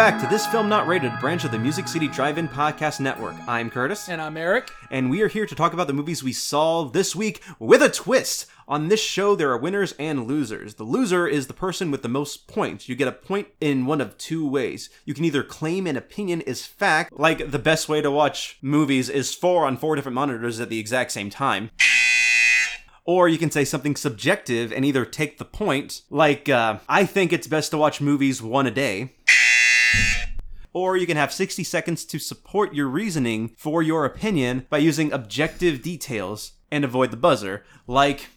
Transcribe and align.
Welcome 0.00 0.18
back 0.18 0.30
to 0.30 0.34
this 0.34 0.46
Film 0.46 0.70
Not 0.70 0.86
Rated 0.86 1.12
branch 1.20 1.44
of 1.44 1.50
the 1.50 1.58
Music 1.58 1.86
City 1.86 2.08
Drive-In 2.08 2.48
Podcast 2.48 3.00
Network. 3.00 3.34
I'm 3.46 3.68
Curtis, 3.68 4.08
And 4.08 4.18
I'm 4.18 4.38
Eric. 4.38 4.70
and 4.90 5.10
we 5.10 5.20
are 5.20 5.28
here 5.28 5.44
to 5.44 5.54
talk 5.54 5.74
about 5.74 5.88
the 5.88 5.92
movies 5.92 6.24
we 6.24 6.32
saw 6.32 6.84
this 6.84 7.14
week 7.14 7.42
with 7.58 7.82
a 7.82 7.90
twist. 7.90 8.46
On 8.66 8.88
this 8.88 9.02
show, 9.02 9.36
there 9.36 9.50
are 9.50 9.58
winners 9.58 9.92
and 9.98 10.26
losers. 10.26 10.76
The 10.76 10.84
loser 10.84 11.28
is 11.28 11.48
the 11.48 11.52
person 11.52 11.90
with 11.90 12.00
the 12.00 12.08
most 12.08 12.48
points. 12.48 12.88
You 12.88 12.94
get 12.94 13.08
a 13.08 13.12
point 13.12 13.48
in 13.60 13.84
one 13.84 14.00
of 14.00 14.16
two 14.16 14.48
ways. 14.48 14.88
You 15.04 15.12
can 15.12 15.26
either 15.26 15.42
claim 15.42 15.86
an 15.86 15.98
opinion 15.98 16.40
is 16.40 16.64
fact, 16.64 17.12
like 17.18 17.50
the 17.50 17.58
best 17.58 17.86
way 17.86 18.00
to 18.00 18.10
watch 18.10 18.56
movies 18.62 19.10
is 19.10 19.34
four 19.34 19.66
on 19.66 19.76
four 19.76 19.96
different 19.96 20.14
monitors 20.14 20.60
at 20.60 20.70
the 20.70 20.78
exact 20.78 21.12
same 21.12 21.28
time. 21.28 21.68
Or 23.04 23.28
you 23.28 23.38
can 23.38 23.50
say 23.50 23.64
something 23.64 23.96
subjective 23.96 24.72
and 24.72 24.84
either 24.84 25.04
take 25.04 25.38
the 25.38 25.44
point, 25.44 26.02
like, 26.10 26.48
uh, 26.48 26.78
I 26.88 27.04
think 27.04 27.32
it's 27.32 27.46
best 27.46 27.72
to 27.72 27.78
watch 27.78 28.00
movies 28.00 28.40
one 28.40 28.66
a 28.66 28.70
day. 28.70 29.14
Or 30.72 30.96
you 30.96 31.06
can 31.06 31.16
have 31.16 31.32
60 31.32 31.64
seconds 31.64 32.04
to 32.06 32.18
support 32.18 32.74
your 32.74 32.88
reasoning 32.88 33.54
for 33.56 33.82
your 33.82 34.04
opinion 34.04 34.66
by 34.70 34.78
using 34.78 35.12
objective 35.12 35.82
details 35.82 36.52
and 36.70 36.84
avoid 36.84 37.10
the 37.10 37.16
buzzer. 37.16 37.64
Like, 37.86 38.28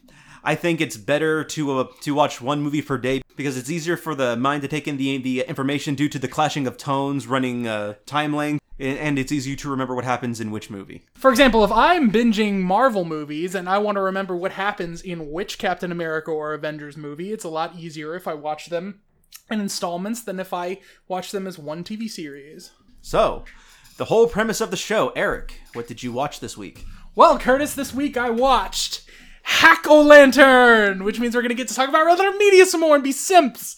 I 0.44 0.56
think 0.56 0.82
it's 0.82 0.98
better 0.98 1.44
to 1.44 1.80
uh, 1.80 1.88
to 2.02 2.14
watch 2.14 2.42
one 2.42 2.62
movie 2.62 2.82
per 2.82 2.98
day 2.98 3.22
because 3.36 3.56
it's 3.56 3.70
easier 3.70 3.96
for 3.96 4.14
the 4.14 4.36
mind 4.36 4.62
to 4.64 4.68
take 4.68 4.88
in 4.88 4.98
the 4.98 5.18
the 5.18 5.42
information 5.42 5.96
due 5.96 6.10
to 6.10 6.20
the 6.20 6.28
clashing 6.28 6.68
of 6.68 6.78
tones, 6.78 7.28
running 7.28 7.66
uh, 7.66 7.94
time 8.06 8.36
length, 8.36 8.62
and 8.78 9.18
it's 9.18 9.32
easier 9.32 9.56
to 9.56 9.70
remember 9.70 9.96
what 9.96 10.04
happens 10.04 10.42
in 10.42 10.52
which 10.52 10.70
movie. 10.70 11.06
For 11.16 11.32
example, 11.32 11.64
if 11.64 11.72
I'm 11.72 12.12
binging 12.12 12.60
Marvel 12.60 13.06
movies 13.06 13.56
and 13.56 13.70
I 13.70 13.78
want 13.78 13.96
to 13.96 14.02
remember 14.02 14.36
what 14.36 14.54
happens 14.54 15.02
in 15.02 15.32
which 15.32 15.58
Captain 15.58 15.92
America 15.92 16.32
or 16.32 16.54
Avengers 16.54 16.98
movie, 16.98 17.32
it's 17.32 17.46
a 17.46 17.50
lot 17.50 17.76
easier 17.78 18.14
if 18.16 18.28
I 18.28 18.34
watch 18.34 18.68
them 18.68 19.00
in 19.50 19.60
installments 19.60 20.22
than 20.22 20.40
if 20.40 20.54
I 20.54 20.80
watch 21.08 21.32
them 21.32 21.48
as 21.48 21.60
one 21.60 21.84
TV 21.84 22.10
series. 22.10 22.72
So, 23.02 23.46
the 23.98 24.06
whole 24.06 24.28
premise 24.28 24.62
of 24.62 24.72
the 24.72 24.78
show, 24.78 25.12
Eric, 25.16 25.62
what 25.74 25.88
did 25.88 26.04
you 26.04 26.12
watch 26.12 26.40
this 26.40 26.58
week? 26.58 26.86
Well, 27.16 27.38
Curtis, 27.38 27.76
this 27.76 27.94
week 27.94 28.18
I 28.18 28.30
watched 28.30 29.08
Hack 29.44 29.86
O 29.88 30.02
Lantern, 30.02 31.04
which 31.04 31.20
means 31.20 31.36
we're 31.36 31.42
going 31.42 31.50
to 31.50 31.56
get 31.56 31.68
to 31.68 31.76
talk 31.76 31.90
about 31.90 32.06
Red 32.06 32.18
Letter 32.18 32.38
Media 32.38 32.66
some 32.66 32.82
more 32.82 32.96
and 32.96 33.04
be 33.04 33.12
simps. 33.12 33.76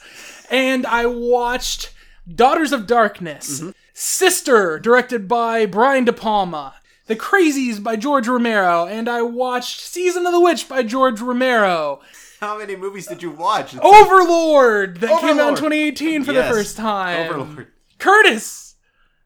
And 0.50 0.86
I 0.86 1.06
watched 1.08 1.94
Daughters 2.34 2.72
of 2.72 2.88
Darkness, 2.88 3.60
mm-hmm. 3.60 3.72
Sister, 3.94 4.80
directed 4.80 5.28
by 5.28 5.66
Brian 5.66 6.06
De 6.06 6.14
Palma, 6.14 6.76
The 7.08 7.16
Crazies 7.16 7.82
by 7.84 7.96
George 7.98 8.28
Romero, 8.28 8.86
and 8.86 9.08
I 9.08 9.22
watched 9.22 9.82
Season 9.82 10.26
of 10.26 10.32
the 10.32 10.40
Witch 10.40 10.68
by 10.68 10.82
George 10.84 11.22
Romero, 11.22 12.02
How 12.42 12.58
many 12.58 12.76
movies 12.76 13.06
did 13.08 13.22
you 13.22 13.30
watch? 13.32 13.76
Overlord, 13.78 14.98
that 15.02 15.22
came 15.22 15.40
out 15.40 15.50
in 15.50 15.56
2018 15.56 16.24
for 16.24 16.32
Yes, 16.34 16.48
the 16.50 16.54
first 16.56 16.78
time. 16.78 17.30
Overlord. 17.30 17.68
Curtis, 18.00 18.76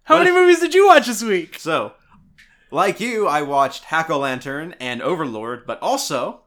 how 0.03 0.17
What? 0.17 0.25
many 0.25 0.35
movies 0.35 0.59
did 0.59 0.73
you 0.73 0.87
watch 0.87 1.07
this 1.07 1.23
week? 1.23 1.57
So, 1.57 1.93
like 2.69 2.99
you, 2.99 3.27
I 3.27 3.41
watched 3.43 3.85
Hack 3.85 4.09
O 4.09 4.19
Lantern 4.19 4.75
and 4.81 5.01
Overlord, 5.01 5.65
but 5.65 5.81
also 5.81 6.41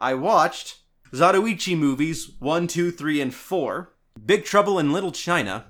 I 0.00 0.14
watched 0.14 0.78
Zatoichi 1.12 1.76
movies 1.76 2.30
1, 2.38 2.66
2, 2.66 2.90
3, 2.92 3.20
and 3.20 3.34
4, 3.34 3.92
Big 4.24 4.44
Trouble 4.46 4.78
in 4.78 4.92
Little 4.92 5.12
China, 5.12 5.66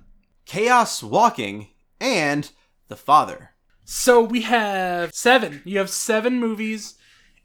Chaos 0.47 1.03
Walking, 1.03 1.69
and 2.01 2.51
The 2.87 2.97
Father. 2.97 3.51
So 3.91 4.21
we 4.23 4.43
have 4.43 5.15
seven. 5.15 5.63
You 5.65 5.79
have 5.79 5.89
seven 5.89 6.39
movies, 6.39 6.97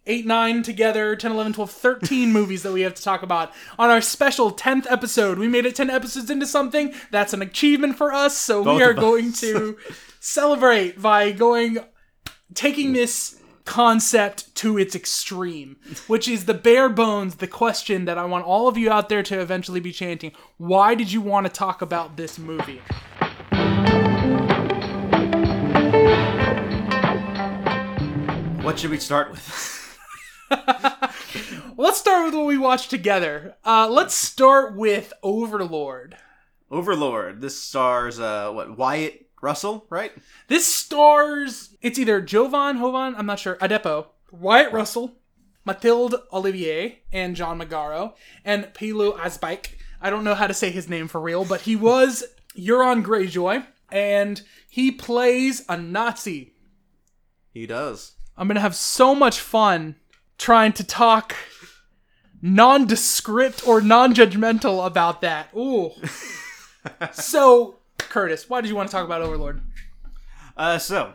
eight, 0.06 0.26
nine 0.26 0.62
together, 0.62 1.16
10, 1.16 1.32
11, 1.32 1.54
12, 1.54 1.72
13 1.72 2.34
movies 2.34 2.64
that 2.64 2.74
we 2.74 2.82
have 2.82 2.94
to 2.96 3.02
talk 3.02 3.24
about 3.24 3.54
on 3.80 3.90
our 3.90 4.02
special 4.02 4.52
10th 4.52 4.86
episode. 4.92 5.40
We 5.40 5.48
made 5.48 5.66
it 5.66 5.74
10 5.74 5.90
episodes 5.90 6.30
into 6.30 6.46
something. 6.46 6.94
That's 7.12 7.32
an 7.32 7.42
achievement 7.42 7.96
for 7.96 8.12
us. 8.12 8.38
So 8.38 8.62
Both 8.62 8.76
we 8.76 8.84
are 8.84 8.94
going 8.94 9.32
to 9.36 9.78
celebrate 10.20 11.02
by 11.02 11.32
going, 11.32 11.78
taking 12.54 12.92
this 12.92 13.40
concept 13.64 14.54
to 14.56 14.78
its 14.78 14.96
extreme, 14.96 15.78
which 16.08 16.28
is 16.28 16.44
the 16.44 16.54
bare 16.54 16.90
bones, 16.90 17.36
the 17.36 17.48
question 17.48 18.04
that 18.04 18.18
I 18.18 18.26
want 18.26 18.46
all 18.46 18.68
of 18.68 18.78
you 18.78 18.92
out 18.92 19.08
there 19.08 19.24
to 19.24 19.40
eventually 19.40 19.80
be 19.80 19.94
chanting. 19.94 20.34
Why 20.58 20.94
did 20.94 21.10
you 21.10 21.22
want 21.22 21.46
to 21.46 21.52
talk 21.54 21.82
about 21.82 22.18
this 22.18 22.38
movie? 22.38 22.82
What 28.64 28.80
should 28.80 28.92
we 28.92 28.98
start 28.98 29.30
with? 29.30 30.00
Let's 31.78 31.98
start 32.00 32.24
with 32.24 32.34
what 32.34 32.46
we 32.46 32.58
watched 32.58 32.90
together. 32.90 33.56
Uh, 33.66 33.90
let's 33.92 34.16
start 34.16 34.78
with 34.78 35.12
Overlord. 35.22 36.16
Overlord. 36.72 37.42
This 37.42 37.62
stars, 37.62 38.22
uh, 38.22 38.52
what, 38.52 38.78
Wyatt 38.78 39.28
Russell, 39.42 39.86
right? 39.90 40.14
This 40.48 40.66
stars. 40.66 41.76
It's 41.82 42.00
either 42.00 42.22
Jovan 42.22 42.78
Hovan, 42.78 43.16
I'm 43.18 43.26
not 43.26 43.40
sure, 43.40 43.56
Adepo, 43.56 44.08
Wyatt 44.32 44.72
Russell, 44.72 45.18
Mathilde 45.66 46.16
Olivier, 46.32 47.00
and 47.12 47.36
John 47.36 47.60
Magaro, 47.60 48.14
and 48.46 48.74
Pilo 48.74 49.18
Asbike. 49.18 49.72
I 50.02 50.10
don't 50.10 50.24
know 50.24 50.36
how 50.36 50.48
to 50.48 50.54
say 50.54 50.72
his 50.72 50.88
name 50.88 51.10
for 51.10 51.20
real, 51.20 51.44
but 51.44 51.62
he 51.62 51.76
was 51.76 52.24
Euron 52.58 53.04
Greyjoy, 53.04 53.66
and 53.92 54.42
he 54.70 54.90
plays 54.90 55.66
a 55.68 55.76
Nazi. 55.76 56.54
He 57.52 57.68
does. 57.68 58.13
I'm 58.38 58.48
gonna 58.48 58.60
have 58.60 58.76
so 58.76 59.14
much 59.14 59.40
fun 59.40 59.96
trying 60.38 60.74
to 60.74 60.84
talk 60.84 61.36
nondescript 62.42 63.66
or 63.68 63.82
non-judgmental 63.82 64.86
about 64.86 65.22
that. 65.22 65.50
Ooh. 65.56 65.92
so, 67.14 67.78
Curtis, 67.98 68.50
why 68.50 68.62
did 68.62 68.70
you 68.70 68.76
want 68.76 68.90
to 68.90 68.92
talk 68.92 69.06
about 69.06 69.22
Overlord? 69.22 69.62
Uh, 70.58 70.78
so, 70.78 71.14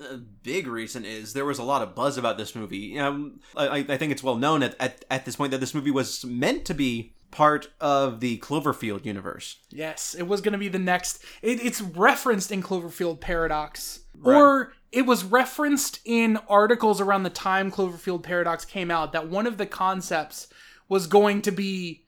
a 0.00 0.16
big 0.16 0.66
reason 0.66 1.04
is 1.04 1.32
there 1.32 1.44
was 1.44 1.58
a 1.58 1.62
lot 1.62 1.82
of 1.82 1.94
buzz 1.94 2.18
about 2.18 2.36
this 2.36 2.54
movie. 2.54 2.98
Um, 2.98 3.40
I, 3.56 3.84
I 3.88 3.96
think 3.96 4.10
it's 4.10 4.22
well 4.22 4.36
known 4.36 4.62
at, 4.62 4.74
at, 4.80 5.04
at 5.10 5.24
this 5.24 5.36
point 5.36 5.52
that 5.52 5.60
this 5.60 5.74
movie 5.74 5.92
was 5.92 6.24
meant 6.24 6.64
to 6.64 6.74
be 6.74 7.14
part 7.34 7.68
of 7.80 8.20
the 8.20 8.38
Cloverfield 8.38 9.04
universe. 9.04 9.58
Yes, 9.70 10.14
it 10.14 10.24
was 10.24 10.40
gonna 10.40 10.58
be 10.58 10.68
the 10.68 10.78
next. 10.78 11.22
It, 11.42 11.64
it's 11.64 11.80
referenced 11.80 12.50
in 12.50 12.62
Cloverfield 12.62 13.20
Paradox, 13.20 14.00
or 14.22 14.72
it 14.92 15.02
was 15.02 15.24
referenced 15.24 16.00
in 16.04 16.38
articles 16.48 17.00
around 17.00 17.24
the 17.24 17.30
time 17.30 17.70
Cloverfield 17.70 18.22
Paradox 18.22 18.64
came 18.64 18.90
out. 18.90 19.12
That 19.12 19.28
one 19.28 19.46
of 19.46 19.58
the 19.58 19.66
concepts 19.66 20.48
was 20.88 21.06
going 21.06 21.42
to 21.42 21.50
be 21.50 22.06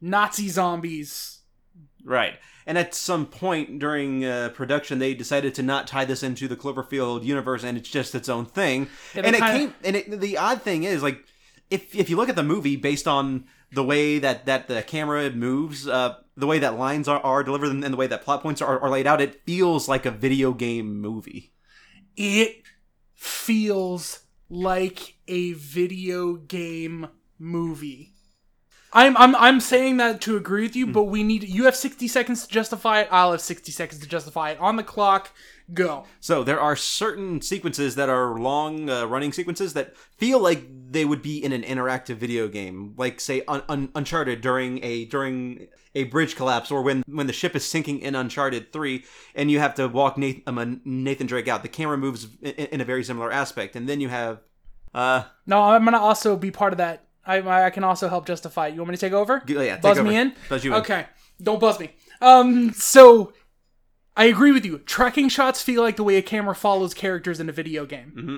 Nazi 0.00 0.48
zombies 0.48 1.36
Right. 2.06 2.38
And 2.66 2.78
at 2.78 2.94
some 2.94 3.26
point 3.26 3.80
during 3.80 4.24
uh, 4.24 4.50
production, 4.54 5.00
they 5.00 5.12
decided 5.12 5.54
to 5.56 5.62
not 5.62 5.86
tie 5.86 6.04
this 6.04 6.22
into 6.22 6.48
the 6.48 6.56
Cloverfield 6.56 7.24
universe, 7.24 7.64
and 7.64 7.76
it's 7.76 7.88
just 7.88 8.14
its 8.14 8.28
own 8.28 8.46
thing. 8.46 8.88
Yeah, 9.14 9.22
and 9.24 9.36
it 9.36 9.42
came. 9.42 9.74
And 9.84 9.96
it, 9.96 10.20
the 10.20 10.38
odd 10.38 10.62
thing 10.62 10.84
is, 10.84 11.02
like, 11.02 11.24
if 11.68 11.94
if 11.94 12.08
you 12.08 12.16
look 12.16 12.28
at 12.28 12.36
the 12.36 12.44
movie 12.44 12.76
based 12.76 13.08
on 13.08 13.44
the 13.72 13.84
way 13.84 14.18
that 14.18 14.46
that 14.46 14.68
the 14.68 14.82
camera 14.82 15.30
moves, 15.30 15.88
uh, 15.88 16.16
the 16.36 16.46
way 16.46 16.58
that 16.58 16.78
lines 16.78 17.08
are, 17.08 17.20
are 17.20 17.42
delivered, 17.42 17.70
and 17.70 17.82
the 17.82 17.96
way 17.96 18.06
that 18.06 18.22
plot 18.22 18.42
points 18.42 18.62
are, 18.62 18.78
are 18.80 18.90
laid 18.90 19.06
out, 19.06 19.20
it 19.20 19.42
feels 19.44 19.88
like 19.88 20.06
a 20.06 20.10
video 20.10 20.52
game 20.52 21.00
movie. 21.00 21.52
it 22.16 22.62
feels 23.14 24.20
like 24.48 25.16
a 25.26 25.52
video 25.52 26.34
game 26.34 27.08
movie. 27.38 28.12
I'm 28.92 29.16
I'm 29.16 29.34
I'm 29.36 29.60
saying 29.60 29.98
that 29.98 30.20
to 30.22 30.36
agree 30.36 30.62
with 30.62 30.76
you, 30.76 30.86
but 30.86 31.04
we 31.04 31.22
need 31.22 31.42
you 31.42 31.64
have 31.64 31.76
60 31.76 32.08
seconds 32.08 32.46
to 32.46 32.52
justify 32.52 33.00
it. 33.00 33.08
I'll 33.10 33.32
have 33.32 33.40
60 33.40 33.70
seconds 33.72 34.00
to 34.00 34.08
justify 34.08 34.50
it. 34.50 34.58
On 34.58 34.76
the 34.76 34.82
clock, 34.82 35.32
go. 35.74 36.04
So 36.20 36.44
there 36.44 36.60
are 36.60 36.76
certain 36.76 37.40
sequences 37.40 37.94
that 37.96 38.08
are 38.08 38.38
long 38.38 38.88
uh, 38.88 39.06
running 39.06 39.32
sequences 39.32 39.72
that 39.74 39.96
feel 39.96 40.38
like 40.38 40.66
they 40.90 41.04
would 41.04 41.22
be 41.22 41.42
in 41.42 41.52
an 41.52 41.62
interactive 41.62 42.16
video 42.16 42.48
game, 42.48 42.94
like 42.96 43.20
say 43.20 43.42
Un- 43.48 43.62
Un- 43.68 43.90
Uncharted 43.94 44.40
during 44.40 44.82
a 44.84 45.04
during 45.06 45.68
a 45.94 46.04
bridge 46.04 46.36
collapse, 46.36 46.70
or 46.70 46.82
when 46.82 47.02
when 47.06 47.26
the 47.26 47.32
ship 47.32 47.56
is 47.56 47.64
sinking 47.64 48.00
in 48.00 48.14
Uncharted 48.14 48.72
Three, 48.72 49.04
and 49.34 49.50
you 49.50 49.58
have 49.58 49.74
to 49.74 49.88
walk 49.88 50.16
Nathan, 50.18 50.42
um, 50.46 50.80
Nathan 50.84 51.26
Drake 51.26 51.48
out. 51.48 51.62
The 51.62 51.68
camera 51.68 51.96
moves 51.98 52.28
in, 52.42 52.50
in 52.52 52.80
a 52.80 52.84
very 52.84 53.02
similar 53.04 53.32
aspect, 53.32 53.76
and 53.76 53.88
then 53.88 54.00
you 54.00 54.08
have. 54.08 54.40
Uh, 54.94 55.24
No, 55.46 55.62
I'm 55.62 55.84
gonna 55.84 55.98
also 56.00 56.36
be 56.36 56.50
part 56.50 56.72
of 56.72 56.78
that. 56.78 57.04
I 57.26 57.38
I 57.66 57.70
can 57.70 57.82
also 57.84 58.08
help 58.08 58.26
justify. 58.26 58.68
You 58.68 58.78
want 58.78 58.90
me 58.90 58.96
to 58.96 59.00
take 59.00 59.12
over? 59.12 59.42
yeah, 59.46 59.74
take 59.74 59.82
buzz 59.82 59.98
over. 59.98 60.08
me 60.08 60.16
in. 60.16 60.34
Buzz 60.48 60.64
you 60.64 60.74
in. 60.74 60.80
Okay, 60.80 61.06
don't 61.42 61.58
buzz 61.60 61.80
me. 61.80 61.90
Um, 62.20 62.72
so 62.72 63.32
I 64.16 64.24
agree 64.24 64.52
with 64.52 64.64
you. 64.64 64.78
Tracking 64.78 65.28
shots 65.28 65.62
feel 65.62 65.82
like 65.82 65.96
the 65.96 66.02
way 66.02 66.16
a 66.16 66.22
camera 66.22 66.54
follows 66.54 66.94
characters 66.94 67.38
in 67.38 67.48
a 67.48 67.52
video 67.52 67.84
game. 67.84 68.12
Mm-hmm. 68.16 68.36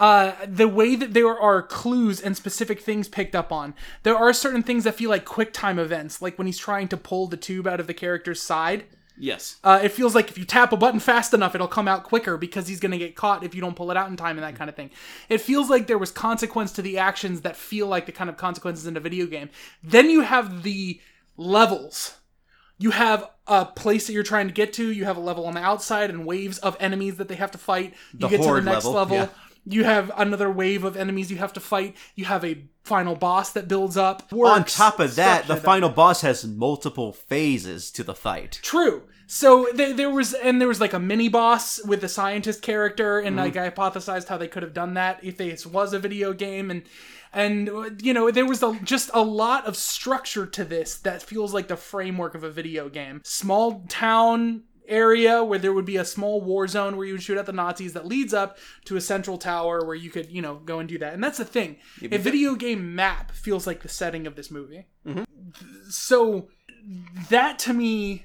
Uh, 0.00 0.32
the 0.46 0.66
way 0.66 0.96
that 0.96 1.12
there 1.12 1.38
are 1.38 1.62
clues 1.62 2.20
and 2.20 2.34
specific 2.34 2.80
things 2.80 3.06
picked 3.06 3.34
up 3.34 3.52
on. 3.52 3.74
There 4.02 4.16
are 4.16 4.32
certain 4.32 4.62
things 4.62 4.84
that 4.84 4.94
feel 4.94 5.10
like 5.10 5.26
quick 5.26 5.52
time 5.52 5.78
events, 5.78 6.22
like 6.22 6.38
when 6.38 6.46
he's 6.46 6.58
trying 6.58 6.88
to 6.88 6.96
pull 6.96 7.26
the 7.26 7.36
tube 7.36 7.66
out 7.66 7.80
of 7.80 7.86
the 7.86 7.94
character's 7.94 8.40
side. 8.40 8.84
Yes. 9.18 9.58
Uh, 9.62 9.78
it 9.82 9.90
feels 9.90 10.14
like 10.14 10.30
if 10.30 10.38
you 10.38 10.46
tap 10.46 10.72
a 10.72 10.78
button 10.78 10.98
fast 10.98 11.34
enough, 11.34 11.54
it'll 11.54 11.68
come 11.68 11.86
out 11.86 12.04
quicker 12.04 12.38
because 12.38 12.66
he's 12.66 12.80
going 12.80 12.92
to 12.92 12.98
get 12.98 13.14
caught 13.14 13.44
if 13.44 13.54
you 13.54 13.60
don't 13.60 13.76
pull 13.76 13.90
it 13.90 13.96
out 13.98 14.08
in 14.08 14.16
time 14.16 14.38
and 14.38 14.44
that 14.44 14.56
kind 14.56 14.70
of 14.70 14.76
thing. 14.76 14.90
It 15.28 15.42
feels 15.42 15.68
like 15.68 15.86
there 15.86 15.98
was 15.98 16.10
consequence 16.10 16.72
to 16.72 16.82
the 16.82 16.96
actions 16.96 17.42
that 17.42 17.54
feel 17.54 17.86
like 17.86 18.06
the 18.06 18.12
kind 18.12 18.30
of 18.30 18.38
consequences 18.38 18.86
in 18.86 18.96
a 18.96 19.00
video 19.00 19.26
game. 19.26 19.50
Then 19.82 20.08
you 20.08 20.22
have 20.22 20.62
the 20.62 20.98
levels. 21.36 22.16
You 22.80 22.90
have 22.90 23.30
a 23.46 23.64
place 23.66 24.06
that 24.08 24.12
you're 24.14 24.22
trying 24.24 24.48
to 24.48 24.52
get 24.54 24.72
to. 24.74 24.90
You 24.90 25.04
have 25.04 25.16
a 25.16 25.20
level 25.20 25.46
on 25.46 25.54
the 25.54 25.60
outside 25.60 26.10
and 26.10 26.26
waves 26.26 26.58
of 26.58 26.76
enemies 26.80 27.16
that 27.18 27.28
they 27.28 27.36
have 27.36 27.52
to 27.52 27.58
fight. 27.58 27.94
You 28.12 28.20
The 28.20 28.28
get 28.28 28.42
to 28.42 28.54
the 28.54 28.62
next 28.62 28.84
level, 28.86 28.92
level. 28.94 29.16
yeah. 29.16 29.28
You 29.66 29.84
have 29.84 30.10
another 30.16 30.50
wave 30.50 30.84
of 30.84 30.96
enemies 30.96 31.30
you 31.30 31.36
have 31.36 31.52
to 31.52 31.60
fight. 31.60 31.94
You 32.16 32.24
have 32.24 32.44
a 32.44 32.64
final 32.82 33.14
boss 33.14 33.52
that 33.52 33.68
builds 33.68 33.96
up. 33.96 34.32
Works, 34.32 34.50
On 34.58 34.64
top 34.64 34.98
of 35.00 35.14
that, 35.16 35.46
the 35.46 35.56
final 35.56 35.90
boss 35.90 36.22
has 36.22 36.46
multiple 36.46 37.12
phases 37.12 37.90
to 37.92 38.02
the 38.02 38.14
fight. 38.14 38.58
True. 38.62 39.02
So 39.26 39.68
there, 39.74 39.92
there 39.92 40.10
was, 40.10 40.32
and 40.34 40.60
there 40.60 40.66
was 40.66 40.80
like 40.80 40.94
a 40.94 40.98
mini 40.98 41.28
boss 41.28 41.78
with 41.84 42.00
the 42.00 42.08
scientist 42.08 42.62
character, 42.62 43.18
and 43.20 43.36
Mm-hmm. 43.36 43.54
like 43.54 43.56
I 43.56 43.70
hypothesized 43.70 44.28
how 44.28 44.38
they 44.38 44.48
could 44.48 44.62
have 44.62 44.74
done 44.74 44.94
that 44.94 45.22
if 45.22 45.36
this 45.36 45.66
was 45.66 45.92
a 45.92 45.98
video 46.00 46.32
game, 46.32 46.70
and 46.70 46.82
and 47.32 48.00
you 48.02 48.12
know 48.12 48.30
there 48.30 48.46
was 48.46 48.62
a, 48.62 48.78
just 48.82 49.10
a 49.14 49.22
lot 49.22 49.66
of 49.66 49.76
structure 49.76 50.46
to 50.46 50.64
this 50.64 50.96
that 50.98 51.22
feels 51.22 51.54
like 51.54 51.68
the 51.68 51.76
framework 51.76 52.34
of 52.34 52.44
a 52.44 52.50
video 52.50 52.88
game. 52.88 53.20
Small 53.24 53.84
town 53.88 54.64
area 54.88 55.44
where 55.44 55.58
there 55.58 55.72
would 55.72 55.84
be 55.84 55.96
a 55.96 56.04
small 56.04 56.40
war 56.40 56.66
zone 56.66 56.96
where 56.96 57.06
you 57.06 57.14
would 57.14 57.22
shoot 57.22 57.38
at 57.38 57.46
the 57.46 57.52
Nazis 57.52 57.92
that 57.92 58.06
leads 58.06 58.34
up 58.34 58.58
to 58.84 58.96
a 58.96 59.00
central 59.00 59.38
tower 59.38 59.84
where 59.84 59.94
you 59.94 60.10
could 60.10 60.30
you 60.30 60.42
know 60.42 60.56
go 60.56 60.80
and 60.80 60.88
do 60.88 60.98
that. 60.98 61.14
And 61.14 61.22
that's 61.22 61.38
the 61.38 61.44
thing, 61.44 61.76
a 62.02 62.18
video 62.18 62.54
game 62.54 62.94
map 62.94 63.30
feels 63.32 63.66
like 63.66 63.82
the 63.82 63.88
setting 63.88 64.26
of 64.26 64.34
this 64.34 64.50
movie. 64.50 64.86
So 65.88 66.48
that 67.28 67.58
to 67.60 67.72
me, 67.72 68.24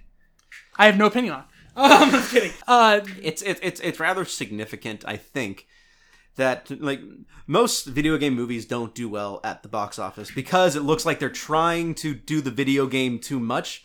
I 0.77 0.85
have 0.87 0.97
no 0.97 1.05
opinion 1.05 1.33
on. 1.33 1.43
Um, 1.75 2.15
I'm 2.15 2.23
kidding. 2.23 2.51
Uh, 2.67 3.01
it's 3.21 3.41
it's 3.41 3.59
it's 3.61 3.79
it's 3.81 3.99
rather 3.99 4.25
significant, 4.25 5.03
I 5.07 5.17
think, 5.17 5.67
that 6.35 6.69
like 6.81 7.01
most 7.47 7.85
video 7.85 8.17
game 8.17 8.33
movies 8.33 8.65
don't 8.65 8.95
do 8.95 9.07
well 9.07 9.39
at 9.43 9.63
the 9.63 9.69
box 9.69 9.97
office 9.99 10.31
because 10.31 10.75
it 10.75 10.81
looks 10.81 11.05
like 11.05 11.19
they're 11.19 11.29
trying 11.29 11.95
to 11.95 12.13
do 12.13 12.41
the 12.41 12.51
video 12.51 12.87
game 12.87 13.19
too 13.19 13.39
much. 13.39 13.83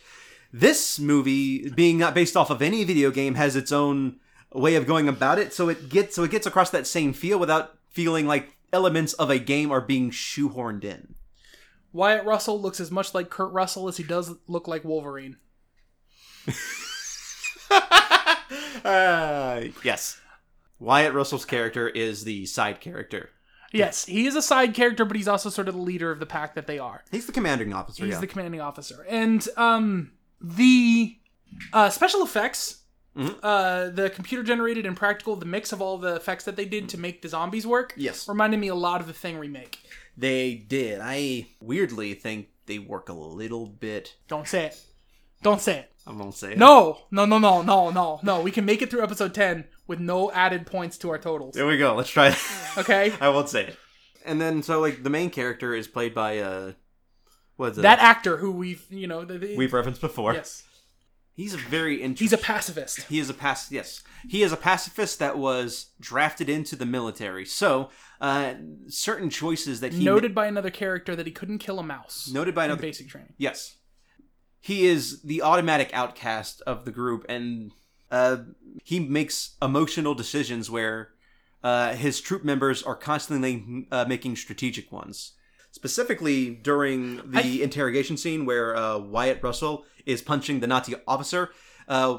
This 0.53 0.99
movie, 0.99 1.69
being 1.69 1.97
not 1.97 2.13
based 2.13 2.35
off 2.35 2.49
of 2.49 2.61
any 2.61 2.83
video 2.83 3.09
game, 3.09 3.35
has 3.35 3.55
its 3.55 3.71
own 3.71 4.19
way 4.53 4.75
of 4.75 4.85
going 4.85 5.07
about 5.07 5.39
it, 5.39 5.53
so 5.53 5.69
it 5.69 5.89
gets 5.89 6.15
so 6.15 6.23
it 6.23 6.31
gets 6.31 6.45
across 6.45 6.69
that 6.71 6.87
same 6.87 7.13
feel 7.13 7.39
without 7.39 7.77
feeling 7.89 8.27
like 8.27 8.55
elements 8.73 9.13
of 9.13 9.29
a 9.29 9.39
game 9.39 9.71
are 9.71 9.81
being 9.81 10.11
shoehorned 10.11 10.83
in. 10.83 11.15
Wyatt 11.93 12.25
Russell 12.25 12.61
looks 12.61 12.79
as 12.79 12.91
much 12.91 13.13
like 13.13 13.29
Kurt 13.29 13.51
Russell 13.51 13.87
as 13.87 13.97
he 13.97 14.03
does 14.03 14.33
look 14.47 14.67
like 14.67 14.83
Wolverine. 14.83 15.37
Uh, 18.83 19.65
yes. 19.83 20.19
Wyatt 20.81 21.13
Russell's 21.13 21.45
character 21.45 21.87
is 21.87 22.23
the 22.23 22.45
side 22.47 22.81
character. 22.81 23.29
Yes, 23.71 24.05
he 24.05 24.25
is 24.25 24.35
a 24.35 24.41
side 24.41 24.73
character, 24.73 25.05
but 25.05 25.15
he's 25.15 25.27
also 25.29 25.49
sort 25.49 25.69
of 25.69 25.75
the 25.75 25.81
leader 25.81 26.11
of 26.11 26.19
the 26.19 26.25
pack 26.25 26.55
that 26.55 26.67
they 26.67 26.77
are. 26.79 27.03
He's 27.11 27.25
the 27.25 27.31
commanding 27.31 27.71
officer. 27.71 28.03
He's 28.03 28.15
yeah. 28.15 28.19
the 28.19 28.27
commanding 28.27 28.59
officer, 28.59 29.05
and 29.07 29.47
um, 29.55 30.11
the 30.41 31.17
uh, 31.71 31.89
special 31.89 32.23
effects, 32.23 32.79
Mhm. 33.15 33.35
uh, 33.43 33.89
the 33.89 34.09
computer 34.09 34.41
generated 34.43 34.85
and 34.85 34.95
practical, 34.97 35.35
the 35.35 35.45
mix 35.45 35.71
of 35.71 35.81
all 35.81 35.97
the 35.97 36.15
effects 36.15 36.45
that 36.45 36.55
they 36.55 36.65
did 36.65 36.89
to 36.89 36.97
make 36.97 37.21
the 37.21 37.27
zombies 37.29 37.67
work, 37.67 37.93
Yes. 37.97 38.27
reminded 38.27 38.59
me 38.59 38.67
a 38.69 38.75
lot 38.75 39.01
of 39.01 39.07
the 39.07 39.13
Thing 39.13 39.37
remake. 39.37 39.79
They 40.17 40.55
did. 40.55 40.99
I 41.01 41.47
weirdly 41.61 42.13
think 42.13 42.47
they 42.65 42.79
work 42.79 43.07
a 43.09 43.13
little 43.13 43.67
bit. 43.67 44.15
Don't 44.27 44.47
say 44.47 44.65
it. 44.67 44.81
Don't 45.43 45.61
say 45.61 45.79
it. 45.79 45.91
I 46.07 46.11
won't 46.11 46.35
say 46.35 46.53
it. 46.53 46.57
No, 46.57 46.99
no, 47.11 47.25
no, 47.25 47.37
no, 47.37 47.61
no, 47.61 47.89
no, 47.91 48.19
no. 48.23 48.41
We 48.41 48.51
can 48.51 48.65
make 48.65 48.81
it 48.81 48.89
through 48.89 49.03
episode 49.03 49.33
10 49.33 49.65
with 49.91 49.99
no 49.99 50.31
added 50.31 50.65
points 50.65 50.97
to 50.99 51.09
our 51.11 51.17
totals. 51.19 51.53
There 51.53 51.67
we 51.67 51.77
go. 51.77 51.93
Let's 51.95 52.09
try 52.09 52.29
it. 52.29 52.37
Okay? 52.77 53.13
I 53.21 53.27
won't 53.29 53.49
say 53.49 53.65
it. 53.67 53.77
And 54.25 54.39
then, 54.39 54.63
so 54.63 54.79
like 54.79 55.03
the 55.03 55.09
main 55.09 55.29
character 55.29 55.73
is 55.75 55.87
played 55.87 56.13
by 56.15 56.39
uh, 56.39 56.71
what's 57.57 57.77
it? 57.77 57.81
That 57.81 57.99
actor 57.99 58.37
who 58.37 58.51
we've, 58.51 58.85
you 58.89 59.05
know, 59.07 59.25
the, 59.25 59.37
the- 59.37 59.57
we've 59.57 59.73
referenced 59.73 59.99
before. 60.01 60.33
yes. 60.33 60.63
He's 61.33 61.53
a 61.53 61.57
very 61.57 61.95
interesting. 62.01 62.25
He's 62.25 62.33
a 62.33 62.37
pacifist. 62.37 63.03
He 63.03 63.17
is 63.17 63.29
a 63.29 63.33
pac. 63.33 63.57
Yes, 63.69 64.03
he 64.27 64.43
is 64.43 64.51
a 64.51 64.57
pacifist 64.57 65.17
that 65.19 65.37
was 65.37 65.91
drafted 65.99 66.49
into 66.49 66.75
the 66.75 66.85
military. 66.85 67.45
So, 67.45 67.89
uh, 68.19 68.53
certain 68.89 69.29
choices 69.29 69.79
that 69.79 69.93
he 69.93 70.03
Noted 70.03 70.35
by 70.35 70.45
another 70.47 70.69
character 70.69 71.15
that 71.15 71.25
he 71.25 71.31
couldn't 71.31 71.59
kill 71.59 71.79
a 71.79 71.83
mouse. 71.83 72.29
noted 72.31 72.53
by 72.53 72.65
in 72.65 72.71
another 72.71 72.81
basic 72.81 73.07
training. 73.07 73.33
Yes. 73.37 73.77
He 74.59 74.85
is 74.85 75.21
the 75.23 75.41
automatic 75.41 75.89
outcast 75.93 76.61
of 76.67 76.83
the 76.85 76.91
group, 76.91 77.25
and 77.29 77.71
uh, 78.11 78.37
he 78.83 78.99
makes 78.99 79.55
emotional 79.61 80.13
decisions 80.13 80.69
where 80.69 81.09
uh, 81.63 81.93
his 81.93 82.19
troop 82.21 82.43
members 82.43 82.83
are 82.83 82.95
constantly 82.95 83.87
uh, 83.91 84.05
making 84.07 84.35
strategic 84.35 84.91
ones. 84.91 85.33
Specifically, 85.71 86.49
during 86.55 87.17
the 87.31 87.39
I- 87.39 87.63
interrogation 87.63 88.17
scene 88.17 88.45
where 88.45 88.75
uh, 88.75 88.97
Wyatt 88.97 89.41
Russell 89.41 89.85
is 90.05 90.21
punching 90.21 90.59
the 90.59 90.67
Nazi 90.67 90.95
officer, 91.07 91.49
uh, 91.87 92.17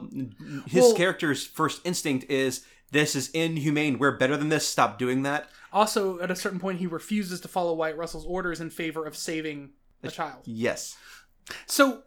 his 0.67 0.83
Well- 0.85 0.95
character's 0.95 1.47
first 1.47 1.81
instinct 1.85 2.31
is, 2.31 2.65
This 2.93 3.15
is 3.17 3.29
inhumane. 3.31 3.99
We're 3.99 4.17
better 4.19 4.37
than 4.37 4.49
this. 4.51 4.69
Stop 4.69 4.99
doing 4.99 5.23
that. 5.23 5.49
Also, 5.73 6.21
at 6.21 6.31
a 6.31 6.37
certain 6.37 6.61
point, 6.61 6.79
he 6.79 6.87
refuses 6.87 7.41
to 7.41 7.49
follow 7.49 7.73
Wyatt 7.75 7.97
Russell's 7.97 8.27
orders 8.27 8.61
in 8.61 8.69
favor 8.71 9.07
of 9.07 9.17
saving 9.17 9.71
a 10.03 10.11
child. 10.11 10.43
Yes. 10.45 10.97
So, 11.67 12.03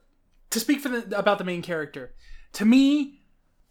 to 0.51 0.59
speak 0.59 0.79
for 0.81 0.89
the, 0.89 1.17
about 1.17 1.39
the 1.39 1.43
main 1.43 1.63
character, 1.63 2.13
to 2.53 2.65
me, 2.65 3.21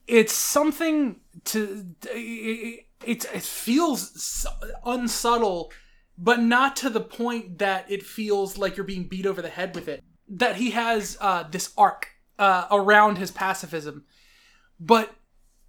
it's 0.06 0.32
something 0.32 1.20
to 1.44 1.86
it, 2.10 2.86
it, 3.04 3.24
it 3.34 3.42
feels 3.42 4.46
unsubtle, 4.84 5.72
but 6.16 6.40
not 6.40 6.76
to 6.76 6.90
the 6.90 7.00
point 7.00 7.58
that 7.58 7.90
it 7.90 8.02
feels 8.02 8.58
like 8.58 8.76
you're 8.76 8.84
being 8.84 9.08
beat 9.08 9.26
over 9.26 9.42
the 9.42 9.48
head 9.48 9.74
with 9.74 9.88
it. 9.88 10.02
That 10.28 10.56
he 10.56 10.70
has 10.70 11.18
uh, 11.20 11.44
this 11.50 11.72
arc 11.76 12.08
uh, 12.38 12.66
around 12.70 13.18
his 13.18 13.30
pacifism, 13.30 14.04
but 14.80 15.14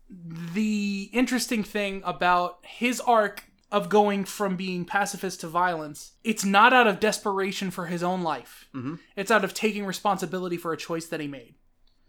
the 0.10 1.10
interesting 1.14 1.64
thing 1.64 2.02
about 2.06 2.60
his 2.64 3.02
arc 3.02 3.46
of 3.72 3.90
going 3.90 4.24
from 4.24 4.56
being 4.56 4.86
pacifist 4.86 5.42
to 5.42 5.48
violence, 5.48 6.14
it's 6.24 6.46
not 6.46 6.72
out 6.72 6.88
of 6.88 7.00
desperation 7.00 7.72
for 7.72 7.88
his 7.88 8.04
own 8.04 8.22
life. 8.22 8.70
Mhm. 8.74 9.00
It's 9.16 9.32
out 9.32 9.44
of 9.44 9.54
taking 9.54 9.86
responsibility 9.86 10.56
for 10.56 10.72
a 10.72 10.78
choice 10.78 11.08
that 11.08 11.20
he 11.20 11.28
made. 11.28 11.56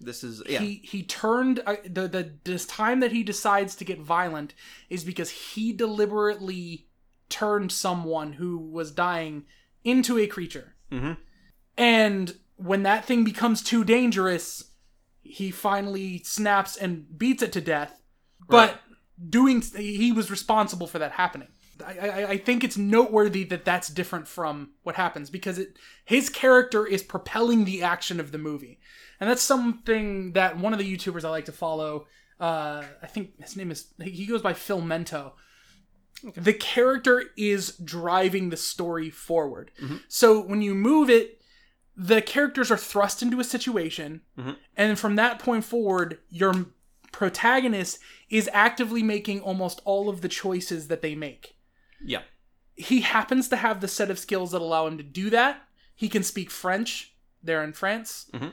This 0.01 0.23
is 0.23 0.43
yeah. 0.49 0.61
He 0.61 0.83
he 0.85 1.03
turned 1.03 1.61
uh, 1.67 1.77
the 1.85 2.07
the 2.09 2.33
this 2.45 2.67
time 2.67 3.01
that 3.01 3.13
he 3.13 3.23
decides 3.23 3.75
to 3.77 3.85
get 3.85 4.01
violent 4.01 4.55
is 4.91 5.05
because 5.05 5.31
he 5.31 5.73
deliberately 5.73 6.87
turned 7.29 7.73
someone 7.73 8.35
who 8.35 8.59
was 8.59 8.91
dying 8.91 9.45
into 9.85 10.19
a 10.19 10.27
creature. 10.27 10.75
Mhm. 10.93 11.17
And 11.77 12.37
when 12.57 12.83
that 12.85 13.05
thing 13.05 13.25
becomes 13.25 13.63
too 13.63 13.85
dangerous, 13.85 14.71
he 15.23 15.51
finally 15.51 16.23
snaps 16.25 16.77
and 16.77 17.19
beats 17.19 17.43
it 17.43 17.53
to 17.53 17.61
death. 17.61 18.03
But 18.49 18.81
doing 19.29 19.63
he 19.63 20.13
was 20.13 20.31
responsible 20.31 20.87
for 20.87 20.99
that 20.99 21.13
happening. 21.13 21.49
I, 21.85 21.99
I, 21.99 22.29
I 22.31 22.39
think 22.39 22.65
it's 22.65 22.77
noteworthy 22.77 23.45
that 23.45 23.65
that's 23.65 23.89
different 23.89 24.29
from 24.29 24.71
what 24.83 24.97
happens 24.97 25.31
because 25.31 25.59
it 25.59 25.79
his 26.05 26.29
character 26.29 26.87
is 26.87 27.03
propelling 27.03 27.65
the 27.65 27.83
action 27.83 28.21
of 28.21 28.33
the 28.33 28.39
movie, 28.39 28.79
and 29.21 29.29
that's 29.31 29.43
something 29.43 30.33
that 30.33 30.59
one 30.59 30.73
of 30.73 30.79
the 30.79 30.97
YouTubers 30.97 31.25
I 31.25 31.31
like 31.31 31.47
to 31.47 31.53
follow. 31.53 32.07
Uh, 32.41 32.83
I 33.03 33.07
think 33.07 33.41
his 33.43 33.57
name 33.57 33.71
is 33.71 33.87
he 34.03 34.27
goes 34.27 34.43
by 34.43 34.53
Filmento. 34.53 35.33
The 36.35 36.53
character 36.55 37.25
is 37.37 37.77
driving 37.77 38.49
the 38.51 38.57
story 38.57 39.11
forward. 39.11 39.71
So 40.09 40.41
when 40.41 40.63
you 40.63 40.75
move 40.75 41.11
it, 41.11 41.41
the 41.97 42.21
characters 42.23 42.71
are 42.71 42.77
thrust 42.77 43.23
into 43.23 43.41
a 43.41 43.45
situation, 43.45 44.21
Mhm. 44.39 44.57
and 44.77 44.99
from 44.99 45.17
that 45.17 45.39
point 45.39 45.65
forward, 45.65 46.19
your 46.29 46.67
protagonist 47.13 47.99
is 48.29 48.51
actively 48.53 49.03
making 49.03 49.41
almost 49.41 49.81
all 49.85 50.09
of 50.11 50.21
the 50.21 50.29
choices 50.29 50.89
that 50.89 51.03
they 51.03 51.15
make. 51.15 51.57
yeah. 52.05 52.23
He 52.79 53.01
happens 53.01 53.49
to 53.49 53.57
have 53.57 53.81
the 53.81 53.89
set 53.89 54.11
of 54.11 54.19
skills 54.19 54.51
that 54.53 54.61
allow 54.61 54.87
him 54.87 54.99
to 54.99 55.03
do 55.03 55.31
that. 55.31 55.67
He 55.95 56.11
can 56.11 56.23
speak 56.23 56.51
French. 56.51 57.15
They're 57.43 57.65
in 57.65 57.73
France. 57.73 58.29
Mhm. 58.35 58.53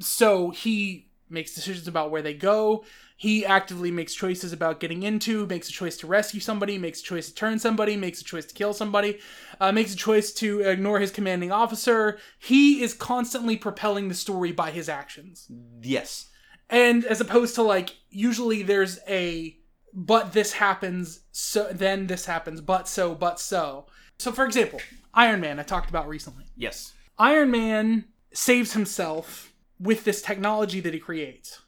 So 0.00 0.50
he 0.50 1.10
makes 1.28 1.54
decisions 1.54 1.88
about 1.88 2.10
where 2.10 2.22
they 2.22 2.34
go. 2.34 2.84
He 3.16 3.46
actively 3.46 3.90
makes 3.90 4.12
choices 4.14 4.52
about 4.52 4.80
getting 4.80 5.02
into, 5.04 5.46
makes 5.46 5.68
a 5.68 5.72
choice 5.72 5.96
to 5.98 6.06
rescue 6.06 6.40
somebody, 6.40 6.78
makes 6.78 7.00
a 7.00 7.04
choice 7.04 7.28
to 7.28 7.34
turn 7.34 7.58
somebody, 7.58 7.96
makes 7.96 8.20
a 8.20 8.24
choice 8.24 8.44
to 8.46 8.54
kill 8.54 8.72
somebody, 8.74 9.18
uh, 9.60 9.72
makes 9.72 9.94
a 9.94 9.96
choice 9.96 10.32
to 10.34 10.60
ignore 10.60 10.98
his 11.00 11.10
commanding 11.10 11.52
officer. 11.52 12.18
He 12.38 12.82
is 12.82 12.92
constantly 12.92 13.56
propelling 13.56 14.08
the 14.08 14.14
story 14.14 14.52
by 14.52 14.70
his 14.72 14.88
actions 14.88 15.50
Yes. 15.80 16.28
and 16.68 17.04
as 17.04 17.20
opposed 17.20 17.54
to 17.54 17.62
like 17.62 17.96
usually 18.10 18.62
there's 18.62 18.98
a 19.08 19.56
but 19.92 20.32
this 20.32 20.54
happens 20.54 21.20
so 21.30 21.68
then 21.72 22.06
this 22.08 22.26
happens 22.26 22.60
but 22.60 22.88
so 22.88 23.14
but 23.14 23.38
so 23.38 23.86
so 24.18 24.32
for 24.32 24.44
example 24.44 24.80
iron 25.12 25.40
man 25.40 25.60
i 25.60 25.62
talked 25.62 25.88
about 25.90 26.08
recently 26.08 26.44
Yes. 26.56 26.92
iron 27.18 27.50
man 27.50 28.06
saves 28.32 28.72
himself 28.72 29.52
with 29.78 30.04
this 30.04 30.22
technology 30.22 30.80
that 30.80 30.94
he 30.94 31.00
creates. 31.00 31.60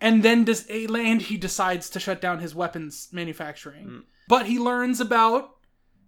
And 0.00 0.22
then 0.22 0.44
does 0.44 0.66
and 0.66 1.22
he 1.22 1.36
decides 1.36 1.88
to 1.90 2.00
shut 2.00 2.20
down 2.20 2.40
his 2.40 2.54
weapons 2.54 3.08
manufacturing. 3.12 3.86
Mm. 3.86 4.02
But 4.28 4.46
he 4.46 4.58
learns 4.58 5.00
about 5.00 5.56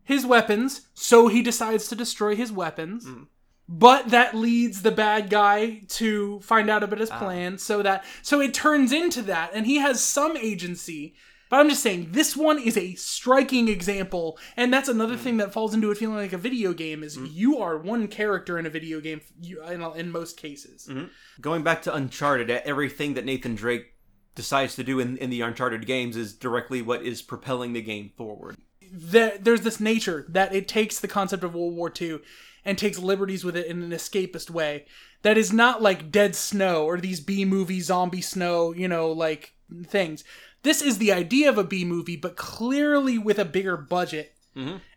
his 0.03 0.27
weapons 0.27 0.83
so 0.95 1.29
he 1.29 1.43
decides 1.43 1.89
to 1.89 1.95
destroy 1.95 2.35
his 2.35 2.51
weapons. 2.51 3.07
Mm. 3.07 3.29
But 3.69 4.09
that 4.09 4.35
leads 4.35 4.83
the 4.83 4.91
bad 4.91 5.31
guy 5.31 5.83
to 5.89 6.41
find 6.41 6.69
out 6.69 6.83
about 6.83 6.99
his 6.99 7.11
ah. 7.11 7.19
plan 7.19 7.57
so 7.57 7.83
that 7.83 8.05
so 8.23 8.41
it 8.41 8.53
turns 8.53 8.93
into 8.93 9.23
that. 9.23 9.53
And 9.55 9.65
he 9.65 9.77
has 9.77 10.03
some 10.03 10.37
agency 10.37 11.15
but 11.55 11.61
i'm 11.61 11.69
just 11.69 11.83
saying 11.83 12.09
this 12.11 12.37
one 12.37 12.59
is 12.59 12.77
a 12.77 12.95
striking 12.95 13.69
example 13.69 14.37
and 14.57 14.73
that's 14.73 14.89
another 14.89 15.17
thing 15.17 15.37
that 15.37 15.53
falls 15.53 15.73
into 15.73 15.91
it 15.93 15.99
feeling 15.99 16.17
like 16.17 16.33
a 16.33 16.39
video 16.39 16.73
game 16.73 17.05
is 17.05 17.17
mm-hmm. 17.17 17.27
you 17.31 17.59
are 17.59 17.79
one 17.79 18.09
character 18.09 18.59
in 18.59 18.67
a 18.67 18.71
video 18.71 19.01
game 19.01 19.21
you, 19.41 19.63
in, 19.63 19.81
in 19.97 20.11
most 20.11 20.37
cases 20.37 20.89
mm-hmm. 20.91 21.05
Going 21.41 21.63
back 21.63 21.83
to 21.83 21.95
Uncharted, 21.95 22.49
everything 22.51 23.15
that 23.15 23.25
Nathan 23.25 23.55
Drake 23.55 23.95
decides 24.35 24.77
to 24.77 24.85
do 24.85 25.01
in, 25.01 25.17
in 25.19 25.31
the 25.31 25.41
Uncharted 25.41 25.87
games 25.87 26.17
is 26.17 26.33
directly 26.33 26.81
what 26.81 27.03
is 27.03 27.23
propelling 27.23 27.73
the 27.73 27.83
game 27.83 28.13
forward. 28.17 28.57
there, 28.93 29.37
there's 29.39 29.63
this 29.63 29.81
nature 29.81 30.27
that 30.29 30.55
it 30.55 30.69
takes 30.69 31.01
the 31.01 31.09
concept 31.09 31.43
of 31.43 31.55
World 31.55 31.75
War 31.75 31.93
II 32.01 32.21
and 32.65 32.79
takes 32.79 32.99
liberties 32.99 33.45
with 33.45 33.57
it 33.57 33.67
in 33.67 33.83
an 33.83 33.91
escapist 33.91 34.49
way 34.49 34.87
that 35.23 35.37
is 35.37 35.53
not 35.53 35.83
like 35.83 36.13
Dead 36.13 36.37
Snow 36.37 36.85
or 36.85 36.99
these 36.99 37.21
B 37.21 37.45
movie 37.45 37.81
zombie 37.81 38.21
snow, 38.21 38.73
you 38.73 38.89
know, 38.89 39.11
like 39.11 39.55
things. 39.87 40.23
This 40.65 40.83
is 40.83 40.99
the 40.99 41.13
idea 41.13 41.49
of 41.49 41.57
a 41.59 41.65
B 41.65 41.85
movie, 41.85 42.17
but 42.17 42.37
clearly 42.37 43.17
with 43.19 43.39
a 43.39 43.45
bigger 43.45 43.77
budget 43.77 44.33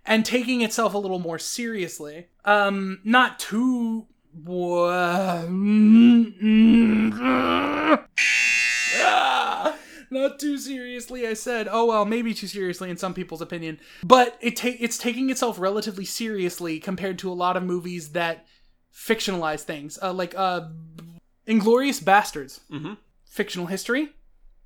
and 0.06 0.24
taking 0.26 0.62
itself 0.62 0.94
a 0.94 0.98
little 0.98 1.20
more 1.20 1.40
seriously. 1.40 2.28
Um, 2.46 3.00
not 3.04 3.40
too. 3.40 4.08
not 10.10 10.40
too 10.40 10.58
seriously 10.58 11.28
i 11.28 11.34
said 11.34 11.68
oh 11.70 11.86
well 11.86 12.06
maybe 12.06 12.34
too 12.34 12.48
seriously 12.48 12.90
in 12.90 12.98
some 12.98 13.14
people's 13.14 13.42
opinion 13.42 13.80
but 14.04 14.38
it 14.42 14.56
ta- 14.56 14.78
it's 14.80 14.98
taking 14.98 15.30
itself 15.30 15.60
relatively 15.60 16.06
seriously 16.06 16.80
compared 16.80 17.20
to 17.20 17.30
a 17.32 17.34
lot 17.34 17.58
of 17.58 17.64
movies 17.64 18.10
that 18.10 18.46
fictionalize 18.94 19.62
things 19.62 20.00
uh, 20.02 20.14
like 20.14 20.34
uh 20.38 20.62
Inglourious 21.48 22.02
Basterds 22.04 22.60
Mm-hmm. 22.72 22.94
fictional 23.26 23.68
history 23.68 24.10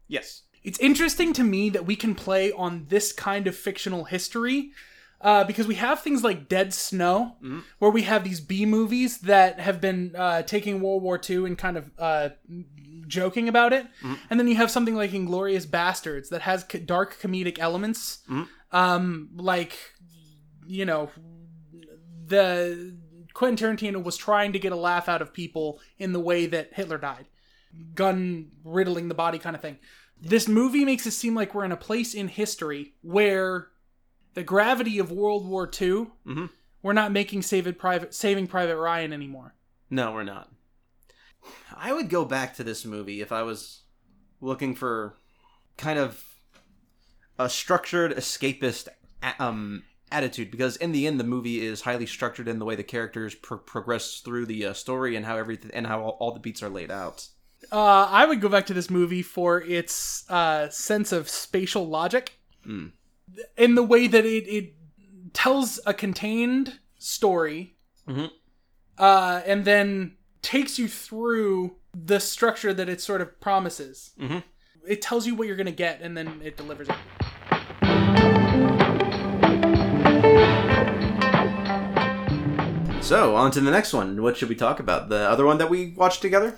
Yes. 0.07 0.41
It's 0.63 0.79
interesting 0.79 1.33
to 1.33 1.43
me 1.43 1.69
that 1.71 1.85
we 1.85 1.95
can 1.95 2.13
play 2.15 2.51
on 2.51 2.85
this 2.89 3.11
kind 3.11 3.47
of 3.47 3.55
fictional 3.55 4.03
history 4.05 4.71
uh, 5.19 5.43
because 5.43 5.67
we 5.67 5.75
have 5.75 5.99
things 6.01 6.23
like 6.23 6.47
Dead 6.49 6.73
Snow, 6.73 7.35
where 7.79 7.91
we 7.91 8.03
have 8.03 8.23
these 8.23 8.39
B 8.39 8.65
movies 8.65 9.19
that 9.19 9.59
have 9.59 9.79
been 9.81 10.15
uh, 10.15 10.41
taking 10.43 10.81
World 10.81 11.03
War 11.03 11.19
II 11.29 11.45
and 11.45 11.57
kind 11.57 11.77
of 11.77 11.91
uh, 11.99 12.29
joking 13.07 13.47
about 13.49 13.73
it, 13.73 13.85
and 14.29 14.39
then 14.39 14.47
you 14.47 14.55
have 14.55 14.71
something 14.71 14.95
like 14.95 15.11
Inglourious 15.11 15.65
Basterds 15.67 16.29
that 16.29 16.41
has 16.41 16.65
c- 16.71 16.79
dark 16.79 17.19
comedic 17.19 17.59
elements, 17.59 18.23
um, 18.71 19.29
like 19.35 19.77
you 20.67 20.85
know 20.85 21.09
the 22.27 22.95
Quentin 23.33 23.77
Tarantino 23.77 24.03
was 24.03 24.17
trying 24.17 24.53
to 24.53 24.59
get 24.59 24.71
a 24.71 24.75
laugh 24.75 25.07
out 25.09 25.21
of 25.21 25.33
people 25.33 25.79
in 25.97 26.13
the 26.13 26.19
way 26.19 26.45
that 26.45 26.73
Hitler 26.73 26.97
died. 26.97 27.25
Gun 27.95 28.51
riddling 28.63 29.07
the 29.07 29.15
body 29.15 29.39
kind 29.39 29.55
of 29.55 29.61
thing. 29.61 29.77
This 30.21 30.47
movie 30.47 30.85
makes 30.85 31.07
it 31.07 31.11
seem 31.11 31.33
like 31.35 31.53
we're 31.55 31.65
in 31.65 31.71
a 31.71 31.77
place 31.77 32.13
in 32.13 32.27
history 32.27 32.93
where 33.01 33.69
the 34.35 34.43
gravity 34.43 34.99
of 34.99 35.11
World 35.11 35.47
War 35.47 35.65
II, 35.65 36.07
Mhm. 36.25 36.49
we're 36.83 36.93
not 36.93 37.11
making 37.11 37.41
Saving 37.41 37.73
Private 37.73 38.13
Saving 38.13 38.47
Private 38.47 38.77
Ryan 38.77 39.13
anymore. 39.13 39.55
No, 39.89 40.11
we're 40.13 40.23
not. 40.23 40.51
I 41.75 41.91
would 41.91 42.09
go 42.09 42.23
back 42.23 42.55
to 42.55 42.63
this 42.63 42.85
movie 42.85 43.19
if 43.21 43.31
I 43.31 43.41
was 43.41 43.81
looking 44.39 44.75
for 44.75 45.17
kind 45.77 45.97
of 45.97 46.23
a 47.39 47.49
structured 47.49 48.11
escapist 48.15 48.87
um 49.39 49.83
attitude 50.11 50.51
because 50.51 50.75
in 50.77 50.91
the 50.91 51.07
end 51.07 51.19
the 51.19 51.23
movie 51.23 51.65
is 51.65 51.81
highly 51.81 52.05
structured 52.05 52.47
in 52.47 52.59
the 52.59 52.65
way 52.65 52.75
the 52.75 52.83
characters 52.83 53.33
pro- 53.33 53.57
progress 53.57 54.19
through 54.19 54.45
the 54.45 54.65
uh, 54.65 54.73
story 54.73 55.15
and 55.15 55.25
how 55.25 55.37
everything 55.37 55.71
and 55.73 55.87
how 55.87 56.01
all, 56.01 56.17
all 56.19 56.33
the 56.33 56.39
beats 56.39 56.61
are 56.61 56.69
laid 56.69 56.91
out. 56.91 57.27
Uh, 57.71 58.05
I 58.09 58.25
would 58.25 58.41
go 58.41 58.49
back 58.49 58.65
to 58.65 58.73
this 58.73 58.89
movie 58.89 59.21
for 59.21 59.61
its 59.61 60.29
uh, 60.29 60.67
sense 60.69 61.11
of 61.11 61.29
spatial 61.29 61.87
logic, 61.87 62.37
Mm. 62.67 62.91
in 63.57 63.73
the 63.75 63.81
way 63.81 64.05
that 64.07 64.23
it, 64.25 64.45
it 64.47 64.73
tells 65.33 65.79
a 65.85 65.93
contained 65.95 66.79
story, 66.99 67.75
Mhm. 68.07 68.29
uh, 68.99 69.41
and 69.45 69.65
then 69.65 70.17
takes 70.43 70.77
you 70.77 70.87
through 70.87 71.77
the 71.93 72.19
structure 72.19 72.73
that 72.73 72.87
it 72.89 73.01
sort 73.01 73.21
of 73.21 73.39
promises. 73.39 74.11
Mhm. 74.19 74.43
It 74.87 75.01
tells 75.01 75.25
you 75.25 75.33
what 75.33 75.47
you're 75.47 75.55
gonna 75.55 75.71
get, 75.71 76.01
and 76.01 76.15
then 76.15 76.41
it 76.43 76.55
delivers 76.57 76.87
it. 76.89 76.95
So, 83.01 83.35
on 83.35 83.51
to 83.51 83.59
the 83.59 83.71
next 83.71 83.91
one. 83.93 84.21
What 84.21 84.37
should 84.37 84.47
we 84.47 84.55
talk 84.55 84.79
about? 84.79 85.09
The 85.09 85.17
other 85.29 85.45
one 85.45 85.57
that 85.57 85.69
we 85.69 85.91
watched 85.97 86.21
together? 86.21 86.55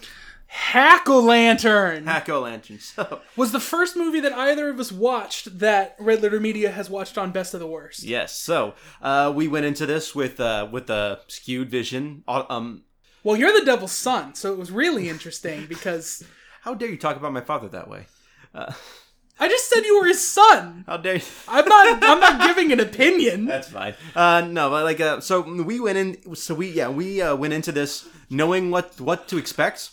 Hack 0.56 1.10
o 1.10 1.20
Lantern 1.20 2.06
Hack 2.06 2.30
O 2.30 2.42
Lantern. 2.42 2.78
So, 2.80 3.22
was 3.36 3.52
the 3.52 3.60
first 3.60 3.96
movie 3.98 4.20
that 4.20 4.34
either 4.34 4.70
of 4.70 4.80
us 4.80 4.92
watched 4.92 5.58
that 5.60 5.96
Red 6.00 6.22
Letter 6.22 6.40
Media 6.40 6.70
has 6.72 6.90
watched 6.92 7.18
on 7.18 7.32
Best 7.32 7.56
of 7.56 7.60
the 7.60 7.66
Worst. 7.68 8.04
yes. 8.04 8.38
So, 8.38 8.76
uh, 9.02 9.34
we 9.36 9.48
went 9.48 9.66
into 9.66 9.86
this 9.88 10.14
with 10.14 10.40
uh, 10.40 10.68
with 10.72 10.90
a 10.92 11.22
skewed 11.28 11.70
vision. 11.72 12.24
Uh, 12.28 12.44
Um, 12.50 12.84
Well, 13.24 13.36
you're 13.36 13.58
the 13.58 13.66
devil's 13.66 13.94
son, 13.94 14.36
so 14.36 14.54
it 14.54 14.60
was 14.60 14.70
really 14.72 15.10
interesting 15.10 15.66
because 15.76 16.24
how 16.62 16.76
dare 16.76 16.90
you 16.90 16.98
talk 16.98 17.18
about 17.18 17.34
my 17.34 17.42
father 17.42 17.68
that 17.70 17.88
way? 17.90 18.06
I 19.40 19.48
just 19.50 19.68
said 19.70 19.84
you 19.84 20.00
were 20.00 20.06
his 20.08 20.22
son. 20.26 20.84
How 20.86 20.98
dare 20.98 21.16
you? 21.16 21.22
I'm 21.48 21.66
not. 21.68 22.04
I'm 22.04 22.20
not 22.20 22.42
giving 22.48 22.72
an 22.72 22.80
opinion. 22.80 23.46
That's 23.46 23.70
fine. 23.70 23.96
Uh, 24.16 24.42
no, 24.48 24.70
but 24.70 24.84
like, 24.84 25.00
uh, 25.02 25.20
so 25.20 25.42
we 25.42 25.80
went 25.80 25.98
in. 25.98 26.36
So 26.36 26.54
we, 26.54 26.68
yeah, 26.70 26.90
we 26.90 27.22
uh, 27.24 27.36
went 27.36 27.54
into 27.54 27.72
this 27.72 28.08
knowing 28.30 28.70
what 28.70 29.02
what 29.02 29.28
to 29.30 29.38
expect. 29.40 29.90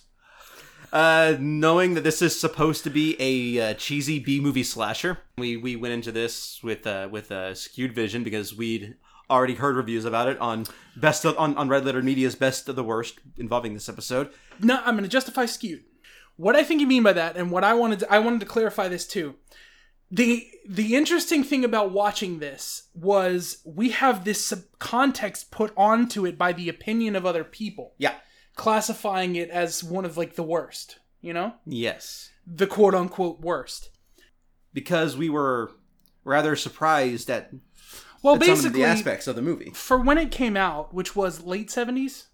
Uh, 0.92 1.36
knowing 1.38 1.94
that 1.94 2.02
this 2.02 2.20
is 2.20 2.38
supposed 2.38 2.82
to 2.84 2.90
be 2.90 3.16
a 3.20 3.70
uh, 3.70 3.74
cheesy 3.74 4.18
B 4.18 4.40
movie 4.40 4.64
slasher, 4.64 5.18
we 5.38 5.56
we 5.56 5.76
went 5.76 5.94
into 5.94 6.10
this 6.12 6.60
with 6.62 6.86
uh, 6.86 7.08
with 7.10 7.30
a 7.30 7.54
skewed 7.54 7.94
vision 7.94 8.24
because 8.24 8.54
we'd 8.54 8.96
already 9.28 9.54
heard 9.54 9.76
reviews 9.76 10.04
about 10.04 10.26
it 10.28 10.36
on 10.40 10.66
best 10.96 11.24
of, 11.24 11.38
on 11.38 11.56
on 11.56 11.68
Red 11.68 11.84
Letter 11.84 12.02
Media's 12.02 12.34
best 12.34 12.68
of 12.68 12.74
the 12.74 12.82
worst 12.82 13.20
involving 13.36 13.74
this 13.74 13.88
episode. 13.88 14.30
No, 14.58 14.78
I'm 14.84 14.94
going 14.94 15.04
to 15.04 15.08
justify 15.08 15.46
skewed. 15.46 15.84
What 16.36 16.56
I 16.56 16.64
think 16.64 16.80
you 16.80 16.86
mean 16.86 17.02
by 17.02 17.12
that, 17.12 17.36
and 17.36 17.50
what 17.50 17.64
I 17.64 17.74
wanted, 17.74 18.00
to, 18.00 18.12
I 18.12 18.18
wanted 18.18 18.40
to 18.40 18.46
clarify 18.46 18.88
this 18.88 19.06
too. 19.06 19.36
the 20.10 20.48
The 20.68 20.96
interesting 20.96 21.44
thing 21.44 21.64
about 21.64 21.92
watching 21.92 22.38
this 22.38 22.88
was 22.94 23.58
we 23.64 23.90
have 23.90 24.24
this 24.24 24.52
context 24.78 25.50
put 25.50 25.72
onto 25.76 26.26
it 26.26 26.36
by 26.36 26.52
the 26.52 26.68
opinion 26.68 27.14
of 27.14 27.24
other 27.26 27.44
people, 27.44 27.94
Yeah. 27.98 28.14
Classifying 28.56 29.36
it 29.36 29.50
as 29.50 29.82
one 29.84 30.04
of 30.04 30.16
like 30.16 30.34
the 30.36 30.42
worst. 30.42 30.98
You 31.22 31.32
know, 31.34 31.54
Yes. 31.66 32.30
the 32.46 32.66
quote 32.66 32.94
unquote 32.94 33.40
worst. 33.40 33.90
Because 34.72 35.16
we 35.16 35.28
were 35.28 35.72
rather 36.24 36.56
surprised 36.56 37.28
at 37.30 37.50
Well, 38.22 38.34
some 38.34 38.42
of 38.42 38.46
basically, 38.48 38.80
the 38.80 38.86
aspects 38.86 39.26
of 39.26 39.36
the 39.36 39.42
movie. 39.42 39.70
for 39.74 39.98
when 39.98 40.16
it 40.18 40.30
came 40.30 40.56
out, 40.56 40.94
which 40.94 41.14
was 41.16 41.42
late 41.42 41.68
'70s. 41.68 42.26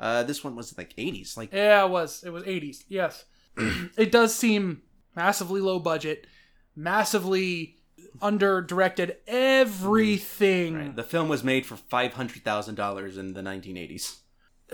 Uh, 0.00 0.22
this 0.24 0.42
one 0.42 0.56
was 0.56 0.76
like 0.78 0.94
80s, 0.96 1.36
like 1.36 1.52
Yeah, 1.52 1.84
it 1.84 1.90
was. 1.90 2.24
It 2.24 2.30
was 2.30 2.42
80s. 2.44 2.84
Yes. 2.88 3.24
it 3.96 4.10
does 4.10 4.34
seem 4.34 4.82
massively 5.14 5.60
low 5.60 5.78
budget, 5.78 6.26
massively 6.74 7.76
under 8.20 8.60
directed 8.62 9.16
everything. 9.26 10.94
The 10.94 11.02
film 11.02 11.28
was 11.28 11.44
made 11.44 11.66
for 11.66 11.76
five 11.76 12.14
hundred 12.14 12.42
thousand 12.44 12.74
dollars 12.76 13.16
in 13.16 13.34
the 13.34 13.42
nineteen 13.42 13.76
eighties. 13.76 14.21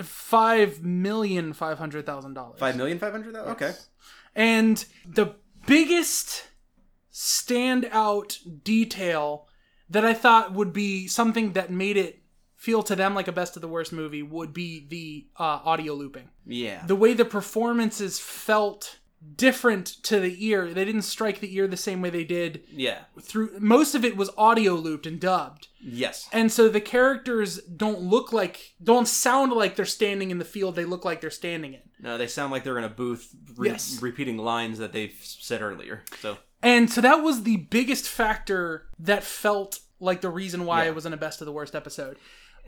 Five 0.03 0.83
million 0.83 1.53
five 1.53 1.79
hundred 1.79 2.07
thousand 2.07 2.35
dollars. 2.35 2.59
Five 2.59 2.77
million 2.77 2.99
five 2.99 3.13
hundred 3.13 3.35
thousand. 3.35 3.53
Okay. 3.53 3.73
And 4.35 4.85
the 5.07 5.35
biggest 5.67 6.49
standout 7.13 8.39
detail 8.65 9.49
that 9.91 10.05
I 10.05 10.15
thought 10.15 10.53
would 10.53 10.73
be 10.73 11.07
something 11.09 11.53
that 11.53 11.71
made 11.71 11.97
it 11.97 12.23
feel 12.55 12.83
to 12.83 12.97
them 12.97 13.15
like 13.15 13.29
a 13.29 13.33
best 13.33 13.57
of 13.57 13.63
the 13.63 13.69
worst 13.69 13.93
movie 13.93 14.23
would 14.23 14.53
be 14.53 14.87
the 14.89 15.27
uh, 15.43 15.61
audio 15.65 15.95
looping. 15.95 16.29
Yeah. 16.47 16.85
the 16.87 16.97
way 16.97 17.15
the 17.15 17.25
performances 17.25 18.19
felt 18.19 18.99
different 19.37 19.87
to 20.05 20.21
the 20.21 20.47
ear. 20.47 20.73
They 20.73 20.85
didn't 20.85 21.03
strike 21.03 21.41
the 21.41 21.55
ear 21.57 21.67
the 21.67 21.77
same 21.77 22.01
way 22.03 22.11
they 22.11 22.25
did 22.25 22.65
yeah. 22.71 23.01
through 23.21 23.59
most 23.61 23.95
of 23.95 24.05
it 24.05 24.17
was 24.17 24.31
audio 24.37 24.75
looped 24.75 25.07
and 25.07 25.19
dubbed. 25.21 25.69
Yes. 25.81 26.29
And 26.33 26.51
so 26.53 26.69
the 26.69 26.81
characters 26.81 27.59
don't 27.63 28.01
look 28.01 28.33
like 28.33 28.75
don't 28.83 29.09
sound 29.09 29.53
like 29.53 29.77
they're 29.77 29.85
standing 29.85 30.31
in 30.31 30.39
the 30.39 30.45
field 30.45 30.77
they 30.77 30.85
look 30.85 31.05
like 31.05 31.21
they're 31.21 31.31
standing 31.31 31.75
in. 31.75 31.81
No, 32.01 32.17
they 32.19 32.27
sound 32.29 32.53
like 32.53 32.63
they're 32.65 32.79
in 32.79 32.85
a 32.85 32.89
booth 32.89 33.35
re- 33.57 33.71
Yes. 33.71 34.01
repeating 34.01 34.39
lines 34.39 34.79
that 34.79 34.93
they've 34.93 35.17
said 35.23 35.63
earlier. 35.63 36.03
So 36.21 36.39
And 36.63 36.91
so 36.91 37.01
that 37.01 37.23
was 37.23 37.43
the 37.43 37.57
biggest 37.57 38.09
factor 38.09 38.87
that 39.01 39.25
felt 39.25 39.81
like 40.01 40.21
the 40.21 40.31
reason 40.31 40.65
why 40.65 40.85
Yeah. 40.85 40.91
it 40.91 40.95
wasn't 40.95 41.15
a 41.15 41.19
best 41.19 41.41
of 41.41 41.47
the 41.47 41.53
worst 41.53 41.75
episode. 41.75 42.19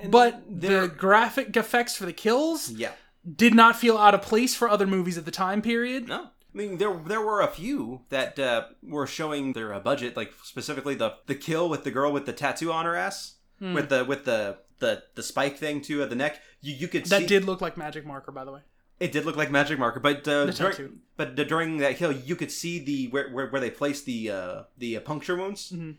but 0.09 0.43
there- 0.49 0.83
the 0.83 0.89
graphic 0.89 1.55
effects 1.57 1.95
for 1.95 2.07
the 2.07 2.13
kills 2.13 2.71
yeah. 2.71 2.93
did 3.37 3.55
not 3.55 3.77
feel 3.77 3.99
out 3.99 4.15
of 4.15 4.23
place 4.23 4.55
for 4.55 4.69
other 4.69 4.87
movies 4.87 5.19
at 5.19 5.25
the 5.27 5.31
time 5.31 5.61
period. 5.61 6.09
No. 6.09 6.29
I 6.53 6.57
mean, 6.59 6.79
there 6.79 6.95
there 7.07 7.21
were 7.21 7.41
a 7.41 7.49
few 7.49 8.03
that 8.09 8.39
uh, 8.39 8.65
were 8.83 9.07
showing 9.07 9.53
their 9.53 9.73
uh, 9.73 9.81
budget, 9.81 10.17
like 10.17 10.33
specifically 10.43 10.95
the 10.95 11.15
the 11.27 11.35
kill 11.35 11.69
with 11.69 11.85
the 11.85 11.91
girl 11.91 12.13
with 12.13 12.27
the 12.27 12.33
tattoo 12.33 12.73
on 12.73 12.85
her 12.87 12.97
ass, 12.97 13.37
with 13.61 13.89
the 13.89 14.05
with 14.05 14.25
the 14.25 14.59
the 14.81 15.03
the 15.15 15.23
spike 15.23 15.59
thing 15.59 15.81
too 15.81 16.03
at 16.03 16.11
the 16.11 16.17
neck. 16.17 16.41
You 16.61 16.75
you 16.75 16.89
could 16.89 17.07
see 17.07 17.11
That 17.11 17.21
see 17.23 17.27
did 17.27 17.45
look 17.45 17.61
like 17.61 17.77
magic 17.77 18.05
marker, 18.05 18.33
by 18.33 18.45
the 18.45 18.53
way. 18.53 18.61
it 18.99 19.13
did 19.13 19.25
look 19.27 19.37
like 19.37 19.51
magic 19.51 19.79
marker, 19.79 20.01
but 20.01 20.27
uh, 20.27 20.47
The 20.47 20.53
during, 20.53 20.99
but 21.17 21.37
the, 21.37 21.45
during 21.45 21.77
that 21.79 21.97
kill, 21.97 22.13
you 22.13 22.35
could 22.37 22.51
see 22.51 22.79
the 22.85 23.09
where 23.09 23.31
where, 23.31 23.49
where 23.49 23.61
they 23.61 23.71
placed 23.71 24.05
the 24.07 24.31
uh, 24.31 24.63
the 24.77 24.97
uh, 24.97 25.01
puncture 25.01 25.37
wounds 25.37 25.71
Mhm. 25.73 25.97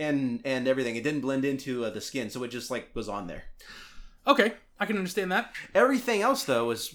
and 0.00 0.40
and 0.44 0.66
everything. 0.66 0.96
It 0.96 1.04
didn't 1.04 1.20
blend 1.20 1.44
into 1.44 1.84
uh, 1.84 1.90
the 1.90 2.00
skin, 2.00 2.28
so 2.30 2.42
it 2.42 2.48
just 2.48 2.70
like 2.70 2.90
was 2.94 3.08
on 3.08 3.26
there. 3.28 3.44
Okay, 4.26 4.54
I 4.80 4.86
can 4.86 4.96
understand 4.98 5.30
that. 5.32 5.52
Everything 5.74 6.20
else 6.22 6.44
though 6.44 6.64
was 6.66 6.94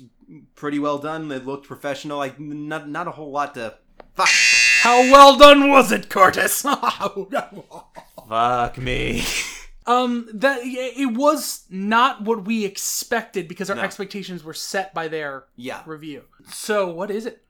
pretty 0.56 0.80
well 0.80 0.98
done. 0.98 1.32
It 1.32 1.46
looked 1.46 1.68
professional. 1.68 2.18
Like 2.18 2.40
not 2.40 2.90
not 2.90 3.08
a 3.08 3.12
whole 3.12 3.32
lot 3.32 3.54
to. 3.56 3.76
Fuck. 4.16 4.30
How 4.82 5.00
well 5.12 5.38
done 5.38 5.70
was 5.70 5.92
it, 5.92 6.10
Curtis? 6.10 6.62
Fuck 8.28 8.78
me. 8.78 9.24
um, 9.86 10.28
that 10.34 10.60
it 10.64 11.14
was 11.14 11.66
not 11.70 12.24
what 12.24 12.46
we 12.46 12.66
expected 12.66 13.48
because 13.48 13.70
our 13.70 13.76
No. 13.76 13.82
expectations 13.84 14.44
were 14.44 14.54
set 14.54 14.94
by 14.94 15.08
their 15.08 15.46
yeah. 15.56 15.84
review. 15.86 16.24
So, 16.52 16.88
what 16.92 17.12
is 17.12 17.26
it? 17.26 17.44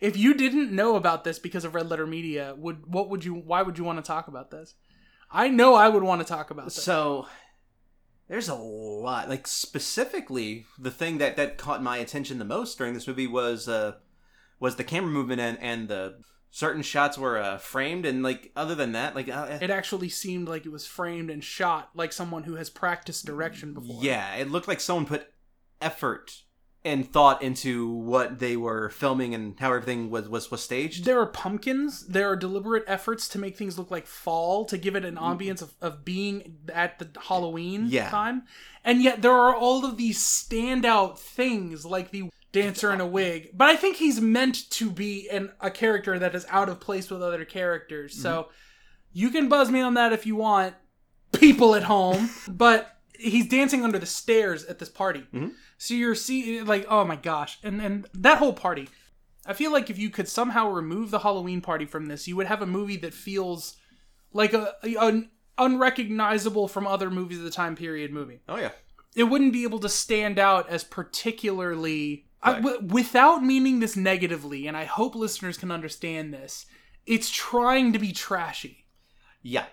If 0.00 0.16
you 0.16 0.34
didn't 0.34 0.72
know 0.72 0.96
about 0.96 1.22
this 1.24 1.38
because 1.38 1.64
of 1.64 1.74
Red 1.74 1.88
Letter 1.88 2.06
Media, 2.06 2.54
would 2.58 2.86
what 2.86 3.08
would 3.10 3.24
you? 3.24 3.34
Why 3.34 3.62
would 3.62 3.78
you 3.78 3.84
want 3.84 3.98
to 3.98 4.02
talk 4.06 4.26
about 4.28 4.50
this? 4.50 4.74
I 5.30 5.48
know 5.48 5.74
I 5.74 5.88
would 5.88 6.02
want 6.02 6.20
to 6.20 6.26
talk 6.26 6.50
about 6.50 6.66
this. 6.66 6.82
So 6.82 7.26
there's 8.28 8.48
a 8.48 8.54
lot. 8.54 9.28
Like 9.28 9.46
specifically, 9.46 10.66
the 10.78 10.90
thing 10.90 11.18
that 11.18 11.36
that 11.36 11.58
caught 11.58 11.82
my 11.82 11.98
attention 11.98 12.38
the 12.38 12.44
most 12.44 12.78
during 12.78 12.94
this 12.94 13.06
movie 13.06 13.26
was 13.26 13.68
uh 13.68 13.94
was 14.60 14.76
the 14.76 14.84
camera 14.84 15.10
movement 15.10 15.40
and 15.40 15.58
and 15.60 15.88
the 15.88 16.18
certain 16.50 16.82
shots 16.82 17.18
were 17.18 17.36
uh, 17.36 17.58
framed 17.58 18.06
and 18.06 18.22
like 18.22 18.52
other 18.54 18.74
than 18.76 18.92
that, 18.92 19.14
like 19.14 19.28
uh, 19.28 19.58
It 19.60 19.70
actually 19.70 20.08
seemed 20.08 20.48
like 20.48 20.64
it 20.64 20.70
was 20.72 20.86
framed 20.86 21.28
and 21.28 21.42
shot 21.42 21.90
like 21.94 22.12
someone 22.12 22.44
who 22.44 22.54
has 22.54 22.70
practiced 22.70 23.26
direction 23.26 23.74
before. 23.74 23.98
yeah, 24.02 24.36
it 24.36 24.48
looked 24.48 24.68
like 24.68 24.80
someone 24.80 25.04
put 25.06 25.32
effort 25.80 26.42
and 26.84 27.10
thought 27.10 27.42
into 27.42 27.88
what 27.88 28.38
they 28.40 28.56
were 28.56 28.90
filming 28.90 29.34
and 29.34 29.58
how 29.58 29.72
everything 29.72 30.10
was 30.10 30.28
was 30.28 30.50
was 30.50 30.62
staged. 30.62 31.04
There 31.04 31.18
are 31.20 31.26
pumpkins. 31.26 32.06
There 32.06 32.28
are 32.28 32.36
deliberate 32.36 32.84
efforts 32.86 33.26
to 33.28 33.38
make 33.38 33.56
things 33.56 33.78
look 33.78 33.90
like 33.90 34.06
fall 34.06 34.64
to 34.66 34.76
give 34.76 34.94
it 34.94 35.04
an 35.04 35.16
ambience 35.16 35.62
of, 35.62 35.74
of 35.80 36.04
being 36.04 36.56
at 36.72 36.98
the 36.98 37.08
Halloween 37.18 37.86
Yeah. 37.88 38.10
time. 38.10 38.42
And 38.84 39.02
yet 39.02 39.22
there 39.22 39.32
are 39.32 39.54
all 39.54 39.84
of 39.86 39.96
these 39.96 40.18
standout 40.18 41.18
things 41.18 41.86
like 41.86 42.10
the 42.10 42.28
dancer 42.52 42.92
in 42.92 43.00
a 43.00 43.06
wig. 43.06 43.50
But 43.54 43.68
I 43.68 43.76
think 43.76 43.96
he's 43.96 44.20
meant 44.20 44.70
to 44.72 44.90
be 44.90 45.28
an, 45.30 45.52
a 45.60 45.70
character 45.70 46.18
that 46.18 46.34
is 46.34 46.46
out 46.50 46.68
of 46.68 46.80
place 46.80 47.10
with 47.10 47.22
other 47.22 47.44
characters. 47.46 48.14
So 48.14 48.42
mm-hmm. 48.42 48.50
you 49.14 49.30
can 49.30 49.48
buzz 49.48 49.70
me 49.70 49.80
on 49.80 49.94
that 49.94 50.12
if 50.12 50.26
you 50.26 50.36
want, 50.36 50.74
people 51.32 51.74
at 51.74 51.84
home. 51.84 52.28
but 52.48 52.94
he's 53.18 53.48
dancing 53.48 53.84
under 53.84 53.98
the 53.98 54.06
stairs 54.06 54.64
at 54.64 54.78
this 54.78 54.88
party. 54.88 55.26
Mhm. 55.32 55.52
So 55.78 55.94
you're 55.94 56.14
see 56.14 56.60
like 56.62 56.86
oh 56.88 57.04
my 57.04 57.16
gosh. 57.16 57.58
And 57.62 57.80
and 57.80 58.06
that 58.14 58.38
whole 58.38 58.52
party 58.54 58.88
I 59.46 59.52
feel 59.52 59.70
like 59.72 59.90
if 59.90 59.98
you 59.98 60.08
could 60.10 60.26
somehow 60.28 60.70
remove 60.70 61.10
the 61.10 61.18
Halloween 61.18 61.60
party 61.60 61.84
from 61.84 62.06
this, 62.06 62.26
you 62.26 62.34
would 62.36 62.46
have 62.46 62.62
a 62.62 62.66
movie 62.66 62.96
that 62.98 63.12
feels 63.12 63.76
like 64.32 64.54
a, 64.54 64.72
a- 64.82 64.96
an 65.06 65.28
unrecognizable 65.58 66.66
from 66.68 66.86
other 66.86 67.10
movies 67.10 67.38
of 67.38 67.44
the 67.44 67.50
time 67.50 67.76
period 67.76 68.10
movie. 68.12 68.40
Oh 68.48 68.56
yeah. 68.56 68.70
It 69.14 69.24
wouldn't 69.24 69.52
be 69.52 69.62
able 69.64 69.78
to 69.80 69.88
stand 69.88 70.38
out 70.38 70.68
as 70.68 70.82
particularly 70.82 72.26
I- 72.42 72.54
w- 72.54 72.80
without 72.86 73.42
meaning 73.44 73.80
this 73.80 73.96
negatively, 73.96 74.66
and 74.66 74.76
I 74.76 74.84
hope 74.84 75.14
listeners 75.14 75.56
can 75.56 75.70
understand 75.70 76.32
this. 76.34 76.66
It's 77.06 77.30
trying 77.30 77.92
to 77.92 77.98
be 77.98 78.12
trashy. 78.12 78.86
Yeah. 79.42 79.66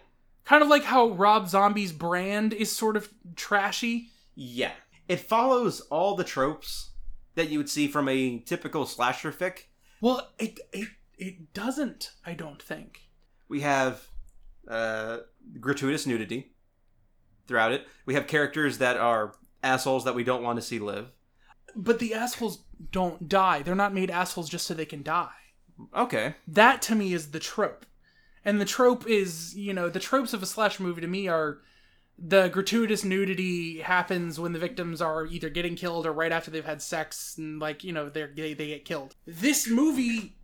Kind 0.52 0.64
of 0.64 0.68
like 0.68 0.84
how 0.84 1.12
Rob 1.12 1.48
Zombie's 1.48 1.94
brand 1.94 2.52
is 2.52 2.70
sort 2.70 2.98
of 2.98 3.10
trashy. 3.38 4.10
Yeah. 4.36 4.74
It 5.08 5.22
follows 5.22 5.80
all 5.90 6.14
the 6.18 6.26
tropes 6.26 6.90
that 7.36 7.48
you 7.48 7.58
would 7.58 7.70
see 7.70 7.88
from 7.88 8.10
a 8.10 8.40
typical 8.40 8.86
slasher 8.86 9.32
fic. 9.32 9.68
Well, 10.02 10.30
it 10.38 10.60
it 10.74 10.90
it 11.18 11.54
doesn't, 11.54 12.12
I 12.26 12.34
don't 12.34 12.62
think. 12.62 13.00
We 13.48 13.62
have 13.62 14.10
uh, 14.68 15.20
gratuitous 15.62 16.06
nudity 16.06 16.52
throughout 17.48 17.72
it. 17.72 17.88
We 18.06 18.16
have 18.16 18.28
characters 18.28 18.80
that 18.80 18.98
are 18.98 19.36
assholes 19.64 20.04
that 20.04 20.16
we 20.16 20.26
don't 20.26 20.44
want 20.44 20.60
to 20.60 20.62
see 20.62 20.80
live. 20.80 21.14
But 21.78 22.00
the 22.00 22.14
assholes 22.14 22.66
don't 22.92 23.30
die. 23.30 23.62
They're 23.62 23.74
not 23.74 23.94
made 23.94 24.12
assholes 24.12 24.50
just 24.50 24.68
so 24.68 24.74
they 24.74 24.84
can 24.84 25.02
die. 25.02 25.32
Okay. 25.96 26.36
That 26.46 26.82
to 26.82 26.96
me 26.96 27.14
is 27.14 27.32
the 27.32 27.40
trope. 27.40 27.86
And 28.44 28.60
the 28.60 28.66
trope 28.66 29.08
is, 29.08 29.56
you 29.56 29.74
know, 29.74 29.90
the 29.90 30.00
tropes 30.00 30.34
of 30.34 30.42
a 30.42 30.46
slasher 30.48 30.82
movie 30.84 31.02
to 31.02 31.08
me 31.08 31.28
are 31.28 31.60
the 32.18 32.50
gratuitous 32.50 33.04
nudity 33.04 33.80
happens 33.82 34.40
when 34.40 34.54
the 34.54 34.60
victims 34.60 35.02
are 35.02 35.26
either 35.26 35.50
getting 35.50 35.76
killed 35.76 36.06
or 36.06 36.12
right 36.14 36.32
after 36.32 36.50
they've 36.52 36.66
had 36.66 36.82
sex 36.82 37.36
and 37.38 37.60
like, 37.60 37.84
you 37.84 37.92
know, 37.94 38.10
they're, 38.10 38.32
they 38.36 38.54
they 38.54 38.68
get 38.68 38.86
killed. 38.86 39.16
This 39.26 39.68
movie 39.70 40.36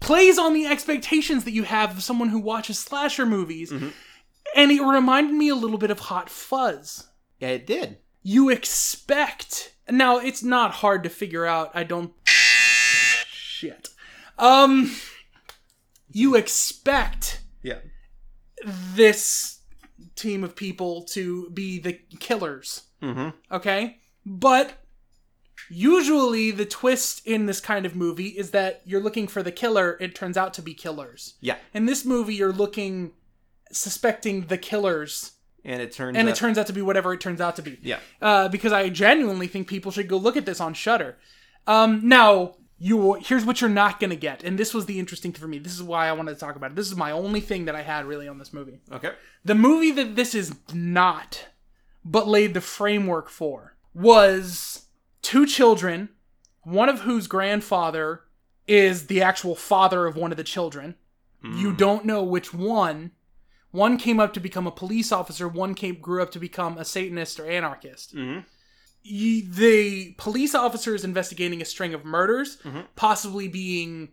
plays 0.00 0.38
on 0.38 0.52
the 0.54 0.66
expectations 0.66 1.44
that 1.44 1.52
you 1.52 1.62
have 1.64 1.92
of 1.96 2.02
someone 2.02 2.28
who 2.28 2.38
watches 2.38 2.78
slasher 2.78 3.24
movies. 3.26 3.72
And 3.72 4.70
it 4.70 4.82
reminded 4.82 5.34
me 5.34 5.48
a 5.48 5.54
little 5.54 5.78
bit 5.78 5.90
of 5.90 5.98
Hot 6.00 6.28
Fuzz 6.30 7.08
Yeah, 7.40 7.48
it 7.48 7.66
did. 7.66 7.98
you 8.22 8.48
expect 8.50 9.74
now 9.90 10.18
it's 10.18 10.42
not 10.42 10.70
hard 10.72 11.02
to 11.04 11.08
figure 11.08 11.46
out 11.46 11.70
i 11.74 11.84
don't 11.84 12.12
shit 13.26 13.88
um 14.38 14.90
you 16.10 16.34
expect. 16.34 17.40
This 18.64 19.60
team 20.14 20.42
of 20.44 20.54
people 20.56 21.02
to 21.02 21.50
be 21.50 21.78
the 21.78 21.94
killers 22.18 22.82
Mm-hmm. 23.02 23.28
okay 23.54 23.98
but 24.24 24.72
usually 25.68 26.50
the 26.50 26.64
twist 26.64 27.26
in 27.26 27.46
this 27.46 27.60
kind 27.60 27.84
of 27.86 27.94
movie 27.94 28.28
is 28.28 28.50
that 28.52 28.80
you're 28.84 29.00
looking 29.02 29.26
for 29.26 29.42
the 29.42 29.52
killer 29.52 29.96
it 30.00 30.14
turns 30.14 30.36
out 30.36 30.54
to 30.54 30.62
be 30.62 30.74
killers 30.74 31.34
Yeah. 31.40 31.56
in 31.74 31.86
this 31.86 32.04
movie 32.04 32.34
you're 32.34 32.52
looking 32.52 33.12
suspecting 33.72 34.46
the 34.46 34.56
killers 34.58 35.32
And 35.64 35.82
it 35.82 35.92
turns 35.92 36.16
and 36.16 36.28
out, 36.28 36.32
it 36.32 36.38
turns 36.38 36.56
out 36.58 36.66
to 36.68 36.72
be 36.72 36.82
whatever 36.82 37.12
it 37.12 37.20
turns 37.20 37.40
out 37.40 37.56
to 37.56 37.62
be 37.62 37.78
Yeah. 37.82 37.98
uh, 38.22 38.48
because 38.48 38.72
I 38.72 38.88
genuinely 38.88 39.46
think 39.48 39.68
people 39.68 39.92
should 39.92 40.08
go 40.08 40.16
look 40.16 40.36
at 40.36 40.46
this 40.46 40.60
on 40.60 40.72
Shudder. 40.74 41.16
Um, 41.66 42.08
now, 42.08 42.54
you 42.78 43.14
here's 43.14 43.44
what 43.44 43.60
you're 43.60 43.70
not 43.70 43.98
gonna 44.00 44.16
get, 44.16 44.42
and 44.44 44.58
this 44.58 44.74
was 44.74 44.86
the 44.86 44.98
interesting 44.98 45.32
thing 45.32 45.40
for 45.40 45.48
me. 45.48 45.58
This 45.58 45.74
is 45.74 45.82
why 45.82 46.08
I 46.08 46.12
wanted 46.12 46.34
to 46.34 46.40
talk 46.40 46.56
about 46.56 46.72
it. 46.72 46.76
This 46.76 46.88
is 46.88 46.96
my 46.96 47.10
only 47.10 47.40
thing 47.40 47.64
that 47.64 47.74
I 47.74 47.82
had 47.82 48.04
really 48.06 48.28
on 48.28 48.38
this 48.38 48.52
movie. 48.52 48.80
Okay. 48.92 49.12
The 49.44 49.54
movie 49.54 49.92
that 49.92 50.16
this 50.16 50.34
is 50.34 50.54
not, 50.74 51.46
but 52.04 52.28
laid 52.28 52.52
the 52.54 52.60
framework 52.60 53.28
for, 53.30 53.76
was 53.94 54.86
two 55.22 55.46
children, 55.46 56.10
one 56.62 56.88
of 56.88 57.00
whose 57.00 57.26
grandfather 57.26 58.22
is 58.66 59.06
the 59.06 59.22
actual 59.22 59.54
father 59.54 60.06
of 60.06 60.16
one 60.16 60.30
of 60.32 60.36
the 60.36 60.44
children. 60.44 60.96
You 61.42 61.72
don't 61.72 62.04
know 62.04 62.24
which 62.24 62.52
one. 62.52 63.12
One 63.70 63.98
came 63.98 64.18
up 64.18 64.34
to 64.34 64.40
become 64.40 64.66
a 64.66 64.72
police 64.72 65.12
officer. 65.12 65.46
One 65.46 65.74
came 65.74 66.00
grew 66.00 66.20
up 66.20 66.32
to 66.32 66.40
become 66.40 66.76
a 66.76 66.84
Satanist 66.84 67.38
or 67.38 67.46
anarchist. 67.48 68.16
Mhm. 68.16 68.44
The 69.08 70.14
police 70.18 70.54
officer 70.54 70.94
is 70.94 71.04
investigating 71.04 71.62
a 71.62 71.64
string 71.64 71.94
of 71.94 72.04
murders, 72.04 72.58
Mhm. 72.64 72.86
possibly 72.96 73.48
being 73.48 74.12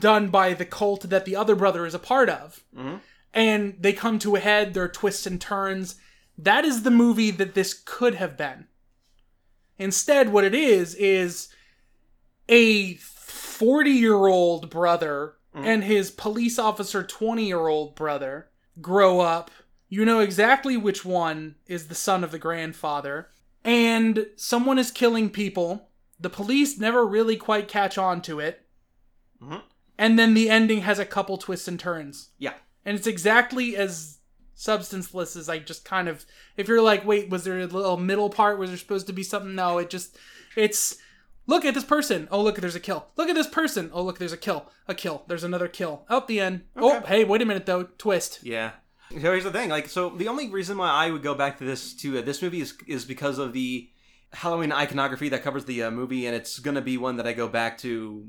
done 0.00 0.28
by 0.28 0.52
the 0.54 0.64
cult 0.64 1.08
that 1.10 1.24
the 1.24 1.36
other 1.36 1.54
brother 1.54 1.86
is 1.86 1.94
a 1.94 1.98
part 1.98 2.28
of. 2.28 2.62
Mhm. 2.76 3.00
And 3.32 3.76
they 3.80 3.92
come 3.92 4.18
to 4.20 4.36
a 4.36 4.40
head. 4.40 4.74
There 4.74 4.82
are 4.82 4.88
twists 4.88 5.26
and 5.26 5.40
turns. 5.40 5.94
That 6.36 6.64
is 6.64 6.82
the 6.82 6.90
movie 6.90 7.30
that 7.30 7.54
this 7.54 7.72
could 7.74 8.14
have 8.16 8.36
been. 8.36 8.66
Instead, 9.78 10.32
what 10.32 10.44
it 10.44 10.54
is 10.54 10.94
is 10.96 11.48
a 12.48 12.94
40 12.96 13.90
year 13.92 14.26
old 14.26 14.70
brother 14.70 15.34
and 15.54 15.82
his 15.84 16.10
police 16.12 16.58
officer 16.60 17.02
20 17.02 17.46
year 17.46 17.66
old 17.66 17.94
brother 17.96 18.50
grow 18.80 19.20
up. 19.20 19.50
You 19.88 20.04
know 20.04 20.20
exactly 20.20 20.76
which 20.76 21.04
one 21.04 21.56
is 21.66 21.88
the 21.88 21.94
son 21.94 22.22
of 22.22 22.30
the 22.30 22.38
grandfather. 22.38 23.30
And 23.64 24.26
someone 24.36 24.78
is 24.78 24.90
killing 24.90 25.30
people. 25.30 25.90
The 26.18 26.30
police 26.30 26.78
never 26.78 27.06
really 27.06 27.36
quite 27.36 27.68
catch 27.68 27.98
on 27.98 28.22
to 28.22 28.40
it. 28.40 28.66
Mhm. 29.42 29.62
And 29.98 30.18
then 30.18 30.34
the 30.34 30.48
ending 30.48 30.80
has 30.82 30.98
a 30.98 31.04
couple 31.06 31.36
twists 31.38 31.68
and 31.68 31.78
turns. 31.78 32.30
Yeah. 32.38 32.54
And 32.84 32.96
it's 32.96 33.06
exactly 33.06 33.76
as 33.76 34.18
substanceless 34.54 35.36
as 35.36 35.48
I 35.48 35.58
just 35.58 35.84
kind 35.84 36.08
of. 36.08 36.24
If 36.56 36.68
you're 36.68 36.82
like, 36.82 37.04
wait, 37.04 37.28
was 37.30 37.44
there 37.44 37.58
a 37.60 37.66
little 37.66 37.96
middle 37.96 38.30
part? 38.30 38.58
Was 38.58 38.70
there 38.70 38.76
supposed 38.78 39.06
to 39.08 39.12
be 39.12 39.22
something? 39.22 39.54
No, 39.54 39.78
it 39.78 39.90
just. 39.90 40.16
It's. 40.56 40.96
Look 41.46 41.64
at 41.64 41.74
this 41.74 41.84
person. 41.84 42.28
Oh, 42.30 42.42
look, 42.42 42.56
there's 42.60 42.74
a 42.76 42.80
kill. 42.80 43.08
Look 43.16 43.28
at 43.28 43.34
this 43.34 43.48
person. 43.48 43.90
Oh, 43.92 44.02
look, 44.02 44.18
there's 44.18 44.32
a 44.32 44.36
kill. 44.36 44.70
A 44.86 44.94
kill. 44.94 45.24
There's 45.26 45.42
another 45.42 45.66
kill. 45.68 46.04
Up 46.08 46.28
the 46.28 46.38
end. 46.40 46.62
Oh, 46.76 47.00
hey, 47.00 47.24
wait 47.24 47.42
a 47.42 47.44
minute 47.46 47.66
though. 47.66 47.84
Twist. 47.98 48.40
Yeah. 48.42 48.72
So 49.10 49.18
here's 49.18 49.44
the 49.44 49.50
thing, 49.50 49.70
like, 49.70 49.88
so 49.88 50.10
the 50.10 50.28
only 50.28 50.48
reason 50.48 50.78
why 50.78 50.88
I 50.88 51.10
would 51.10 51.22
go 51.22 51.34
back 51.34 51.58
to 51.58 51.64
this 51.64 51.94
to 51.94 52.18
uh, 52.18 52.22
this 52.22 52.42
movie 52.42 52.60
is 52.60 52.74
is 52.86 53.04
because 53.04 53.38
of 53.38 53.52
the 53.52 53.90
Halloween 54.32 54.70
iconography 54.70 55.28
that 55.30 55.42
covers 55.42 55.64
the 55.64 55.82
uh, 55.82 55.90
movie, 55.90 56.26
and 56.26 56.36
it's 56.36 56.60
gonna 56.60 56.80
be 56.80 56.96
one 56.96 57.16
that 57.16 57.26
I 57.26 57.32
go 57.32 57.48
back 57.48 57.78
to 57.78 58.28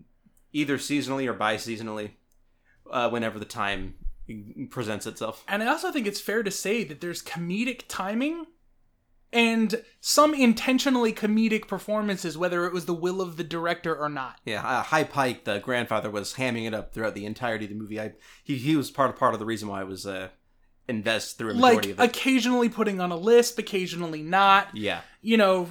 either 0.53 0.77
seasonally 0.77 1.27
or 1.27 1.33
bi-seasonally, 1.33 2.11
uh, 2.89 3.09
whenever 3.09 3.37
the 3.37 3.45
time 3.45 3.93
presents 4.69 5.05
itself. 5.05 5.43
And 5.47 5.61
I 5.61 5.67
also 5.67 5.91
think 5.91 6.07
it's 6.07 6.21
fair 6.21 6.41
to 6.43 6.51
say 6.51 6.83
that 6.83 6.99
there's 6.99 7.21
comedic 7.21 7.83
timing 7.87 8.47
and 9.33 9.83
some 9.99 10.33
intentionally 10.33 11.13
comedic 11.13 11.67
performances, 11.67 12.37
whether 12.37 12.65
it 12.65 12.73
was 12.73 12.85
the 12.85 12.93
will 12.93 13.21
of 13.21 13.37
the 13.37 13.43
director 13.43 13.95
or 13.95 14.09
not. 14.09 14.39
Yeah, 14.45 14.65
uh, 14.65 14.83
Hy 14.83 15.03
Pyke, 15.03 15.45
the 15.45 15.59
grandfather, 15.59 16.09
was 16.09 16.33
hamming 16.33 16.67
it 16.67 16.73
up 16.73 16.93
throughout 16.93 17.15
the 17.15 17.25
entirety 17.25 17.65
of 17.65 17.69
the 17.69 17.77
movie. 17.77 17.99
I 17.99 18.13
he, 18.43 18.57
he 18.57 18.75
was 18.75 18.91
part 18.91 19.17
part 19.17 19.33
of 19.33 19.39
the 19.39 19.45
reason 19.45 19.69
why 19.69 19.81
I 19.81 19.85
was 19.85 20.05
uh, 20.05 20.29
invest 20.91 21.38
through 21.38 21.51
a 21.51 21.54
majority 21.56 21.89
Like 21.93 21.97
of 21.97 22.04
it. 22.04 22.10
occasionally 22.10 22.69
putting 22.69 22.99
on 23.01 23.12
a 23.12 23.15
lisp, 23.17 23.58
occasionally 23.58 24.21
not. 24.21 24.67
yeah, 24.73 25.01
You 25.21 25.38
know, 25.38 25.67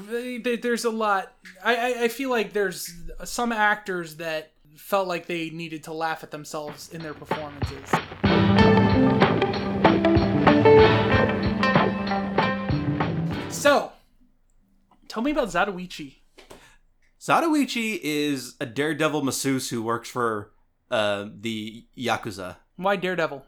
there's 0.62 0.85
a 0.85 0.90
lot. 0.90 1.33
I, 1.64 1.76
I 1.76 2.02
I 2.04 2.09
feel 2.09 2.30
like 2.30 2.52
there's 2.52 2.92
some 3.24 3.52
actors 3.52 4.16
that 4.16 4.52
felt 4.76 5.06
like 5.06 5.26
they 5.26 5.50
needed 5.50 5.85
to 5.85 5.92
laugh 5.92 6.24
at 6.24 6.30
themselves 6.33 6.88
in 6.92 7.02
their 7.02 7.14
performances. 7.14 7.88
So, 13.50 13.92
tell 15.09 15.22
me 15.22 15.33
about 15.33 15.48
Zatoichi. 15.48 16.14
Zatoichi 17.20 17.98
is 18.02 18.54
a 18.61 18.64
daredevil 18.66 19.22
masseuse 19.22 19.68
who 19.68 19.83
works 19.83 20.09
for 20.09 20.52
uh, 20.90 21.26
the 21.38 21.85
yakuza. 21.96 22.56
Why 22.76 22.96
Daredevil? 22.96 23.44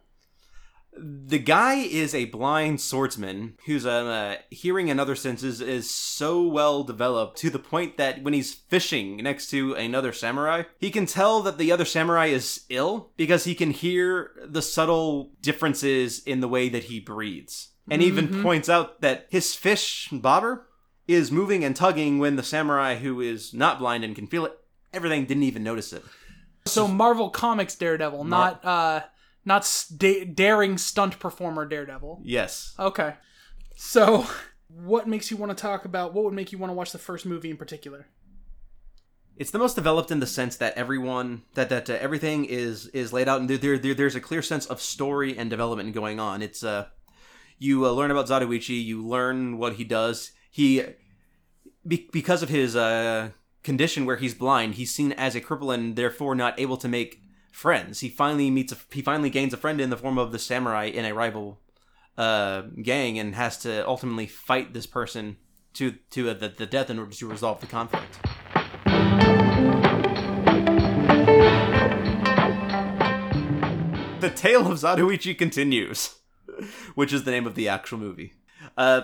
The 0.95 1.39
guy 1.39 1.77
is 1.77 2.15
a 2.15 2.27
blind 2.27 2.81
swordsman 2.81 3.57
whose 3.67 3.87
uh, 3.87 4.37
hearing 4.51 4.91
and 4.91 5.01
other 5.01 5.17
senses 5.17 5.61
is 5.61 5.89
so 5.91 6.43
well 6.43 6.85
developed 6.85 7.39
to 7.39 7.51
the 7.51 7.59
point 7.59 7.97
that 7.97 8.23
when 8.23 8.35
he's 8.35 8.53
fishing 8.55 9.17
next 9.17 9.49
to 9.51 9.73
another 9.75 10.13
samurai, 10.13 10.65
he 10.79 10.91
can 10.91 11.07
tell 11.07 11.41
that 11.43 11.57
the 11.57 11.73
other 11.73 11.87
samurai 11.87 12.27
is 12.27 12.65
ill 12.69 13.11
because 13.17 13.45
he 13.45 13.55
can 13.55 13.71
hear 13.71 14.33
the 14.45 14.63
subtle 14.63 15.33
differences 15.41 16.23
in 16.25 16.41
the 16.41 16.49
way 16.49 16.69
that 16.69 16.85
he 16.85 17.01
breathes. 17.01 17.71
And 17.91 18.03
even 18.03 18.43
points 18.43 18.69
out 18.69 19.01
that 19.01 19.27
his 19.31 19.55
fish 19.55 20.09
bobber 20.13 20.69
is 21.09 21.33
moving 21.33 21.65
and 21.65 21.75
tugging 21.75 22.19
when 22.19 22.37
the 22.37 22.43
samurai 22.43 22.97
who 22.97 23.21
is 23.21 23.53
not 23.53 23.79
blind 23.79 24.05
and 24.05 24.15
can 24.15 24.27
feel 24.27 24.47
it, 24.47 24.57
everything 24.93 25.25
didn't 25.25 25.43
even 25.43 25.65
notice 25.65 25.93
it. 25.93 26.05
So 26.65 26.87
Marvel 26.87 27.29
Comics 27.29 27.75
Daredevil, 27.75 28.25
not 28.25 28.65
uh, 28.65 29.03
not 29.45 29.87
da- 29.97 30.25
daring 30.25 30.79
stunt 30.79 31.19
performer 31.19 31.67
Daredevil. 31.67 32.21
Yes. 32.25 32.75
Okay. 32.79 33.15
So, 33.77 34.27
what 34.69 35.09
makes 35.09 35.31
you 35.31 35.37
want 35.37 35.57
to 35.57 35.61
talk 35.61 35.85
about? 35.85 36.15
What 36.15 36.25
would 36.25 36.35
make 36.35 36.53
you 36.53 36.59
want 36.59 36.71
to 36.71 36.75
watch 36.75 36.93
the 36.93 36.99
first 36.99 37.27
movie 37.27 37.51
in 37.51 37.57
particular? 37.57 38.07
it's 39.37 39.51
the 39.51 39.59
most 39.59 39.75
developed 39.75 40.11
in 40.11 40.21
the 40.21 40.27
sense 40.27 40.57
that 40.57 40.75
everyone 40.75 41.43
that 41.55 41.69
that 41.69 41.89
uh, 41.89 41.95
everything 41.95 42.45
is 42.45 42.87
is 42.89 43.13
laid 43.13 43.29
out 43.29 43.41
and 43.41 43.49
there, 43.49 43.79
there 43.79 43.95
there's 43.95 44.15
a 44.15 44.21
clear 44.21 44.43
sense 44.43 44.67
of 44.67 44.81
story 44.81 45.37
and 45.37 45.51
development 45.51 45.93
going 45.93 46.21
on 46.21 46.43
it's 46.43 46.63
uh 46.63 46.87
you 47.59 47.87
uh, 47.87 47.91
learn 47.91 48.11
about 48.11 48.27
Zatoichi 48.27 48.85
you 48.85 49.07
learn 49.07 49.59
what 49.59 49.75
he 49.75 49.85
does 49.85 50.33
he 50.51 50.83
be, 51.87 52.09
because 52.13 52.43
of 52.43 52.49
his 52.49 52.77
uh 52.77 53.31
condition 53.63 54.05
where 54.05 54.17
he's 54.17 54.35
blind 54.35 54.75
he's 54.75 54.95
seen 54.95 55.13
as 55.13 55.35
a 55.35 55.41
cripple 55.41 55.73
and 55.73 55.97
therefore 55.97 56.35
not 56.35 56.59
able 56.59 56.77
to 56.77 56.89
make 56.89 57.22
friends 57.53 58.01
he 58.01 58.09
finally 58.09 58.51
meets 58.51 58.73
a 58.73 58.77
he 58.91 59.03
finally 59.03 59.31
gains 59.31 59.53
a 59.53 59.57
friend 59.57 59.81
in 59.81 59.91
the 59.91 59.97
form 59.97 60.19
of 60.19 60.33
the 60.33 60.39
samurai 60.39 60.87
in 60.87 61.05
a 61.05 61.13
rival 61.15 61.61
uh 62.19 62.63
gang 62.83 63.19
and 63.19 63.35
has 63.35 63.57
to 63.59 63.87
ultimately 63.87 64.27
fight 64.27 64.73
this 64.73 64.87
person 64.87 65.37
to 65.75 65.93
to 66.11 66.31
uh, 66.31 66.35
the, 66.35 66.49
the 66.49 66.67
death 66.67 66.91
in 66.91 66.99
order 66.99 67.15
to 67.15 67.27
resolve 67.27 67.61
the 67.61 67.67
conflict 67.67 68.19
The 74.21 74.31
Tale 74.31 74.71
of 74.71 74.79
Zatoichi 74.79 75.37
continues, 75.37 76.15
which 76.95 77.13
is 77.13 77.25
the 77.25 77.33
name 77.33 77.45
of 77.45 77.57
the 77.57 77.69
actual 77.69 77.99
movie. 77.99 78.35
Uh, 78.77 79.03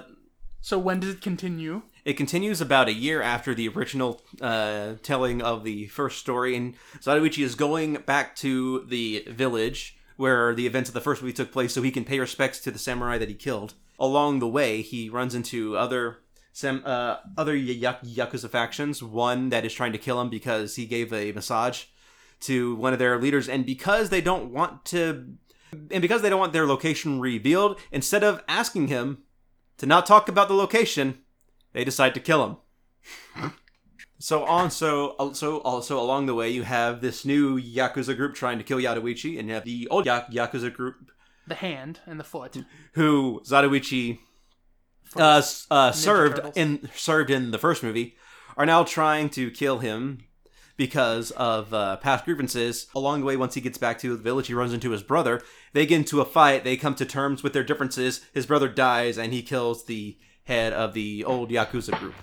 So 0.61 0.79
when 0.79 1.01
does 1.01 1.15
it 1.15 1.21
continue? 1.21 1.83
It 2.09 2.17
continues 2.17 2.63
about 2.63 2.89
a 2.89 2.93
year 2.95 3.21
after 3.21 3.55
the 3.55 3.69
original 3.69 4.23
uh, 4.41 4.95
telling 5.03 5.43
of 5.43 5.63
the 5.63 5.87
first 5.89 6.19
story, 6.19 6.57
and 6.57 6.75
Zatoichi 7.01 7.45
is 7.45 7.55
going 7.55 7.97
back 8.07 8.35
to 8.37 8.87
the 8.87 9.27
village 9.29 9.99
where 10.17 10.55
the 10.55 10.67
events 10.67 10.89
of 10.89 10.95
the 10.95 11.03
first 11.03 11.21
movie 11.21 11.35
took 11.35 11.53
place 11.53 11.75
so 11.75 11.83
he 11.83 11.91
can 11.91 12.07
pay 12.07 12.19
respects 12.19 12.61
to 12.61 12.71
the 12.71 12.79
samurai 12.79 13.19
that 13.19 13.29
he 13.29 13.35
killed. 13.35 13.75
Along 13.99 14.39
the 14.39 14.49
way, 14.49 14.81
he 14.81 15.11
runs 15.11 15.35
into 15.35 15.77
other 15.77 16.21
uh, 16.65 17.17
other 17.37 17.53
y- 17.53 17.77
Yakuza 18.03 18.49
factions, 18.49 19.03
one 19.03 19.51
that 19.51 19.67
is 19.67 19.75
trying 19.75 19.93
to 19.93 19.99
kill 19.99 20.19
him 20.19 20.31
because 20.31 20.77
he 20.77 20.87
gave 20.87 21.13
a 21.13 21.33
massage 21.33 21.85
to 22.41 22.75
one 22.77 22.95
of 22.95 22.99
their 22.99 23.21
leaders, 23.21 23.51
and 23.51 23.67
because 23.67 24.09
they 24.09 24.23
don't 24.23 24.51
want 24.51 24.87
to, 24.87 25.35
and 25.91 26.01
because 26.01 26.23
they 26.23 26.31
don't 26.31 26.41
want 26.41 26.55
their 26.55 26.67
location 26.67 27.21
revealed, 27.21 27.79
instead 27.93 28.25
of 28.25 28.43
asking 28.49 28.89
him 28.89 29.19
to 29.77 29.85
not 29.85 30.07
talk 30.07 30.31
about 30.31 30.49
the 30.49 30.55
location, 30.55 31.19
they 31.79 31.85
decide 31.85 32.13
to 32.13 32.19
kill 32.21 32.45
him. 32.45 33.53
so 34.19 34.43
on, 34.45 34.69
so 34.69 35.11
also 35.11 35.59
also 35.61 35.97
along 36.01 36.27
the 36.27 36.35
way, 36.35 36.51
you 36.51 36.65
have 36.65 37.01
this 37.01 37.25
new 37.25 37.57
yakuza 37.61 38.17
group 38.17 38.35
trying 38.35 38.59
to 38.59 38.65
kill 38.65 38.79
Zatoichi, 38.79 39.39
and 39.39 39.47
you 39.49 39.55
have 39.55 39.65
the 39.65 39.87
old 39.89 40.05
ya- 40.05 40.25
yakuza 40.29 40.73
group 40.75 41.13
The 41.47 41.55
hand 41.55 42.01
and 42.05 42.19
the 42.19 42.25
foot. 42.25 42.57
who 42.95 43.41
Zatoichi 43.47 44.19
uh, 45.15 45.41
uh, 45.71 45.93
served 45.93 46.37
Turtles. 46.37 46.57
in 46.57 46.89
served 46.97 47.31
in 47.31 47.53
the 47.53 47.59
first 47.59 47.85
movie, 47.85 48.17
are 48.57 48.67
now 48.67 48.83
trying 48.83 49.29
to 49.31 49.49
kill 49.53 49.79
him 49.79 50.25
because 50.77 51.31
of 51.33 51.73
uh, 51.73 51.97
past 51.99 52.25
grievances. 52.25 52.89
Along 52.93 53.21
the 53.21 53.27
way, 53.27 53.37
once 53.37 53.55
he 53.55 53.61
gets 53.61 53.79
back 53.79 54.01
to 54.01 54.17
the 54.17 54.23
village, 54.23 54.49
he 54.49 54.55
runs 54.55 54.73
into 54.73 54.91
his 54.91 55.05
brother. 55.05 55.41
They 55.75 55.87
get 55.87 55.99
into 55.99 56.21
a 56.21 56.25
fight. 56.25 56.65
They 56.65 56.77
come 56.77 56.97
to 56.97 57.07
terms 57.07 57.45
with 57.45 57.53
their 57.53 57.63
differences. 57.65 58.21
His 58.35 58.47
brother 58.47 58.69
dies, 58.69 59.17
and 59.17 59.33
he 59.33 59.43
kills 59.43 59.87
the 59.87 60.19
head 60.49 60.73
of 60.73 60.95
the 60.95 61.25
old 61.25 61.51
yakuza 61.51 61.97
group. 62.01 62.15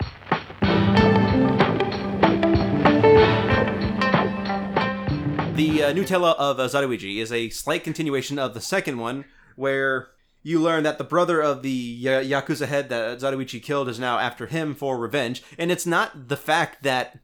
The 5.55 5.83
uh, 5.83 5.93
new 5.93 6.03
tale 6.03 6.25
of 6.25 6.59
uh, 6.59 6.63
is 6.63 7.31
a 7.31 7.49
slight 7.49 7.83
continuation 7.85 8.37
of 8.37 8.53
the 8.53 8.59
second 8.59 8.97
one, 8.97 9.23
where 9.55 10.09
you 10.43 10.59
learn 10.59 10.83
that 10.83 10.97
the 10.97 11.03
brother 11.03 11.41
of 11.41 11.61
the 11.61 12.03
Yakuza 12.03 12.67
head 12.67 12.89
that 12.89 13.19
Zatoichi 13.19 13.63
killed 13.63 13.87
is 13.89 13.99
now 13.99 14.19
after 14.19 14.47
him 14.47 14.75
for 14.75 14.97
revenge. 14.97 15.41
And 15.57 15.71
it's 15.71 15.85
not 15.85 16.27
the 16.27 16.37
fact 16.37 16.83
that 16.83 17.19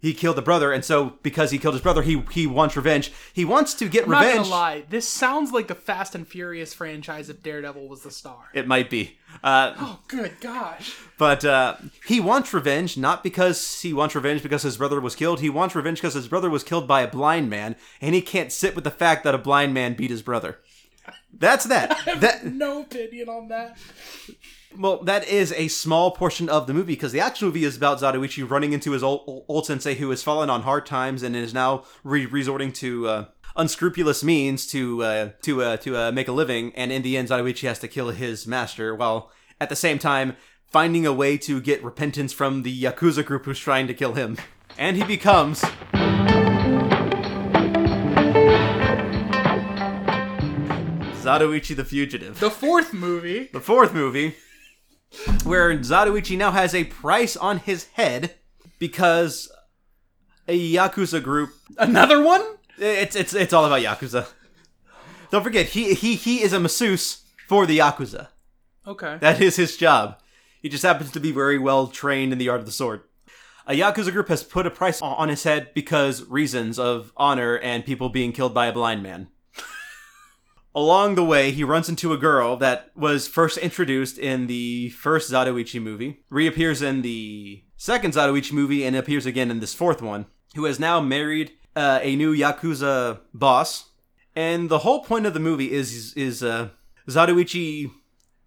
he 0.00 0.14
killed 0.14 0.36
the 0.36 0.42
brother, 0.42 0.72
and 0.72 0.84
so 0.84 1.14
because 1.22 1.50
he 1.50 1.58
killed 1.58 1.74
his 1.74 1.82
brother, 1.82 2.02
he 2.02 2.22
he 2.32 2.46
wants 2.46 2.76
revenge. 2.76 3.12
He 3.32 3.44
wants 3.44 3.74
to 3.74 3.88
get 3.88 4.04
I'm 4.04 4.10
not 4.10 4.20
revenge. 4.20 4.38
gonna 4.38 4.50
lie. 4.50 4.84
This 4.88 5.08
sounds 5.08 5.52
like 5.52 5.68
the 5.68 5.74
Fast 5.74 6.14
and 6.14 6.26
Furious 6.26 6.72
franchise 6.74 7.28
if 7.28 7.42
Daredevil 7.42 7.86
was 7.88 8.02
the 8.02 8.10
star. 8.10 8.48
It 8.54 8.66
might 8.66 8.88
be. 8.90 9.18
Uh, 9.44 9.74
Oh, 9.78 10.00
good 10.08 10.32
gosh. 10.40 10.96
But 11.18 11.44
uh, 11.44 11.76
he 12.06 12.18
wants 12.20 12.52
revenge, 12.54 12.96
not 12.96 13.22
because 13.22 13.80
he 13.82 13.92
wants 13.92 14.14
revenge 14.14 14.42
because 14.42 14.62
his 14.62 14.76
brother 14.78 15.00
was 15.00 15.14
killed. 15.14 15.40
He 15.40 15.50
wants 15.50 15.74
revenge 15.74 15.98
because 16.00 16.14
his 16.14 16.28
brother 16.28 16.48
was 16.50 16.64
killed 16.64 16.88
by 16.88 17.02
a 17.02 17.08
blind 17.08 17.50
man, 17.50 17.76
and 18.00 18.14
he 18.14 18.22
can't 18.22 18.50
sit 18.52 18.74
with 18.74 18.84
the 18.84 18.90
fact 18.90 19.22
that 19.24 19.34
a 19.34 19.38
blind 19.38 19.74
man 19.74 19.94
beat 19.94 20.10
his 20.10 20.22
brother. 20.22 20.58
That's 21.32 21.64
that. 21.66 21.98
that 22.20 22.44
No 22.46 22.82
opinion 22.82 23.28
on 23.28 23.48
that. 23.48 23.76
Well, 24.78 25.02
that 25.02 25.26
is 25.28 25.52
a 25.52 25.68
small 25.68 26.12
portion 26.12 26.48
of 26.48 26.66
the 26.66 26.74
movie 26.74 26.92
because 26.94 27.12
the 27.12 27.20
actual 27.20 27.48
movie 27.48 27.64
is 27.64 27.76
about 27.76 28.00
Zatoichi 28.00 28.48
running 28.48 28.72
into 28.72 28.92
his 28.92 29.02
old, 29.02 29.44
old 29.48 29.66
sensei 29.66 29.94
who 29.96 30.10
has 30.10 30.22
fallen 30.22 30.48
on 30.48 30.62
hard 30.62 30.86
times 30.86 31.22
and 31.22 31.34
is 31.34 31.52
now 31.52 31.84
re- 32.04 32.26
resorting 32.26 32.72
to 32.74 33.08
uh, 33.08 33.24
unscrupulous 33.56 34.22
means 34.22 34.66
to 34.68 35.02
uh, 35.02 35.30
to 35.42 35.62
uh, 35.62 35.76
to 35.78 35.96
uh, 35.96 36.12
make 36.12 36.28
a 36.28 36.32
living. 36.32 36.72
And 36.76 36.92
in 36.92 37.02
the 37.02 37.16
end, 37.16 37.28
Zatoichi 37.28 37.66
has 37.66 37.78
to 37.80 37.88
kill 37.88 38.10
his 38.10 38.46
master 38.46 38.94
while 38.94 39.30
at 39.60 39.68
the 39.70 39.76
same 39.76 39.98
time 39.98 40.36
finding 40.68 41.04
a 41.04 41.12
way 41.12 41.36
to 41.36 41.60
get 41.60 41.82
repentance 41.82 42.32
from 42.32 42.62
the 42.62 42.82
yakuza 42.82 43.24
group 43.24 43.44
who's 43.46 43.58
trying 43.58 43.88
to 43.88 43.94
kill 43.94 44.14
him. 44.14 44.36
And 44.78 44.96
he 44.96 45.02
becomes 45.02 45.64
Zatoichi 51.22 51.76
the 51.76 51.84
Fugitive 51.84 52.40
The 52.40 52.50
fourth 52.50 52.92
movie. 52.94 53.50
the 53.52 53.60
fourth 53.60 53.92
movie, 53.92 54.34
where 55.44 55.76
Zatoichi 55.78 56.36
now 56.36 56.50
has 56.50 56.74
a 56.74 56.84
price 56.84 57.36
on 57.36 57.58
his 57.58 57.84
head 57.94 58.34
because 58.78 59.50
a 60.48 60.74
yakuza 60.74 61.22
group. 61.22 61.50
Another 61.78 62.22
one? 62.22 62.42
It's 62.78 63.14
it's 63.14 63.34
it's 63.34 63.52
all 63.52 63.64
about 63.64 63.82
yakuza. 63.82 64.28
Don't 65.30 65.42
forget, 65.42 65.66
he 65.66 65.94
he 65.94 66.14
he 66.14 66.42
is 66.42 66.52
a 66.52 66.60
masseuse 66.60 67.22
for 67.46 67.66
the 67.66 67.78
yakuza. 67.78 68.28
Okay. 68.86 69.18
That 69.20 69.40
is 69.40 69.56
his 69.56 69.76
job. 69.76 70.18
He 70.60 70.68
just 70.68 70.82
happens 70.82 71.10
to 71.12 71.20
be 71.20 71.32
very 71.32 71.58
well 71.58 71.86
trained 71.86 72.32
in 72.32 72.38
the 72.38 72.48
art 72.48 72.60
of 72.60 72.66
the 72.66 72.72
sword. 72.72 73.02
A 73.66 73.72
yakuza 73.74 74.12
group 74.12 74.28
has 74.28 74.42
put 74.42 74.66
a 74.66 74.70
price 74.70 75.00
on 75.00 75.28
his 75.28 75.44
head 75.44 75.68
because 75.74 76.24
reasons 76.24 76.78
of 76.78 77.12
honor 77.16 77.56
and 77.56 77.84
people 77.84 78.08
being 78.08 78.32
killed 78.32 78.54
by 78.54 78.66
a 78.66 78.72
blind 78.72 79.02
man. 79.02 79.28
Along 80.74 81.16
the 81.16 81.24
way, 81.24 81.50
he 81.50 81.64
runs 81.64 81.88
into 81.88 82.12
a 82.12 82.18
girl 82.18 82.56
that 82.58 82.90
was 82.94 83.26
first 83.26 83.58
introduced 83.58 84.18
in 84.18 84.46
the 84.46 84.90
first 84.90 85.30
Zatoichi 85.30 85.82
movie, 85.82 86.22
reappears 86.30 86.80
in 86.80 87.02
the 87.02 87.64
second 87.76 88.14
Zatoichi 88.14 88.52
movie, 88.52 88.84
and 88.84 88.94
appears 88.94 89.26
again 89.26 89.50
in 89.50 89.58
this 89.58 89.74
fourth 89.74 90.00
one, 90.00 90.26
who 90.54 90.64
has 90.64 90.78
now 90.78 91.00
married 91.00 91.52
uh, 91.74 91.98
a 92.02 92.14
new 92.14 92.34
Yakuza 92.34 93.20
boss. 93.34 93.90
And 94.36 94.68
the 94.68 94.78
whole 94.80 95.02
point 95.02 95.26
of 95.26 95.34
the 95.34 95.40
movie 95.40 95.72
is 95.72 96.14
is 96.14 96.42
uh, 96.42 96.68
Zatoichi 97.08 97.90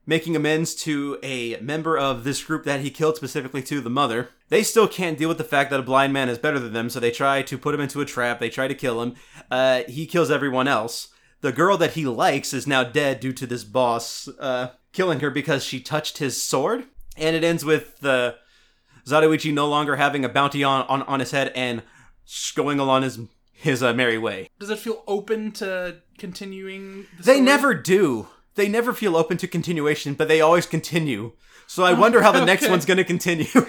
making 0.06 0.36
amends 0.36 0.76
to 0.76 1.18
a 1.24 1.58
member 1.58 1.98
of 1.98 2.24
this 2.24 2.44
group 2.44 2.64
that 2.66 2.82
he 2.82 2.90
killed, 2.90 3.18
specifically 3.18 3.62
to 3.64 3.82
the 3.82 3.90
mother. 3.90 4.30
They 4.50 4.64
still 4.64 4.88
can't 4.88 5.18
deal 5.18 5.30
with 5.30 5.38
the 5.38 5.44
fact 5.44 5.72
that 5.72 5.80
a 5.80 5.84
blind 5.84 6.14
man 6.14 6.30
is 6.30 6.38
better 6.38 6.60
than 6.60 6.74
them, 6.74 6.90
so 6.90 7.00
they 7.00 7.12
try 7.12 7.42
to 7.42 7.58
put 7.58 7.74
him 7.74 7.82
into 7.82 8.02
a 8.02 8.06
trap. 8.06 8.40
They 8.40 8.50
try 8.50 8.68
to 8.68 8.76
kill 8.76 9.02
him. 9.02 9.16
Uh, 9.52 9.84
he 9.88 10.06
kills 10.06 10.32
everyone 10.32 10.68
else. 10.68 11.10
The 11.44 11.52
girl 11.52 11.78
that 11.80 11.92
he 11.92 12.06
likes 12.06 12.54
is 12.54 12.66
now 12.66 12.86
dead 12.86 13.20
due 13.20 13.34
to 13.34 13.46
this 13.46 13.66
boss 13.66 14.30
uh, 14.40 14.70
killing 14.94 15.20
her 15.20 15.30
because 15.30 15.62
she 15.62 15.82
touched 15.82 16.20
his 16.20 16.42
sword. 16.42 16.86
And 17.18 17.36
it 17.36 17.44
ends 17.44 17.66
with 17.66 18.00
the 18.00 18.38
Zatoichi 19.06 19.54
no 19.54 19.68
longer 19.68 19.98
having 19.98 20.24
a 20.24 20.30
bounty 20.30 20.64
on, 20.64 20.86
on, 20.88 21.02
on 21.02 21.20
his 21.20 21.32
head 21.32 21.52
and 21.54 21.84
going 22.56 22.80
along 22.80 23.04
his 23.04 23.20
his 23.52 23.84
uh, 23.84 23.94
merry 23.94 24.18
way. 24.18 24.48
Does 24.58 24.70
it 24.70 24.80
feel 24.80 25.04
open 25.06 25.52
to 25.54 25.98
continuing? 26.18 27.08
The 27.18 27.24
They 27.24 27.42
never 27.42 27.74
do. 27.74 28.30
They 28.56 28.70
never 28.70 28.94
feel 28.94 29.18
open 29.18 29.36
to 29.40 29.48
continuation, 29.48 30.14
but 30.14 30.30
they 30.30 30.40
always 30.40 30.66
continue. 30.66 31.34
So 31.68 31.84
I 31.84 31.92
wonder 31.92 32.22
how 32.22 32.32
the 32.32 32.46
next 32.52 32.70
one's 32.70 32.86
going 32.86 32.98
to 32.98 33.04
continue. 33.04 33.68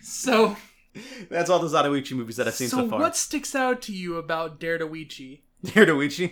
So, 0.00 0.56
That's 1.28 1.50
all 1.50 1.58
the 1.58 1.66
Zatoichi 1.66 2.12
movies 2.12 2.36
that 2.36 2.46
I've 2.46 2.54
seen 2.54 2.68
so, 2.68 2.78
so 2.78 2.88
far. 2.88 3.00
what 3.00 3.16
sticks 3.16 3.56
out 3.56 3.82
to 3.82 3.92
you 3.92 4.16
about 4.16 4.60
Daredevil? 4.60 5.06
Daredevil? 5.64 6.30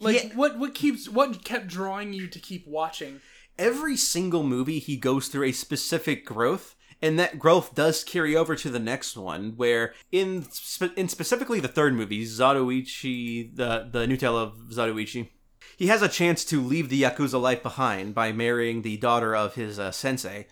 Like, 0.00 0.16
Yeah. 0.24 0.34
what 0.34 0.58
what 0.58 0.74
keeps 0.74 1.08
what 1.08 1.44
kept 1.44 1.66
drawing 1.68 2.12
you 2.12 2.26
to 2.28 2.38
keep 2.38 2.66
watching? 2.66 3.20
Every 3.58 3.96
single 3.96 4.42
movie, 4.42 4.78
he 4.78 4.96
goes 4.96 5.28
through 5.28 5.44
a 5.48 5.52
specific 5.52 6.24
growth, 6.24 6.74
and 7.02 7.18
that 7.18 7.38
growth 7.38 7.74
does 7.74 8.02
carry 8.04 8.34
over 8.34 8.56
to 8.56 8.70
the 8.70 8.78
next 8.78 9.16
one. 9.16 9.52
Where 9.56 9.94
in 10.10 10.46
spe- 10.50 10.96
in 10.96 11.08
specifically 11.08 11.60
the 11.60 11.68
third 11.68 11.94
movie, 11.94 12.24
Zatoichi, 12.24 13.54
the 13.56 13.88
the 13.90 14.06
new 14.06 14.16
tale 14.16 14.38
of 14.38 14.54
Zatoichi, 14.70 15.28
he 15.76 15.88
has 15.88 16.02
a 16.02 16.08
chance 16.08 16.44
to 16.46 16.60
leave 16.60 16.88
the 16.88 17.02
yakuza 17.02 17.40
life 17.40 17.62
behind 17.62 18.14
by 18.14 18.32
marrying 18.32 18.82
the 18.82 18.96
daughter 18.96 19.34
of 19.36 19.54
his 19.54 19.78
uh, 19.78 19.90
sensei, 19.90 20.46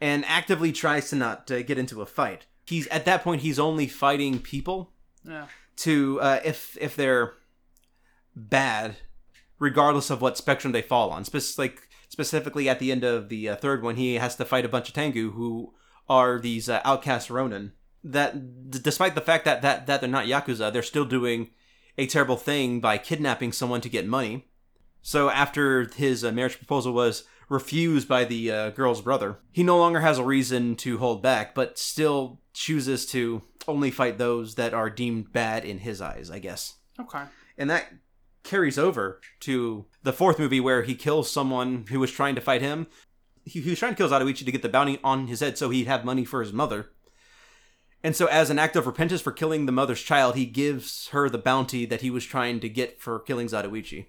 and 0.00 0.24
actively 0.26 0.72
tries 0.72 1.10
to 1.10 1.16
not 1.16 1.50
uh, 1.50 1.62
get 1.62 1.78
into 1.78 2.02
a 2.02 2.06
fight. 2.06 2.46
He's 2.66 2.86
at 2.88 3.04
that 3.06 3.22
point 3.22 3.42
he's 3.42 3.58
only 3.58 3.86
fighting 3.86 4.40
people 4.40 4.92
Yeah. 5.24 5.46
to 5.78 6.20
uh, 6.20 6.40
if 6.44 6.76
if 6.80 6.96
they're 6.96 7.34
bad, 8.38 8.96
regardless 9.58 10.10
of 10.10 10.20
what 10.20 10.38
spectrum 10.38 10.72
they 10.72 10.82
fall 10.82 11.10
on. 11.10 11.24
Spec- 11.24 11.58
like 11.58 11.88
specifically 12.08 12.68
at 12.68 12.78
the 12.78 12.92
end 12.92 13.04
of 13.04 13.28
the 13.28 13.48
uh, 13.48 13.56
third 13.56 13.82
one, 13.82 13.96
he 13.96 14.14
has 14.14 14.36
to 14.36 14.44
fight 14.44 14.64
a 14.64 14.68
bunch 14.68 14.88
of 14.88 14.94
Tengu 14.94 15.32
who 15.32 15.74
are 16.08 16.38
these 16.38 16.68
uh, 16.68 16.80
outcast 16.84 17.30
Ronin. 17.30 17.72
That 18.04 18.70
d- 18.70 18.78
despite 18.82 19.14
the 19.14 19.20
fact 19.20 19.44
that, 19.44 19.62
that 19.62 19.86
that 19.86 20.00
they're 20.00 20.08
not 20.08 20.26
yakuza, 20.26 20.72
they're 20.72 20.82
still 20.82 21.04
doing 21.04 21.50
a 21.96 22.06
terrible 22.06 22.36
thing 22.36 22.80
by 22.80 22.96
kidnapping 22.96 23.52
someone 23.52 23.80
to 23.80 23.88
get 23.88 24.06
money. 24.06 24.46
So 25.02 25.30
after 25.30 25.88
his 25.96 26.24
uh, 26.24 26.32
marriage 26.32 26.58
proposal 26.58 26.92
was 26.92 27.24
refused 27.48 28.08
by 28.08 28.24
the 28.24 28.50
uh, 28.50 28.70
girl's 28.70 29.00
brother, 29.00 29.38
he 29.50 29.62
no 29.62 29.78
longer 29.78 30.00
has 30.00 30.18
a 30.18 30.24
reason 30.24 30.76
to 30.76 30.98
hold 30.98 31.22
back, 31.22 31.54
but 31.54 31.78
still 31.78 32.40
chooses 32.52 33.06
to 33.06 33.42
only 33.66 33.90
fight 33.90 34.18
those 34.18 34.54
that 34.56 34.74
are 34.74 34.90
deemed 34.90 35.32
bad 35.32 35.64
in 35.64 35.78
his 35.78 36.00
eyes, 36.00 36.30
I 36.30 36.38
guess. 36.38 36.74
Okay. 37.00 37.22
And 37.56 37.70
that 37.70 37.92
carries 38.42 38.78
over 38.78 39.20
to 39.40 39.86
the 40.02 40.12
fourth 40.12 40.38
movie 40.38 40.60
where 40.60 40.82
he 40.82 40.94
kills 40.94 41.30
someone 41.30 41.86
who 41.88 42.00
was 42.00 42.10
trying 42.10 42.34
to 42.34 42.40
fight 42.40 42.62
him. 42.62 42.86
He, 43.44 43.60
he 43.60 43.70
was 43.70 43.78
trying 43.78 43.92
to 43.92 43.96
kill 43.96 44.08
Zatoichi 44.08 44.44
to 44.44 44.52
get 44.52 44.62
the 44.62 44.68
bounty 44.68 44.98
on 45.02 45.26
his 45.26 45.40
head 45.40 45.58
so 45.58 45.70
he'd 45.70 45.86
have 45.86 46.04
money 46.04 46.24
for 46.24 46.40
his 46.40 46.52
mother. 46.52 46.90
And 48.02 48.14
so, 48.14 48.26
as 48.26 48.48
an 48.48 48.58
act 48.58 48.76
of 48.76 48.86
repentance 48.86 49.20
for 49.20 49.32
killing 49.32 49.66
the 49.66 49.72
mother's 49.72 50.02
child, 50.02 50.36
he 50.36 50.46
gives 50.46 51.08
her 51.08 51.28
the 51.28 51.38
bounty 51.38 51.84
that 51.86 52.00
he 52.00 52.10
was 52.10 52.24
trying 52.24 52.60
to 52.60 52.68
get 52.68 53.00
for 53.00 53.18
killing 53.18 53.48
Zatoichi. 53.48 54.06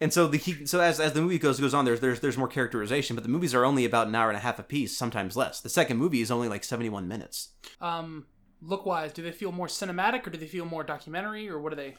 And 0.00 0.12
so, 0.12 0.26
the 0.26 0.36
he, 0.36 0.66
so 0.66 0.80
as, 0.80 1.00
as 1.00 1.14
the 1.14 1.22
movie 1.22 1.38
goes 1.38 1.58
goes 1.58 1.72
on, 1.72 1.86
there's 1.86 2.00
there's 2.00 2.20
there's 2.20 2.36
more 2.36 2.48
characterization, 2.48 3.16
but 3.16 3.22
the 3.22 3.30
movies 3.30 3.54
are 3.54 3.64
only 3.64 3.86
about 3.86 4.08
an 4.08 4.14
hour 4.14 4.28
and 4.28 4.36
a 4.36 4.40
half 4.40 4.58
apiece, 4.58 4.96
sometimes 4.96 5.34
less. 5.34 5.60
The 5.60 5.70
second 5.70 5.96
movie 5.96 6.20
is 6.20 6.30
only 6.30 6.48
like 6.48 6.62
71 6.62 7.08
minutes. 7.08 7.50
Um, 7.80 8.26
look 8.60 8.84
wise, 8.84 9.12
do 9.12 9.22
they 9.22 9.32
feel 9.32 9.52
more 9.52 9.66
cinematic 9.66 10.26
or 10.26 10.30
do 10.30 10.38
they 10.38 10.46
feel 10.46 10.64
more 10.64 10.84
documentary 10.84 11.48
or 11.48 11.58
what 11.58 11.72
are 11.72 11.76
they? 11.76 11.96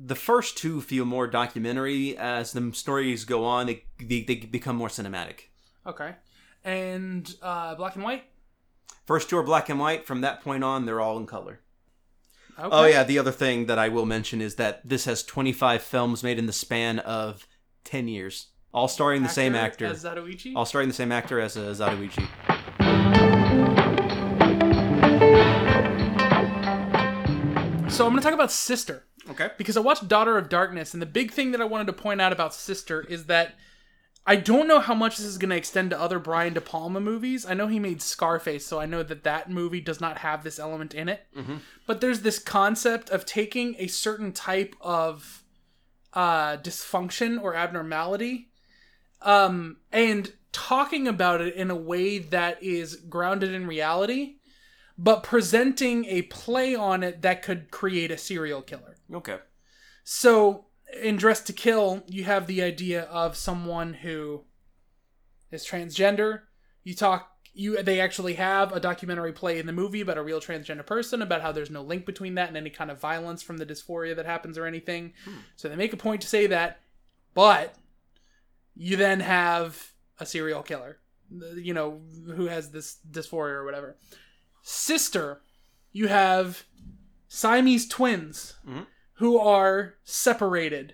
The 0.00 0.14
first 0.14 0.56
two 0.56 0.80
feel 0.80 1.04
more 1.04 1.26
documentary 1.26 2.16
as 2.16 2.52
the 2.52 2.72
stories 2.72 3.24
go 3.24 3.44
on 3.44 3.66
they, 3.66 3.84
they, 4.00 4.22
they 4.22 4.36
become 4.36 4.76
more 4.76 4.88
cinematic 4.88 5.46
Okay. 5.86 6.14
And 6.64 7.34
uh, 7.40 7.74
black 7.74 7.94
and 7.94 8.04
white. 8.04 8.24
first 9.06 9.28
two 9.30 9.38
are 9.38 9.42
black 9.42 9.68
and 9.68 9.80
white 9.80 10.06
from 10.06 10.20
that 10.20 10.42
point 10.42 10.62
on 10.62 10.86
they're 10.86 11.00
all 11.00 11.18
in 11.18 11.26
color 11.26 11.60
Okay. 12.58 12.68
oh 12.72 12.86
yeah 12.86 13.04
the 13.04 13.18
other 13.20 13.30
thing 13.30 13.66
that 13.66 13.78
i 13.78 13.88
will 13.88 14.04
mention 14.06 14.40
is 14.40 14.56
that 14.56 14.80
this 14.88 15.04
has 15.04 15.22
25 15.22 15.80
films 15.80 16.24
made 16.24 16.40
in 16.40 16.46
the 16.46 16.52
span 16.52 16.98
of 16.98 17.46
10 17.84 18.08
years 18.08 18.48
all 18.74 18.88
starring 18.88 19.22
the 19.22 19.28
same 19.28 19.54
actor 19.54 19.86
as 19.86 20.02
Zatoichi. 20.04 20.54
all 20.56 20.64
starring 20.66 20.88
the 20.88 20.94
same 20.94 21.12
actor 21.12 21.38
as 21.40 21.56
uh, 21.56 21.60
zatoichi 21.72 22.28
So 27.90 28.04
I'm 28.06 28.12
going 28.12 28.20
to 28.22 28.24
talk 28.24 28.34
about 28.34 28.52
Sister. 28.52 29.04
Okay 29.30 29.50
because 29.58 29.76
I 29.76 29.80
watched 29.80 30.08
Daughter 30.08 30.38
of 30.38 30.48
Darkness, 30.48 30.92
and 30.92 31.02
the 31.02 31.06
big 31.06 31.30
thing 31.32 31.52
that 31.52 31.60
I 31.60 31.64
wanted 31.64 31.86
to 31.88 31.92
point 31.92 32.20
out 32.20 32.32
about 32.32 32.54
Sister 32.54 33.02
is 33.02 33.26
that 33.26 33.54
I 34.26 34.36
don't 34.36 34.68
know 34.68 34.80
how 34.80 34.94
much 34.94 35.16
this 35.16 35.24
is 35.24 35.38
going 35.38 35.50
to 35.50 35.56
extend 35.56 35.88
to 35.90 35.98
other 36.00 36.18
Brian 36.18 36.52
De 36.52 36.60
Palma 36.60 37.00
movies. 37.00 37.46
I 37.46 37.54
know 37.54 37.66
he 37.66 37.78
made 37.78 38.02
Scarface, 38.02 38.66
so 38.66 38.78
I 38.78 38.84
know 38.84 39.02
that 39.02 39.24
that 39.24 39.50
movie 39.50 39.80
does 39.80 40.02
not 40.02 40.18
have 40.18 40.44
this 40.44 40.58
element 40.58 40.92
in 40.92 41.08
it. 41.08 41.26
But 41.86 42.02
there's 42.02 42.20
this 42.20 42.38
concept 42.38 43.08
of 43.08 43.24
taking 43.24 43.74
a 43.78 43.86
certain 43.86 44.32
type 44.32 44.76
of 44.82 45.44
uh, 46.12 46.58
dysfunction 46.58 47.40
or 47.40 47.54
abnormality 47.54 48.50
um, 49.22 49.78
and 49.92 50.32
talking 50.52 51.08
about 51.08 51.40
it 51.40 51.54
in 51.54 51.70
a 51.70 51.76
way 51.76 52.18
that 52.18 52.62
is 52.62 52.96
grounded 52.96 53.54
in 53.54 53.66
reality, 53.66 54.36
but 54.98 55.22
presenting 55.22 56.04
a 56.06 56.22
play 56.22 56.74
on 56.74 57.02
it 57.04 57.22
that 57.22 57.42
could 57.42 57.70
create 57.70 58.10
a 58.10 58.18
serial 58.18 58.60
killer. 58.60 58.96
okay 59.14 59.38
So 60.04 60.66
in 61.02 61.16
Dressed 61.16 61.46
to 61.46 61.52
Kill, 61.52 62.02
you 62.06 62.24
have 62.24 62.46
the 62.46 62.62
idea 62.62 63.02
of 63.04 63.36
someone 63.36 63.94
who 63.94 64.44
is 65.50 65.64
transgender. 65.64 66.42
You 66.82 66.94
talk 66.94 67.30
you 67.54 67.82
they 67.82 68.00
actually 68.00 68.34
have 68.34 68.72
a 68.72 68.78
documentary 68.80 69.32
play 69.32 69.58
in 69.58 69.66
the 69.66 69.72
movie 69.72 70.00
about 70.00 70.16
a 70.16 70.22
real 70.22 70.40
transgender 70.40 70.86
person 70.86 71.22
about 71.22 71.42
how 71.42 71.50
there's 71.50 71.70
no 71.70 71.82
link 71.82 72.06
between 72.06 72.34
that 72.36 72.48
and 72.48 72.56
any 72.56 72.70
kind 72.70 72.90
of 72.90 73.00
violence 73.00 73.42
from 73.42 73.56
the 73.56 73.66
dysphoria 73.66 74.14
that 74.14 74.26
happens 74.26 74.56
or 74.56 74.64
anything. 74.64 75.12
Hmm. 75.24 75.38
So 75.56 75.68
they 75.68 75.74
make 75.74 75.92
a 75.92 75.96
point 75.96 76.22
to 76.22 76.28
say 76.28 76.46
that, 76.46 76.80
but 77.34 77.74
you 78.76 78.96
then 78.96 79.18
have 79.20 79.92
a 80.20 80.26
serial 80.26 80.62
killer, 80.62 80.98
you 81.56 81.74
know, 81.74 82.00
who 82.26 82.46
has 82.46 82.70
this 82.70 82.98
dysphoria 83.10 83.54
or 83.54 83.64
whatever. 83.64 83.96
Sister, 84.68 85.40
you 85.92 86.08
have 86.08 86.64
Siamese 87.26 87.88
twins 87.88 88.56
who 89.14 89.38
are 89.38 89.94
separated. 90.04 90.92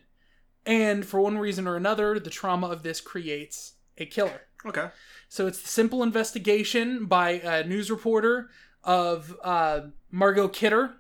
And 0.64 1.04
for 1.04 1.20
one 1.20 1.38
reason 1.38 1.66
or 1.66 1.74
another, 1.74 2.20
the 2.20 2.30
trauma 2.30 2.68
of 2.68 2.84
this 2.84 3.00
creates 3.00 3.74
a 3.98 4.06
killer. 4.06 4.42
okay 4.64 4.90
So 5.28 5.48
it's 5.48 5.60
the 5.60 5.68
simple 5.68 6.04
investigation 6.04 7.06
by 7.06 7.30
a 7.30 7.64
news 7.64 7.90
reporter 7.90 8.48
of 8.84 9.36
uh, 9.42 9.80
Margot 10.08 10.48
Kidder, 10.48 10.94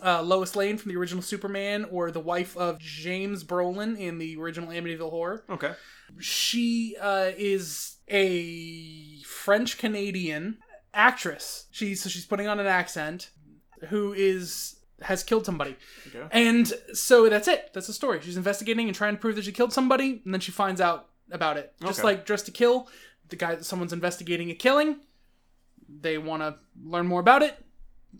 uh, 0.00 0.22
Lois 0.22 0.54
Lane 0.54 0.78
from 0.78 0.92
the 0.92 0.96
original 0.96 1.22
Superman, 1.22 1.86
or 1.90 2.12
the 2.12 2.20
wife 2.20 2.56
of 2.56 2.78
James 2.78 3.42
Brolin 3.42 3.98
in 3.98 4.18
the 4.18 4.36
original 4.36 4.70
Amityville 4.70 5.10
Horror. 5.10 5.44
okay 5.50 5.72
She 6.20 6.96
uh, 7.00 7.32
is 7.36 7.96
a 8.06 9.20
French 9.22 9.76
Canadian 9.76 10.58
actress. 10.94 11.66
She's 11.70 12.02
so 12.02 12.08
she's 12.08 12.26
putting 12.26 12.46
on 12.48 12.58
an 12.60 12.66
accent 12.66 13.30
who 13.88 14.12
is 14.12 14.76
has 15.02 15.22
killed 15.22 15.46
somebody. 15.46 15.76
Okay. 16.08 16.26
And 16.30 16.66
so 16.92 17.28
that's 17.28 17.48
it. 17.48 17.70
That's 17.72 17.86
the 17.86 17.92
story. 17.94 18.20
She's 18.22 18.36
investigating 18.36 18.86
and 18.86 18.94
trying 18.94 19.14
to 19.14 19.20
prove 19.20 19.36
that 19.36 19.44
she 19.44 19.52
killed 19.52 19.72
somebody, 19.72 20.20
and 20.24 20.34
then 20.34 20.40
she 20.40 20.52
finds 20.52 20.80
out 20.80 21.08
about 21.32 21.56
it. 21.56 21.72
Just 21.80 22.00
Okay. 22.00 22.08
like 22.08 22.26
Dressed 22.26 22.46
to 22.46 22.52
Kill, 22.52 22.88
the 23.28 23.36
guy 23.36 23.58
someone's 23.60 23.92
investigating 23.92 24.50
a 24.50 24.54
killing. 24.54 24.96
They 25.88 26.18
want 26.18 26.42
to 26.42 26.56
learn 26.84 27.06
more 27.06 27.20
about 27.20 27.42
it, 27.42 27.56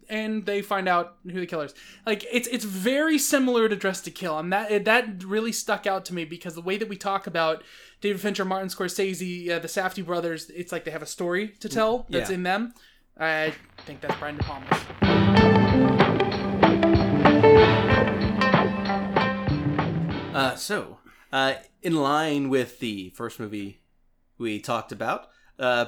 and 0.09 0.45
they 0.47 0.61
find 0.63 0.89
out 0.89 1.17
who 1.25 1.39
the 1.41 1.47
killer 1.47 1.67
is. 1.67 1.75
Like 2.07 2.25
it's 2.33 2.49
it's 2.49 2.65
very 2.65 3.19
similar 3.19 3.69
to 3.69 3.77
Dressed 3.77 4.05
to 4.07 4.11
Kill, 4.11 4.39
and 4.39 4.53
that 4.53 4.85
that 4.85 5.25
really 5.25 5.53
stuck 5.53 5.87
out 5.87 6.05
to 6.07 6.15
me 6.15 6.25
because 6.25 6.55
the 6.55 6.61
way 6.63 6.77
that 6.77 6.89
we 6.89 6.97
talk 6.97 7.27
about 7.27 7.63
David 8.01 8.21
Fincher, 8.21 8.45
Martin 8.45 8.69
Scorsese, 8.69 9.51
uh, 9.51 9.59
the 9.59 9.69
Safdie 9.69 10.05
brothers, 10.05 10.51
it's 10.51 10.73
like 10.73 10.85
they 10.85 10.91
have 10.91 11.03
a 11.03 11.07
story 11.07 11.49
to 11.61 11.69
tell 11.69 12.07
that's 12.09 12.31
Yeah. 12.31 12.35
in 12.37 12.43
them. 12.43 12.75
I 13.19 13.53
think 13.87 14.01
that's 14.01 14.19
Brian 14.19 14.37
De 14.37 14.43
Palma. 14.43 15.81
Uh, 20.33 20.55
so, 20.55 20.99
uh, 21.33 21.55
in 21.83 21.95
line 21.97 22.49
with 22.49 22.79
the 22.79 23.11
first 23.11 23.39
movie 23.41 23.83
we 24.39 24.61
talked 24.61 24.93
about, 24.93 25.29
uh, 25.59 25.87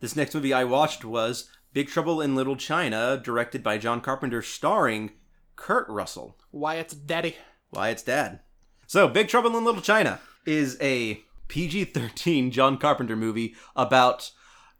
this 0.00 0.14
next 0.16 0.34
movie 0.34 0.52
I 0.54 0.64
watched 0.64 1.04
was 1.04 1.50
Big 1.72 1.88
Trouble 1.88 2.20
in 2.20 2.34
Little 2.34 2.56
China, 2.56 3.20
directed 3.22 3.62
by 3.62 3.78
John 3.78 4.00
Carpenter, 4.00 4.42
starring 4.42 5.12
Kurt 5.56 5.88
Russell, 5.88 6.36
Wyatt's 6.52 6.94
daddy. 6.94 7.36
Wyatt's 7.72 8.02
dad. 8.02 8.40
So, 8.86 9.06
Big 9.08 9.28
Trouble 9.28 9.56
in 9.56 9.64
Little 9.64 9.82
China 9.82 10.20
is 10.46 10.78
a 10.80 11.22
PG 11.48 11.84
13 11.86 12.50
John 12.50 12.78
Carpenter 12.78 13.16
movie 13.16 13.54
about 13.76 14.30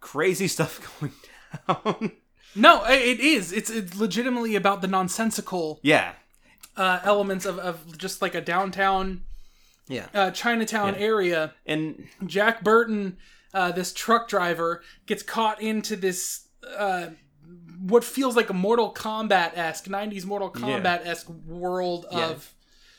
crazy 0.00 0.48
stuff 0.48 0.98
going 1.00 1.12
down. 1.66 2.12
No, 2.54 2.84
it 2.86 3.20
is. 3.20 3.52
It's 3.52 3.68
it's 3.70 3.96
legitimately 3.96 4.56
about 4.56 4.80
the 4.80 4.88
nonsensical 4.88 5.78
yeah. 5.82 6.12
uh, 6.76 7.00
elements 7.04 7.44
of, 7.44 7.58
of 7.58 7.98
just 7.98 8.22
like 8.22 8.34
a 8.34 8.40
downtown 8.40 9.22
Yeah. 9.88 10.06
uh, 10.14 10.30
Chinatown 10.30 10.94
area. 10.94 11.52
And 11.66 12.08
Jack 12.26 12.64
Burton, 12.64 13.18
uh, 13.52 13.72
this 13.72 13.92
truck 13.92 14.28
driver, 14.28 14.82
gets 15.06 15.22
caught 15.22 15.60
into 15.60 15.94
this 15.94 16.47
uh, 16.66 17.06
what 17.80 18.04
feels 18.04 18.36
like 18.36 18.50
a 18.50 18.54
Mortal 18.54 18.92
Kombat 18.92 19.56
esque, 19.56 19.86
90s 19.86 20.24
Mortal 20.24 20.50
Kombat 20.50 21.06
esque 21.06 21.28
world 21.28 22.04
of 22.06 22.54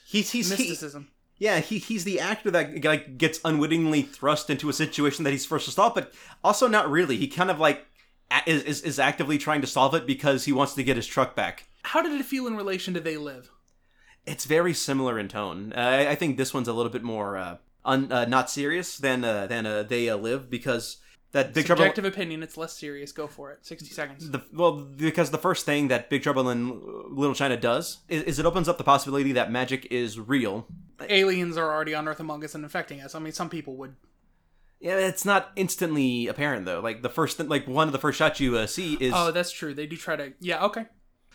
he's 0.08 0.32
he's 0.32 0.52
he, 0.52 0.63
mysticism. 0.63 1.10
yeah, 1.38 1.60
he 1.60 1.78
he's 1.78 2.04
the 2.04 2.19
actor 2.19 2.50
that 2.52 2.84
like 2.84 3.17
gets 3.17 3.39
unwittingly 3.43 4.02
thrust 4.02 4.50
into 4.50 4.69
a 4.69 4.74
situation 4.74 5.24
that 5.24 5.32
he's 5.32 5.45
forced 5.45 5.65
to 5.65 5.72
solve, 5.72 5.95
but 5.95 6.13
also 6.43 6.67
not 6.67 6.89
really. 6.89 7.17
He 7.17 7.28
kind 7.28 7.52
of 7.52 7.60
like 7.60 7.86
is 8.45 8.63
is, 8.63 8.82
is 8.82 9.00
actively 9.00 9.38
trying 9.38 9.62
to 9.62 9.67
solve 9.67 9.93
it 9.95 10.06
because 10.06 10.45
he 10.45 10.52
wants 10.52 10.74
to 10.76 10.84
get 10.84 10.95
his 10.95 11.08
truck 11.08 11.36
back. 11.36 11.67
How 11.84 12.02
did 12.02 12.19
it 12.19 12.26
feel 12.26 12.48
in 12.48 12.56
relation 12.56 12.93
to 12.93 13.00
They 13.00 13.17
Live? 13.17 13.52
It's 14.26 14.45
very 14.45 14.74
similar 14.74 15.17
in 15.17 15.28
tone. 15.28 15.74
Uh, 15.76 15.80
I, 15.80 16.10
I 16.12 16.15
think 16.15 16.38
this 16.38 16.54
one's 16.54 16.67
a 16.67 16.74
little 16.74 16.91
bit 16.91 17.04
more 17.04 17.38
uh, 17.38 17.58
un, 17.86 18.12
uh, 18.12 18.26
not 18.26 18.50
serious 18.50 18.98
than 18.98 19.24
uh, 19.24 19.48
than 19.48 19.65
uh, 19.65 19.84
They 19.84 20.10
uh, 20.10 20.17
Live 20.17 20.50
because 20.50 20.98
that 21.32 21.54
Big 21.54 21.65
Trouble. 21.65 21.82
Subjective 21.82 22.06
opinion, 22.06 22.42
it's 22.42 22.58
less 22.58 22.74
serious. 22.74 23.12
Go 23.12 23.28
for 23.28 23.52
it. 23.52 23.65
60 23.65 23.89
seconds. 23.89 24.32
The, 24.32 24.42
well, 24.52 24.74
because 24.74 25.32
the 25.32 25.38
first 25.38 25.65
thing 25.65 25.89
that 25.89 26.10
Big 26.10 26.24
Trouble 26.24 26.50
in 26.50 26.82
Little 27.10 27.36
China 27.36 27.56
does 27.56 28.00
is, 28.08 28.24
is 28.24 28.39
it 28.39 28.46
opens 28.46 28.68
up 28.68 28.78
the 28.78 28.84
possibility 28.84 29.32
that 29.34 29.52
magic 29.52 29.88
is 29.92 30.20
real. 30.20 30.68
Aliens 31.08 31.58
are 31.58 31.72
already 31.72 31.94
on 31.94 32.08
Earth 32.08 32.20
among 32.20 32.44
us 32.44 32.56
and 32.56 32.63
infecting 32.63 33.02
us. 33.02 33.13
I 33.13 33.20
mean, 33.20 33.34
some 33.34 33.50
people 33.50 33.76
would. 33.78 33.96
Yeah, 34.80 34.98
it's 34.98 35.26
not 35.26 35.52
instantly 35.56 36.28
apparent 36.28 36.65
though. 36.65 36.80
Like 36.80 37.02
the 37.02 37.10
first, 37.10 37.38
th- 37.38 37.50
like 37.50 37.68
one 37.68 37.88
of 37.88 37.92
the 37.92 38.00
first 38.00 38.18
shots 38.18 38.39
you 38.39 38.58
uh, 38.58 38.65
see 38.65 38.96
is. 38.96 39.13
Oh, 39.15 39.32
that's 39.32 39.52
true. 39.52 39.74
They 39.74 39.86
do 39.86 39.98
try 39.98 40.15
to. 40.15 40.34
Yeah, 40.39 40.65
okay. 40.65 40.86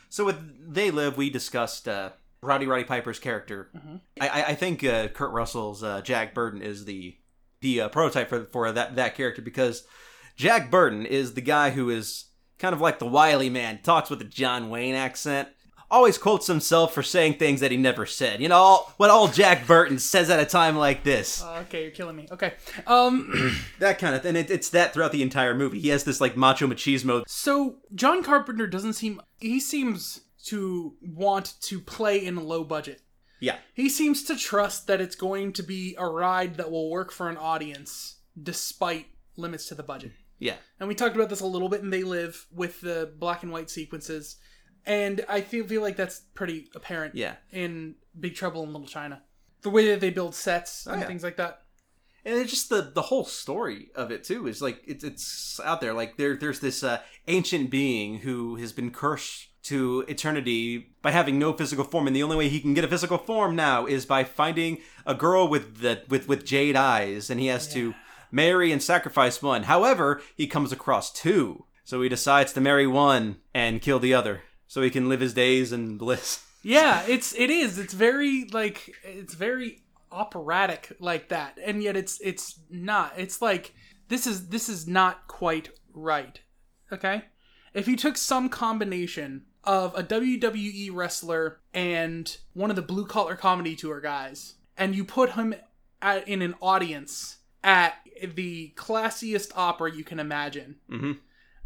So 0.09 0.25
with 0.25 0.73
They 0.73 0.91
Live, 0.91 1.17
we 1.17 1.29
discussed 1.29 1.87
uh, 1.87 2.11
Roddy 2.41 2.67
Roddy 2.67 2.85
Piper's 2.85 3.19
character. 3.19 3.71
Mm-hmm. 3.77 3.97
I, 4.21 4.29
I, 4.29 4.47
I 4.49 4.55
think 4.55 4.83
uh, 4.83 5.09
Kurt 5.09 5.33
Russell's 5.33 5.83
uh, 5.83 6.01
Jack 6.01 6.35
Burton 6.35 6.63
is 6.63 6.85
the 6.85 7.17
the 7.65 7.81
uh, 7.81 7.89
prototype 7.89 8.29
for 8.29 8.45
for 8.45 8.71
that 8.71 8.95
that 8.95 9.17
character 9.17 9.43
because 9.43 9.85
Jack 10.37 10.71
Burton 10.71 11.05
is 11.07 11.35
the 11.35 11.41
guy 11.41 11.71
who 11.71 11.91
is 11.91 12.27
kind 12.59 12.75
of 12.75 12.81
like 12.81 13.01
the 13.01 13.07
wily 13.07 13.51
man, 13.51 13.81
talks 13.83 14.11
with 14.11 14.21
a 14.21 14.25
John 14.25 14.71
Wayne 14.71 14.95
accent. 14.95 15.49
Always 15.91 16.19
quotes 16.19 16.47
himself 16.47 16.93
for 16.93 17.03
saying 17.03 17.35
things 17.35 17.61
that 17.61 17.71
he 17.71 17.77
never 17.77 18.05
said. 18.05 18.41
You 18.41 18.49
know, 18.49 18.57
all, 18.57 18.93
what 18.97 19.11
all 19.11 19.29
Jack 19.29 19.67
Burton 19.67 19.99
says 19.99 20.29
at 20.29 20.41
a 20.41 20.45
time 20.45 20.77
like 20.77 21.05
this. 21.05 21.43
Uh, 21.43 21.63
okay, 21.67 21.83
you're 21.83 21.91
killing 21.91 22.17
me. 22.17 22.27
Okay. 22.31 22.55
Um. 22.87 23.57
that 23.79 23.99
kind 23.99 24.15
of 24.15 24.23
thing. 24.23 24.37
It, 24.37 24.51
it's 24.51 24.71
that 24.71 24.93
throughout 24.93 25.13
the 25.13 25.23
entire 25.23 25.55
movie. 25.55 25.81
He 25.81 25.89
has 25.89 26.05
this 26.05 26.21
like 26.21 26.37
macho 26.37 26.67
machismo. 26.67 27.23
So 27.27 27.77
John 27.95 28.23
Carpenter 28.23 28.67
doesn't 28.67 28.95
seem. 28.95 29.21
He 29.39 29.61
seems 29.61 30.23
to 30.47 30.95
want 31.01 31.55
to 31.63 31.81
play 31.81 32.25
in 32.25 32.37
a 32.37 32.43
low 32.43 32.65
budget. 32.65 33.01
Yeah. 33.45 33.57
He 33.75 33.89
seems 33.89 34.23
to 34.25 34.37
trust 34.37 34.87
that 34.87 35.01
it's 35.01 35.17
going 35.17 35.53
to 35.55 35.63
be 35.63 35.95
a 35.99 36.07
ride 36.07 36.57
that 36.57 36.71
will 36.71 36.91
work 36.91 37.13
for 37.13 37.29
an 37.29 37.37
audience 37.37 38.17
despite 38.41 39.07
limits 39.37 39.69
to 39.69 39.75
the 39.75 39.83
budget. 39.83 40.13
Yeah. 40.39 40.57
And 40.81 40.89
we 40.89 40.95
talked 40.95 41.15
about 41.17 41.29
this 41.29 41.41
a 41.41 41.47
little 41.47 41.69
bit 41.69 41.81
in 41.83 41.91
They 41.91 42.03
Live 42.05 42.47
with 42.53 42.81
the 42.81 43.13
black 43.19 43.43
and 43.43 43.53
white 43.53 43.71
sequences. 43.71 44.37
And 44.87 45.25
I 45.29 45.41
feel 45.41 45.67
feel 45.67 45.83
like 45.83 45.97
that's 45.97 46.21
pretty 46.35 46.69
apparent 46.75 47.15
Yeah. 47.15 47.35
in 47.51 47.95
Big 48.19 48.35
Trouble 48.35 48.63
in 48.65 48.73
Little 48.73 48.89
China. 48.89 49.23
The 49.63 49.71
way 49.71 49.89
that 49.89 50.01
they 50.01 50.11
build 50.11 50.35
sets 50.35 50.87
and 50.87 51.01
yeah. 51.01 51.07
things 51.07 51.23
like 51.23 51.37
that. 51.37 51.63
and 52.25 52.35
it's 52.39 52.51
just 52.51 52.69
the 52.71 52.91
the 52.95 53.03
whole 53.11 53.25
story 53.25 53.91
of 53.95 54.11
it 54.11 54.25
too 54.25 54.47
is 54.47 54.61
like 54.63 54.81
it's 54.87 55.05
it's 55.05 55.61
out 55.65 55.81
there 55.83 55.93
like 55.95 56.17
there 56.17 56.37
there's 56.37 56.61
this 56.61 56.83
uh, 56.83 56.99
ancient 57.29 57.71
being 57.71 58.19
who 58.21 58.57
has 58.57 58.73
been 58.73 58.91
cursed 58.91 59.49
to 59.65 60.05
eternity 60.09 60.95
by 61.03 61.11
having 61.11 61.39
no 61.39 61.53
physical 61.53 61.85
form 61.85 62.07
and 62.07 62.15
the 62.15 62.23
only 62.23 62.37
way 62.37 62.49
he 62.49 62.61
can 62.61 62.75
get 62.75 62.85
a 62.85 62.89
physical 62.89 63.19
form 63.19 63.57
now 63.57 63.87
is 63.87 64.07
by 64.07 64.25
finding 64.25 64.79
a 65.07 65.15
girl 65.15 65.49
with 65.49 65.81
the 65.81 66.03
with 66.09 66.29
with 66.29 66.45
jade 66.45 66.77
eyes 66.77 67.31
and 67.31 67.41
he 67.41 67.47
has 67.47 67.67
to 67.73 67.95
marry 68.31 68.71
and 68.71 68.83
sacrifice 68.83 69.43
one 69.43 69.65
however 69.65 70.21
he 70.37 70.47
comes 70.47 70.71
across 70.71 71.11
two 71.13 71.65
so 71.85 72.03
he 72.03 72.09
decides 72.09 72.53
to 72.53 72.61
marry 72.61 72.87
one 72.87 73.37
and 73.55 73.83
kill 73.83 73.99
the 73.99 74.15
other 74.15 74.43
so 74.67 74.83
he 74.83 74.91
can 74.91 75.09
live 75.09 75.21
his 75.21 75.35
days 75.35 75.73
in 75.73 75.97
bliss 75.97 76.45
Yeah, 76.65 77.05
it's 77.07 77.35
it 77.35 77.51
is. 77.51 77.79
It's 77.79 77.93
very 77.93 78.47
like 78.51 78.95
it's 79.05 79.35
very 79.35 79.83
operatic 80.11 80.97
like 80.99 81.29
that. 81.29 81.59
And 81.63 81.83
yet 81.83 81.95
it's 81.95 82.19
it's 82.23 82.59
not. 82.71 83.13
It's 83.19 83.43
like 83.43 83.75
this 84.09 84.27
is 84.27 84.49
this 84.49 84.69
is 84.69 84.89
not 84.89 85.29
quite 85.29 85.69
right. 85.93 86.41
Okay? 86.91 87.25
If 87.75 87.87
you 87.87 87.97
took 87.97 88.17
some 88.17 88.49
combination 88.49 89.43
of 89.67 89.95
a 89.97 90.03
WWE 90.03 90.91
wrestler 90.93 91.61
and 91.73 92.37
one 92.53 92.71
of 92.71 92.77
the 92.77 92.83
blue 92.83 93.07
collar 93.07 93.37
comedy 93.37 93.75
tour 93.77 94.01
guys 94.01 94.55
and 94.77 94.95
you 94.95 95.05
put 95.05 95.33
him 95.33 95.55
at, 96.03 96.27
in 96.29 96.43
an 96.43 96.55
audience 96.61 97.39
at 97.63 97.95
the 98.35 98.73
classiest 98.77 99.51
opera 99.57 99.91
you 99.95 100.05
can 100.05 100.19
imagine 100.21 100.77
Mhm. 100.91 101.19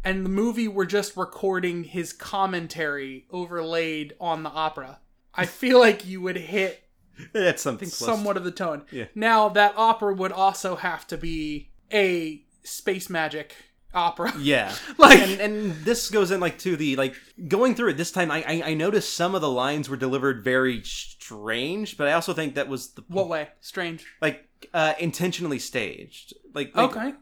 and 0.05 0.25
the 0.25 0.31
movie 0.31 0.69
were 0.69 0.87
just 0.87 1.17
recording 1.17 1.85
his 1.85 2.13
commentary 2.13 3.27
overlaid 3.31 4.15
on 4.21 4.43
the 4.43 4.51
opera, 4.51 5.01
I 5.35 5.47
feel 5.47 5.79
like 5.79 6.07
you 6.07 6.21
would 6.23 6.37
hit 6.37 6.85
that's 7.33 7.63
something 7.63 7.89
close. 7.89 7.99
somewhat 8.09 8.37
of 8.37 8.45
the 8.45 8.51
tone. 8.53 8.85
Yeah. 8.93 9.07
Now 9.15 9.49
that 9.51 9.75
opera 9.77 10.15
would 10.15 10.33
also 10.33 10.77
have 10.77 11.07
to 11.09 11.17
be 11.19 11.71
a 11.93 12.45
space 12.63 13.11
magic 13.11 13.55
opera. 13.95 14.33
yeah 14.39 14.75
Like 14.99 15.19
and, 15.21 15.41
and 15.41 15.73
this 15.85 16.11
goes 16.11 16.31
in 16.31 16.41
like 16.41 16.59
to 16.61 16.77
the 16.77 16.97
like 16.97 17.15
going 17.49 17.75
through 17.75 17.91
it 17.91 17.97
this 17.97 18.13
time 18.13 18.31
I, 18.31 18.45
I 18.47 18.63
i 18.71 18.75
noticed 18.75 19.15
some 19.15 19.35
of 19.35 19.41
the 19.41 19.51
lines 19.51 19.89
were 19.89 19.97
delivered 19.97 20.45
very 20.45 20.83
strange 20.85 21.97
but 21.97 22.07
i 22.09 22.13
also 22.13 22.33
think 22.33 22.55
that 22.57 22.69
was 22.69 22.93
the 22.93 23.03
what 23.09 23.29
way? 23.29 23.49
Strange. 23.61 24.05
like 24.21 24.45
uh 24.75 24.95
intentionally 24.99 25.59
staged 25.59 26.35
like, 26.55 26.77
like 26.77 26.97
Okay. 26.97 27.15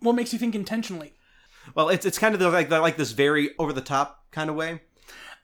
What 0.00 0.14
makes 0.14 0.32
you 0.32 0.38
think 0.38 0.54
intentionally? 0.54 1.14
well 1.74 1.88
it's 1.88 2.04
it's 2.06 2.18
kind 2.18 2.34
of 2.34 2.40
the, 2.40 2.50
like 2.50 2.68
the, 2.68 2.80
like 2.80 2.96
this 2.96 3.12
very 3.12 3.50
over 3.58 3.72
the 3.72 3.80
top 3.82 4.24
kind 4.30 4.50
of 4.50 4.56
way 4.56 4.80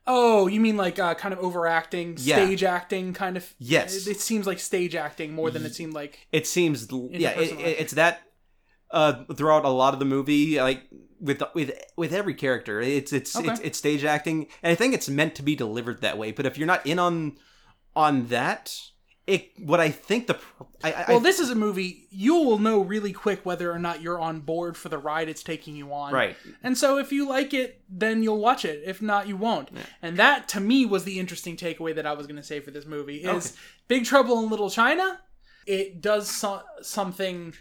Oh, 0.09 0.47
you 0.47 0.61
mean 0.61 0.77
like 0.77 1.01
uh, 1.01 1.15
kind 1.15 1.33
of 1.35 1.41
overacting, 1.41 2.15
Yeah. 2.21 2.37
stage 2.37 2.63
acting, 2.63 3.13
kind 3.13 3.37
of? 3.37 3.53
Yes. 3.59 4.07
It, 4.07 4.13
it 4.13 4.21
seems 4.21 4.47
like 4.47 4.61
stage 4.61 4.95
acting 4.95 5.33
more 5.35 5.51
than 5.51 5.67
it 5.67 5.75
seemed 5.75 5.95
like. 5.95 6.29
it 6.31 6.47
seems 6.47 6.87
yeah 7.11 7.31
it, 7.31 7.59
it's 7.59 7.95
that 7.95 8.21
uh 8.91 9.25
throughout 9.35 9.65
a 9.65 9.69
lot 9.69 9.93
of 9.95 9.99
the 10.01 10.05
movie 10.07 10.61
like 10.61 10.83
with 11.21 11.43
with 11.55 11.73
with 11.97 12.13
every 12.13 12.35
character 12.35 12.81
it's 12.81 13.13
it's 13.13 13.35
Okay. 13.37 13.49
it's, 13.51 13.61
it's 13.61 13.79
stage 13.79 14.05
acting 14.05 14.47
and 14.63 14.71
i 14.71 14.75
think 14.75 14.95
it's 14.95 15.09
meant 15.09 15.35
to 15.35 15.43
be 15.43 15.57
delivered 15.57 16.01
that 16.03 16.19
way 16.19 16.31
but 16.33 16.47
if 16.47 16.57
you're 16.59 16.67
not 16.67 16.87
in 16.87 16.99
on 16.99 17.37
on 17.97 18.27
that 18.29 18.79
it 19.27 19.51
what 19.59 19.81
i 19.81 19.91
think 19.91 20.29
the 20.29 20.39
i, 20.85 20.93
I 20.93 21.05
Well, 21.09 21.21
this 21.21 21.41
is 21.41 21.51
a 21.51 21.55
movie 21.57 22.07
you 22.11 22.35
will 22.37 22.59
know 22.59 22.81
really 22.81 23.13
quick 23.13 23.45
whether 23.45 23.73
or 23.73 23.79
not 23.79 24.03
you're 24.03 24.21
on 24.21 24.39
board 24.41 24.77
for 24.77 24.89
the 24.89 24.99
ride 24.99 25.29
it's 25.29 25.43
taking 25.43 25.75
you 25.75 25.93
on. 25.93 26.13
right 26.13 26.37
And 26.63 26.79
so 26.79 26.99
if 26.99 27.11
you 27.13 27.29
like 27.29 27.53
it, 27.53 27.81
then 27.89 28.23
you'll 28.23 28.39
watch 28.39 28.65
it. 28.65 28.83
If 28.87 29.03
not, 29.03 29.27
you 29.29 29.37
won't. 29.37 29.69
And 30.03 30.17
that 30.19 30.49
to 30.49 30.61
me 30.61 30.87
was 30.87 31.05
the 31.05 31.19
interesting 31.19 31.57
takeaway 31.57 31.95
that 31.95 32.07
I 32.07 32.13
was 32.13 32.27
going 32.27 32.37
to 32.37 32.43
say 32.43 32.61
for 32.61 32.71
this 32.71 32.87
movie 32.87 33.19
is 33.19 33.29
Okay. 33.29 33.57
Big 33.89 34.05
Trouble 34.05 34.39
in 34.43 34.49
Little 34.51 34.71
China. 34.71 35.21
It 35.67 36.01
does 36.01 36.29
so- 36.31 36.63
something 36.83 37.53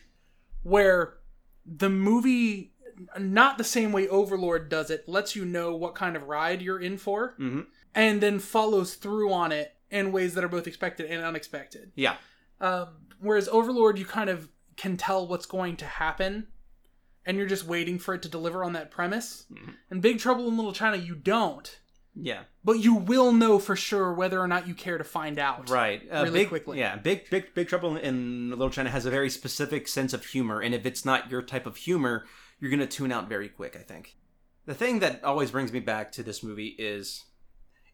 where 0.66 1.18
the 1.66 1.90
movie 1.90 2.74
not 3.20 3.58
the 3.58 3.64
same 3.64 3.92
way 3.92 4.08
Overlord 4.08 4.70
does 4.70 4.90
it, 4.90 5.08
lets 5.08 5.36
you 5.36 5.46
know 5.46 5.76
what 5.76 5.96
kind 5.96 6.16
of 6.16 6.24
ride 6.24 6.62
you're 6.62 6.80
in 6.80 6.98
for 6.98 7.36
hmm 7.38 7.62
and 7.94 8.20
then 8.20 8.40
follows 8.40 8.96
through 8.96 9.32
on 9.32 9.54
it 9.54 9.74
in 9.90 10.12
ways 10.12 10.34
that 10.34 10.44
are 10.44 10.50
both 10.50 10.68
expected 10.68 11.10
and 11.10 11.24
unexpected. 11.24 11.92
yeah 11.96 12.18
Um, 12.60 12.88
whereas 13.20 13.48
Overlord, 13.48 13.98
you 13.98 14.06
kind 14.06 14.30
of 14.30 14.50
can 14.76 14.98
tell 14.98 15.26
what's 15.26 15.46
going 15.46 15.78
to 15.78 15.86
happen, 15.86 16.48
and 17.26 17.38
you're 17.38 17.48
just 17.48 17.66
waiting 17.66 17.98
for 17.98 18.14
it 18.14 18.22
to 18.24 18.28
deliver 18.30 18.66
on 18.66 18.74
that 18.74 18.92
premise. 18.92 19.46
And 19.90 20.02
Big 20.02 20.20
Trouble 20.20 20.48
in 20.50 20.58
Little 20.58 20.74
China, 20.74 20.98
you 20.98 21.16
don't, 21.16 21.80
yeah 22.16 22.44
but 22.64 22.80
you 22.80 22.96
will 22.96 23.32
know 23.34 23.60
for 23.60 23.76
sure 23.76 24.14
whether 24.14 24.40
or 24.40 24.48
not 24.48 24.68
you 24.68 24.74
care 24.74 24.98
to 24.98 25.04
find 25.04 25.38
out. 25.38 25.70
right 25.70 26.02
uh, 26.12 26.24
Really 26.24 26.40
big, 26.42 26.50
quickly. 26.50 26.80
yeah 26.80 26.96
big 26.96 27.30
big 27.30 27.54
big 27.54 27.68
trouble 27.68 27.98
in 27.98 28.50
little 28.52 28.70
china 28.70 28.90
has 28.90 29.06
a 29.06 29.10
very 29.12 29.30
specific 29.30 29.88
sense 29.88 30.14
of 30.14 30.26
humor 30.26 30.62
and 30.62 30.74
if 30.74 30.86
it's 30.86 31.04
not 31.04 31.30
your 31.30 31.42
type 31.42 31.66
of 31.66 31.76
humor 31.76 32.26
you're 32.60 32.72
gonna 32.72 32.88
tune 32.88 33.12
out 33.12 33.28
very 33.28 33.50
quick 33.50 33.76
i 33.76 33.84
think 33.84 34.16
the 34.66 34.74
thing 34.74 35.00
that 35.00 35.24
always 35.24 35.52
brings 35.52 35.72
me 35.74 35.80
back 35.80 36.12
to 36.14 36.24
this 36.24 36.42
movie 36.42 36.76
is 36.80 37.26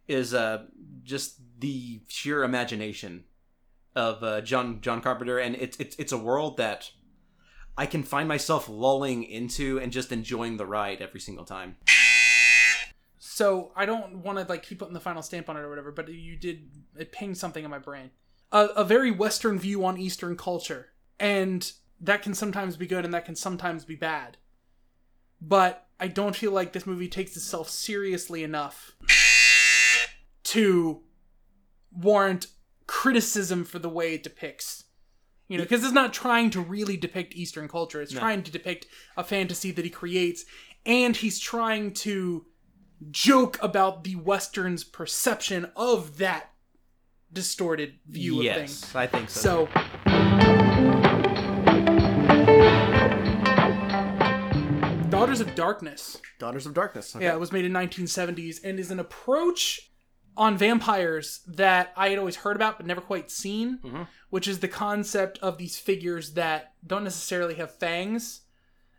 is 0.07 0.33
uh 0.33 0.65
just 1.03 1.37
the 1.59 2.01
sheer 2.07 2.43
imagination 2.43 3.23
of 3.95 4.23
uh, 4.23 4.39
john 4.41 4.81
john 4.81 5.01
carpenter 5.01 5.39
and 5.39 5.55
it's 5.55 5.77
it's 5.79 5.95
it's 5.97 6.11
a 6.11 6.17
world 6.17 6.57
that 6.57 6.91
i 7.77 7.85
can 7.85 8.03
find 8.03 8.27
myself 8.27 8.69
lulling 8.69 9.23
into 9.23 9.79
and 9.79 9.91
just 9.91 10.11
enjoying 10.11 10.57
the 10.57 10.65
ride 10.65 11.01
every 11.01 11.19
single 11.19 11.45
time 11.45 11.75
So 13.41 13.71
I 13.75 13.87
don't 13.87 14.17
want 14.17 14.37
to 14.37 14.45
like 14.45 14.61
keep 14.61 14.77
putting 14.77 14.93
the 14.93 14.99
final 14.99 15.23
stamp 15.23 15.49
on 15.49 15.57
it 15.57 15.61
or 15.61 15.69
whatever, 15.69 15.91
but 15.91 16.07
you 16.09 16.35
did 16.35 16.69
it 16.95 17.11
pinged 17.11 17.39
something 17.39 17.63
in 17.65 17.71
my 17.71 17.79
brain. 17.79 18.11
A, 18.51 18.65
a 18.75 18.83
very 18.83 19.09
Western 19.09 19.57
view 19.57 19.83
on 19.83 19.97
Eastern 19.97 20.37
culture, 20.37 20.89
and 21.19 21.71
that 21.99 22.21
can 22.21 22.35
sometimes 22.35 22.77
be 22.77 22.85
good 22.85 23.03
and 23.03 23.11
that 23.15 23.25
can 23.25 23.35
sometimes 23.35 23.83
be 23.83 23.95
bad. 23.95 24.37
But 25.41 25.87
I 25.99 26.07
don't 26.07 26.35
feel 26.35 26.51
like 26.51 26.71
this 26.71 26.85
movie 26.85 27.07
takes 27.07 27.35
itself 27.35 27.67
seriously 27.67 28.43
enough 28.43 28.91
to 30.43 31.01
warrant 31.91 32.45
criticism 32.85 33.65
for 33.65 33.79
the 33.79 33.89
way 33.89 34.13
it 34.13 34.21
depicts. 34.21 34.83
You 35.47 35.57
know, 35.57 35.63
because 35.63 35.83
it's 35.83 35.93
not 35.93 36.13
trying 36.13 36.51
to 36.51 36.61
really 36.61 36.95
depict 36.95 37.33
Eastern 37.33 37.67
culture. 37.67 38.03
It's 38.03 38.13
trying 38.13 38.43
to 38.43 38.51
depict 38.51 38.85
a 39.17 39.23
fantasy 39.23 39.71
that 39.71 39.83
he 39.83 39.89
creates, 39.89 40.45
and 40.85 41.17
he's 41.17 41.39
trying 41.39 41.95
to 41.95 42.45
joke 43.09 43.57
about 43.61 44.03
the 44.03 44.15
Western's 44.15 44.83
perception 44.83 45.71
of 45.75 46.17
that 46.17 46.51
distorted 47.33 47.95
view 48.07 48.39
of 48.47 48.55
things. 48.55 48.81
yes, 48.83 48.95
I 48.95 49.07
think 49.07 49.29
so. 49.29 49.67
So, 49.71 50.81
Daughters 55.09 55.41
of 55.41 55.53
Darkness. 55.55 56.17
Daughters 56.39 56.65
of 56.65 56.73
Darkness. 56.73 57.15
Okay. 57.15 57.25
Yeah, 57.25 57.33
it 57.33 57.39
was 57.39 57.51
made 57.51 57.65
in 57.65 57.71
1970s 57.73 58.63
and 58.63 58.79
is 58.79 58.91
an 58.91 58.99
approach 58.99 59.91
on 60.37 60.57
vampires 60.57 61.41
that 61.45 61.91
I 61.97 62.09
had 62.09 62.17
always 62.17 62.37
heard 62.37 62.55
about 62.55 62.77
but 62.77 62.85
never 62.85 63.01
quite 63.01 63.29
seen, 63.29 63.79
Mhm. 63.83 64.07
which 64.29 64.47
is 64.47 64.59
the 64.59 64.67
concept 64.69 65.37
of 65.39 65.57
these 65.57 65.77
figures 65.77 66.33
that 66.33 66.73
don't 66.85 67.03
necessarily 67.03 67.55
have 67.55 67.77
fangs, 67.77 68.41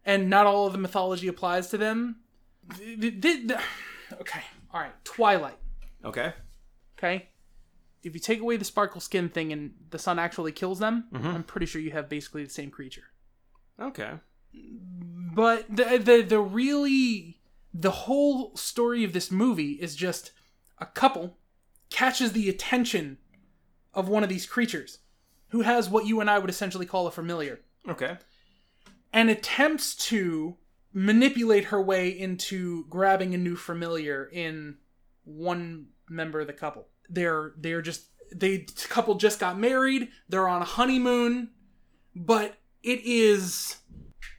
and 0.05 0.29
not 0.29 0.47
all 0.47 0.67
of 0.67 0.73
the 0.73 0.79
mythology 0.79 1.27
applies 1.29 1.69
to 1.69 1.79
them. 1.79 2.17
Th- 2.77 3.01
th- 3.01 3.21
th- 3.21 3.49
th- 3.49 3.61
Okay, 4.21 4.43
all 4.73 4.81
right. 4.81 4.93
Twilight. 5.05 5.59
Okay. 6.05 6.33
Okay. 6.99 7.29
If 8.03 8.15
you 8.15 8.21
take 8.21 8.41
away 8.41 8.57
the 8.57 8.65
sparkle 8.65 9.01
skin 9.01 9.29
thing 9.29 9.53
and 9.53 9.73
the 9.91 9.99
sun 9.99 10.19
actually 10.19 10.53
kills 10.53 10.79
them, 10.81 11.05
Mhm. 11.13 11.35
I'm 11.35 11.43
pretty 11.45 11.67
sure 11.67 11.81
you 11.81 11.93
have 11.93 12.09
basically 12.09 12.45
the 12.45 12.51
same 12.51 12.71
creature. 12.71 13.05
Okay. 13.81 14.15
But 15.35 15.67
the 15.75 15.99
the 15.99 16.23
the 16.23 16.41
really 16.41 17.41
the 17.73 17.91
whole 17.91 18.55
story 18.57 19.03
of 19.05 19.13
this 19.13 19.31
movie 19.31 19.73
is 19.73 19.97
just 19.97 20.33
a 20.79 20.87
couple 20.87 21.39
catches 21.91 22.33
the 22.33 22.49
attention 22.49 23.19
of 23.95 24.09
one 24.09 24.23
of 24.23 24.29
these 24.29 24.47
creatures 24.47 24.99
who 25.49 25.61
has 25.63 25.89
what 25.89 26.07
you 26.07 26.21
and 26.21 26.29
I 26.29 26.39
would 26.39 26.51
essentially 26.51 26.87
call 26.87 27.07
a 27.07 27.11
familiar 27.11 27.61
Okay. 27.89 28.17
and 29.13 29.31
attempts 29.31 29.95
to 30.09 30.57
manipulate 30.93 31.65
her 31.67 31.81
way 31.81 32.09
into 32.09 32.87
grabbing 32.89 33.35
a 33.35 33.39
new 33.39 33.57
familiar 33.57 34.29
in 34.33 34.77
one 35.25 35.87
member 36.09 36.41
of 36.41 36.47
the 36.47 36.53
couple. 36.53 36.89
They're 37.09 37.53
they're 37.57 37.83
just 37.83 38.07
they 38.35 38.67
couple 38.89 39.15
just 39.17 39.39
got 39.41 39.59
married, 39.59 40.09
they're 40.29 40.49
on 40.49 40.63
a 40.63 40.67
honeymoon, 40.67 41.51
but 42.15 42.57
it 42.83 43.01
is 43.05 43.77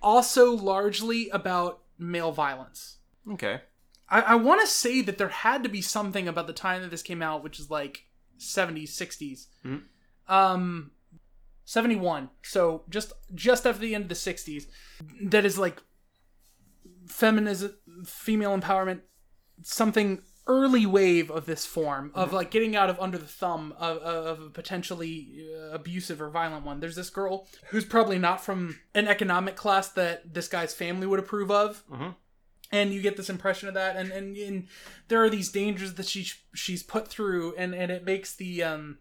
also 0.01 0.51
largely 0.51 1.29
about 1.29 1.81
male 1.97 2.31
violence. 2.31 2.97
Okay. 3.31 3.61
I, 4.09 4.21
I 4.21 4.35
want 4.35 4.61
to 4.61 4.67
say 4.67 5.01
that 5.01 5.17
there 5.17 5.29
had 5.29 5.63
to 5.63 5.69
be 5.69 5.81
something 5.81 6.27
about 6.27 6.47
the 6.47 6.53
time 6.53 6.81
that 6.81 6.91
this 6.91 7.01
came 7.01 7.21
out, 7.21 7.43
which 7.43 7.59
is 7.59 7.69
like 7.69 8.05
70s, 8.39 8.89
60s. 8.89 9.47
Mhm. 9.65 9.83
Um, 10.27 10.91
71. 11.65 12.29
So 12.43 12.83
just 12.89 13.13
just 13.33 13.65
after 13.65 13.81
the 13.81 13.95
end 13.95 14.03
of 14.03 14.09
the 14.09 14.15
60s, 14.15 14.65
that 15.21 15.45
is 15.45 15.57
like 15.57 15.81
feminism, 17.07 17.73
female 18.05 18.57
empowerment, 18.57 19.01
something 19.61 20.21
early 20.45 20.85
wave 20.85 21.31
of 21.31 21.45
this 21.45 21.65
form 21.65 22.11
of 22.13 22.33
like 22.33 22.51
getting 22.51 22.75
out 22.75 22.89
of 22.89 22.99
under 22.99 23.17
the 23.17 23.25
thumb 23.25 23.73
of, 23.77 23.97
of 23.99 24.41
a 24.41 24.49
potentially 24.49 25.47
uh, 25.57 25.69
abusive 25.73 26.21
or 26.21 26.29
violent 26.29 26.65
one. 26.65 26.81
There's 26.81 26.97
this 26.97 27.09
girl 27.09 27.47
who's 27.69 27.85
probably 27.85 28.19
not 28.19 28.43
from 28.43 28.77
an 28.93 29.07
economic 29.07 29.55
class 29.55 29.87
that 29.89 30.33
this 30.33 30.49
guy's 30.49 30.73
family 30.73 31.07
would 31.07 31.19
approve 31.19 31.49
of. 31.49 31.83
Mhm. 31.89 32.15
and 32.73 32.91
you 32.93 33.01
get 33.01 33.15
this 33.17 33.29
impression 33.29 33.67
of 33.69 33.75
that. 33.75 33.95
And, 33.95 34.11
and 34.11 34.35
and 34.35 34.67
there 35.07 35.23
are 35.23 35.29
these 35.29 35.49
dangers 35.49 35.93
that 35.93 36.07
she 36.07 36.27
she's 36.53 36.83
put 36.83 37.07
through. 37.07 37.55
And 37.55 37.73
and 37.73 37.89
it 37.91 38.03
makes 38.03 38.35
the 38.35 38.63
um 38.63 38.97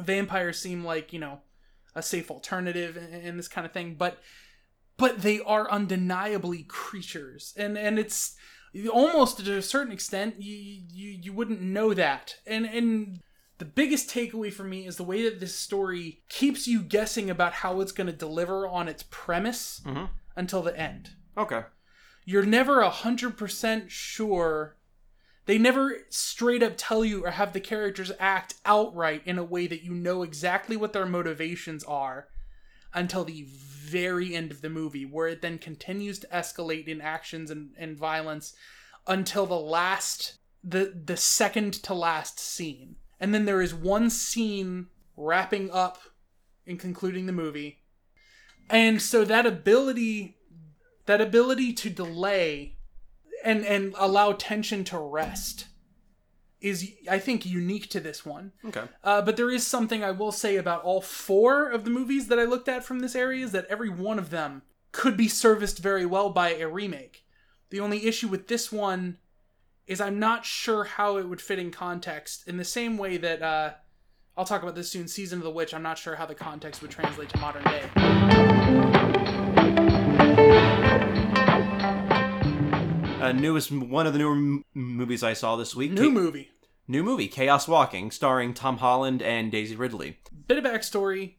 vampires 0.00 0.58
seem 0.58 0.84
like 0.84 1.12
you 1.12 1.18
know 1.18 1.40
a 1.94 2.02
safe 2.02 2.30
alternative 2.30 2.96
and, 2.96 3.14
and 3.14 3.38
this 3.38 3.48
kind 3.48 3.66
of 3.66 3.72
thing. 3.72 3.94
But 3.94 4.18
but 5.02 5.22
they 5.22 5.40
are 5.40 5.68
undeniably 5.70 6.62
creatures 6.62 7.52
and 7.56 7.76
and 7.76 7.98
it's 7.98 8.36
almost 8.90 9.44
to 9.44 9.56
a 9.56 9.60
certain 9.60 9.92
extent 9.92 10.36
you 10.40 10.56
you 10.90 11.08
you 11.24 11.32
wouldn't 11.32 11.60
know 11.60 11.92
that 11.92 12.36
and 12.46 12.64
and 12.66 13.20
the 13.58 13.64
biggest 13.64 14.08
takeaway 14.08 14.52
for 14.52 14.64
me 14.64 14.86
is 14.86 14.96
the 14.96 15.04
way 15.04 15.22
that 15.24 15.40
this 15.40 15.54
story 15.54 16.22
keeps 16.28 16.66
you 16.66 16.80
guessing 16.82 17.28
about 17.30 17.52
how 17.52 17.80
it's 17.80 17.92
going 17.92 18.06
to 18.06 18.12
deliver 18.12 18.66
on 18.66 18.88
its 18.88 19.04
premise 19.10 19.80
Mhm. 19.84 20.08
until 20.36 20.62
the 20.62 20.78
end 20.78 21.10
Okay. 21.36 21.64
you're 22.24 22.46
never 22.46 22.80
a 22.80 22.90
hundred 22.90 23.36
percent 23.36 23.90
sure. 23.90 24.76
They 25.46 25.58
never 25.58 25.96
straight 26.08 26.62
up 26.62 26.74
tell 26.76 27.04
you 27.04 27.24
or 27.26 27.32
have 27.32 27.52
the 27.52 27.58
characters 27.60 28.12
act 28.20 28.54
outright 28.64 29.22
in 29.26 29.38
a 29.38 29.44
way 29.54 29.66
that 29.66 29.82
you 29.82 29.92
know 29.92 30.22
exactly 30.22 30.76
what 30.76 30.92
their 30.92 31.04
motivations 31.06 31.82
are 31.82 32.28
until 32.94 33.24
the 33.24 33.46
very 33.48 34.34
end 34.34 34.50
of 34.50 34.62
the 34.62 34.70
movie, 34.70 35.04
where 35.04 35.28
it 35.28 35.42
then 35.42 35.58
continues 35.58 36.18
to 36.20 36.26
escalate 36.28 36.88
in 36.88 37.00
actions 37.00 37.50
and, 37.50 37.70
and 37.78 37.96
violence 37.96 38.54
until 39.06 39.46
the 39.46 39.58
last 39.58 40.38
the 40.64 40.94
the 41.04 41.16
second 41.16 41.74
to 41.74 41.94
last 41.94 42.38
scene. 42.38 42.96
And 43.18 43.34
then 43.34 43.44
there 43.44 43.62
is 43.62 43.74
one 43.74 44.10
scene 44.10 44.86
wrapping 45.16 45.70
up 45.70 45.98
and 46.66 46.78
concluding 46.78 47.26
the 47.26 47.32
movie. 47.32 47.80
And 48.70 49.02
so 49.02 49.24
that 49.24 49.46
ability 49.46 50.36
that 51.06 51.20
ability 51.20 51.72
to 51.74 51.90
delay 51.90 52.76
and 53.44 53.64
and 53.66 53.94
allow 53.98 54.32
tension 54.32 54.84
to 54.84 54.98
rest 54.98 55.66
is 56.62 56.92
i 57.10 57.18
think 57.18 57.44
unique 57.44 57.90
to 57.90 58.00
this 58.00 58.24
one. 58.24 58.52
Okay. 58.64 58.84
uh, 59.04 59.20
but 59.20 59.36
there 59.36 59.50
is 59.50 59.66
something 59.66 60.02
i 60.02 60.10
will 60.10 60.32
say 60.32 60.56
about 60.56 60.82
all 60.82 61.00
four 61.00 61.68
of 61.68 61.84
the 61.84 61.90
movies 61.90 62.28
that 62.28 62.38
i 62.38 62.44
looked 62.44 62.68
at 62.68 62.84
from 62.84 63.00
this 63.00 63.14
area 63.14 63.44
is 63.44 63.52
that 63.52 63.66
every 63.66 63.90
one 63.90 64.18
of 64.18 64.30
them 64.30 64.62
could 64.92 65.16
be 65.16 65.28
serviced 65.28 65.78
very 65.78 66.04
well 66.04 66.28
by 66.30 66.50
a 66.50 66.68
remake. 66.68 67.24
The 67.70 67.80
only 67.80 68.06
issue 68.06 68.28
with 68.28 68.48
this 68.48 68.70
one 68.70 69.18
is 69.86 70.00
i'm 70.00 70.18
not 70.18 70.44
sure 70.44 70.84
how 70.84 71.16
it 71.16 71.28
would 71.28 71.40
fit 71.40 71.58
in 71.58 71.70
context 71.70 72.46
in 72.46 72.56
the 72.56 72.64
same 72.64 72.96
way 72.96 73.16
that 73.16 73.42
uh, 73.42 73.72
i'll 74.36 74.44
talk 74.44 74.62
about 74.62 74.74
this 74.74 74.90
soon 74.90 75.08
season 75.08 75.38
of 75.38 75.44
the 75.44 75.50
witch. 75.50 75.74
I'm 75.74 75.82
not 75.82 75.98
sure 75.98 76.16
how 76.16 76.26
the 76.26 76.34
context 76.34 76.80
would 76.82 76.90
translate 76.90 77.28
to 77.30 77.38
modern 77.38 77.64
day 77.64 78.91
Uh, 83.22 83.32
newest 83.32 83.70
one 83.70 84.06
of 84.06 84.12
the 84.12 84.18
newer 84.18 84.34
m- 84.34 84.64
movies 84.74 85.22
I 85.22 85.32
saw 85.32 85.56
this 85.56 85.74
week. 85.74 85.92
new 85.92 86.08
Ca- 86.12 86.20
movie 86.20 86.50
new 86.88 87.02
movie, 87.02 87.28
Chaos 87.28 87.66
Walking, 87.68 88.10
starring 88.10 88.54
Tom 88.54 88.78
Holland 88.78 89.22
and 89.22 89.50
Daisy 89.50 89.76
Ridley. 89.76 90.18
bit 90.46 90.58
of 90.58 90.64
backstory. 90.64 91.34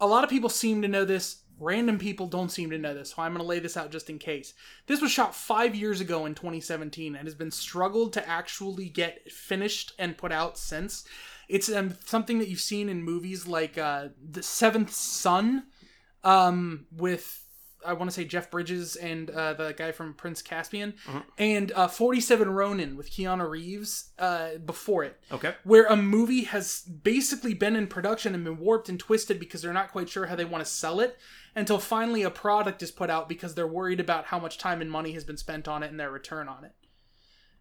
A 0.00 0.06
lot 0.06 0.22
of 0.24 0.30
people 0.30 0.50
seem 0.50 0.82
to 0.82 0.88
know 0.88 1.04
this. 1.04 1.42
Random 1.60 1.98
people 1.98 2.28
don't 2.28 2.50
seem 2.52 2.70
to 2.70 2.78
know 2.78 2.94
this, 2.94 3.10
so 3.10 3.22
I'm 3.22 3.32
going 3.32 3.42
to 3.42 3.48
lay 3.48 3.58
this 3.58 3.76
out 3.76 3.90
just 3.90 4.08
in 4.08 4.18
case. 4.20 4.54
This 4.86 5.00
was 5.00 5.10
shot 5.10 5.34
five 5.34 5.74
years 5.74 6.00
ago 6.00 6.24
in 6.24 6.36
2017 6.36 7.16
and 7.16 7.26
has 7.26 7.34
been 7.34 7.50
struggled 7.50 8.12
to 8.12 8.28
actually 8.28 8.88
get 8.88 9.32
finished 9.32 9.92
and 9.98 10.16
put 10.16 10.30
out 10.30 10.56
since. 10.56 11.04
It's 11.48 11.68
um, 11.72 11.94
something 12.04 12.38
that 12.38 12.48
you've 12.48 12.60
seen 12.60 12.88
in 12.88 13.02
movies 13.02 13.48
like 13.48 13.76
uh, 13.76 14.08
The 14.30 14.42
Seventh 14.42 14.92
Son, 14.92 15.64
um, 16.22 16.86
with 16.92 17.44
I 17.86 17.92
want 17.92 18.10
to 18.10 18.14
say 18.14 18.24
Jeff 18.24 18.50
Bridges 18.50 18.96
and 18.96 19.30
uh, 19.30 19.52
the 19.54 19.72
guy 19.72 19.92
from 19.92 20.14
Prince 20.14 20.42
Caspian, 20.42 20.94
and 21.38 21.70
uh, 21.72 21.86
47 21.88 22.50
Ronin 22.50 22.96
with 22.96 23.10
Keanu 23.10 23.48
Reeves 23.48 24.10
uh, 24.18 24.56
before 24.64 25.04
it 25.04 25.20
Okay. 25.30 25.54
where 25.64 25.86
a 25.86 25.96
movie 25.96 26.44
has 26.44 26.80
basically 26.82 27.54
been 27.54 27.76
in 27.76 27.86
production 27.86 28.34
and 28.34 28.42
been 28.44 28.58
warped 28.58 28.88
and 28.88 28.98
twisted 28.98 29.38
because 29.38 29.62
they're 29.62 29.72
not 29.72 29.92
quite 29.92 30.08
sure 30.08 30.26
how 30.26 30.34
they 30.36 30.44
want 30.44 30.64
to 30.64 30.70
sell 30.70 30.98
it 31.00 31.16
until 31.54 31.78
finally 31.78 32.22
a 32.22 32.30
product 32.30 32.82
is 32.82 32.90
put 32.90 33.10
out 33.10 33.28
because 33.28 33.54
they're 33.54 33.66
worried 33.66 34.00
about 34.00 34.26
how 34.26 34.38
much 34.38 34.58
time 34.58 34.80
and 34.80 34.90
money 34.90 35.12
has 35.12 35.24
been 35.24 35.36
spent 35.36 35.68
on 35.68 35.82
it 35.82 35.90
and 35.90 35.98
their 36.00 36.10
return 36.10 36.48
on 36.48 36.64
it. 36.64 36.72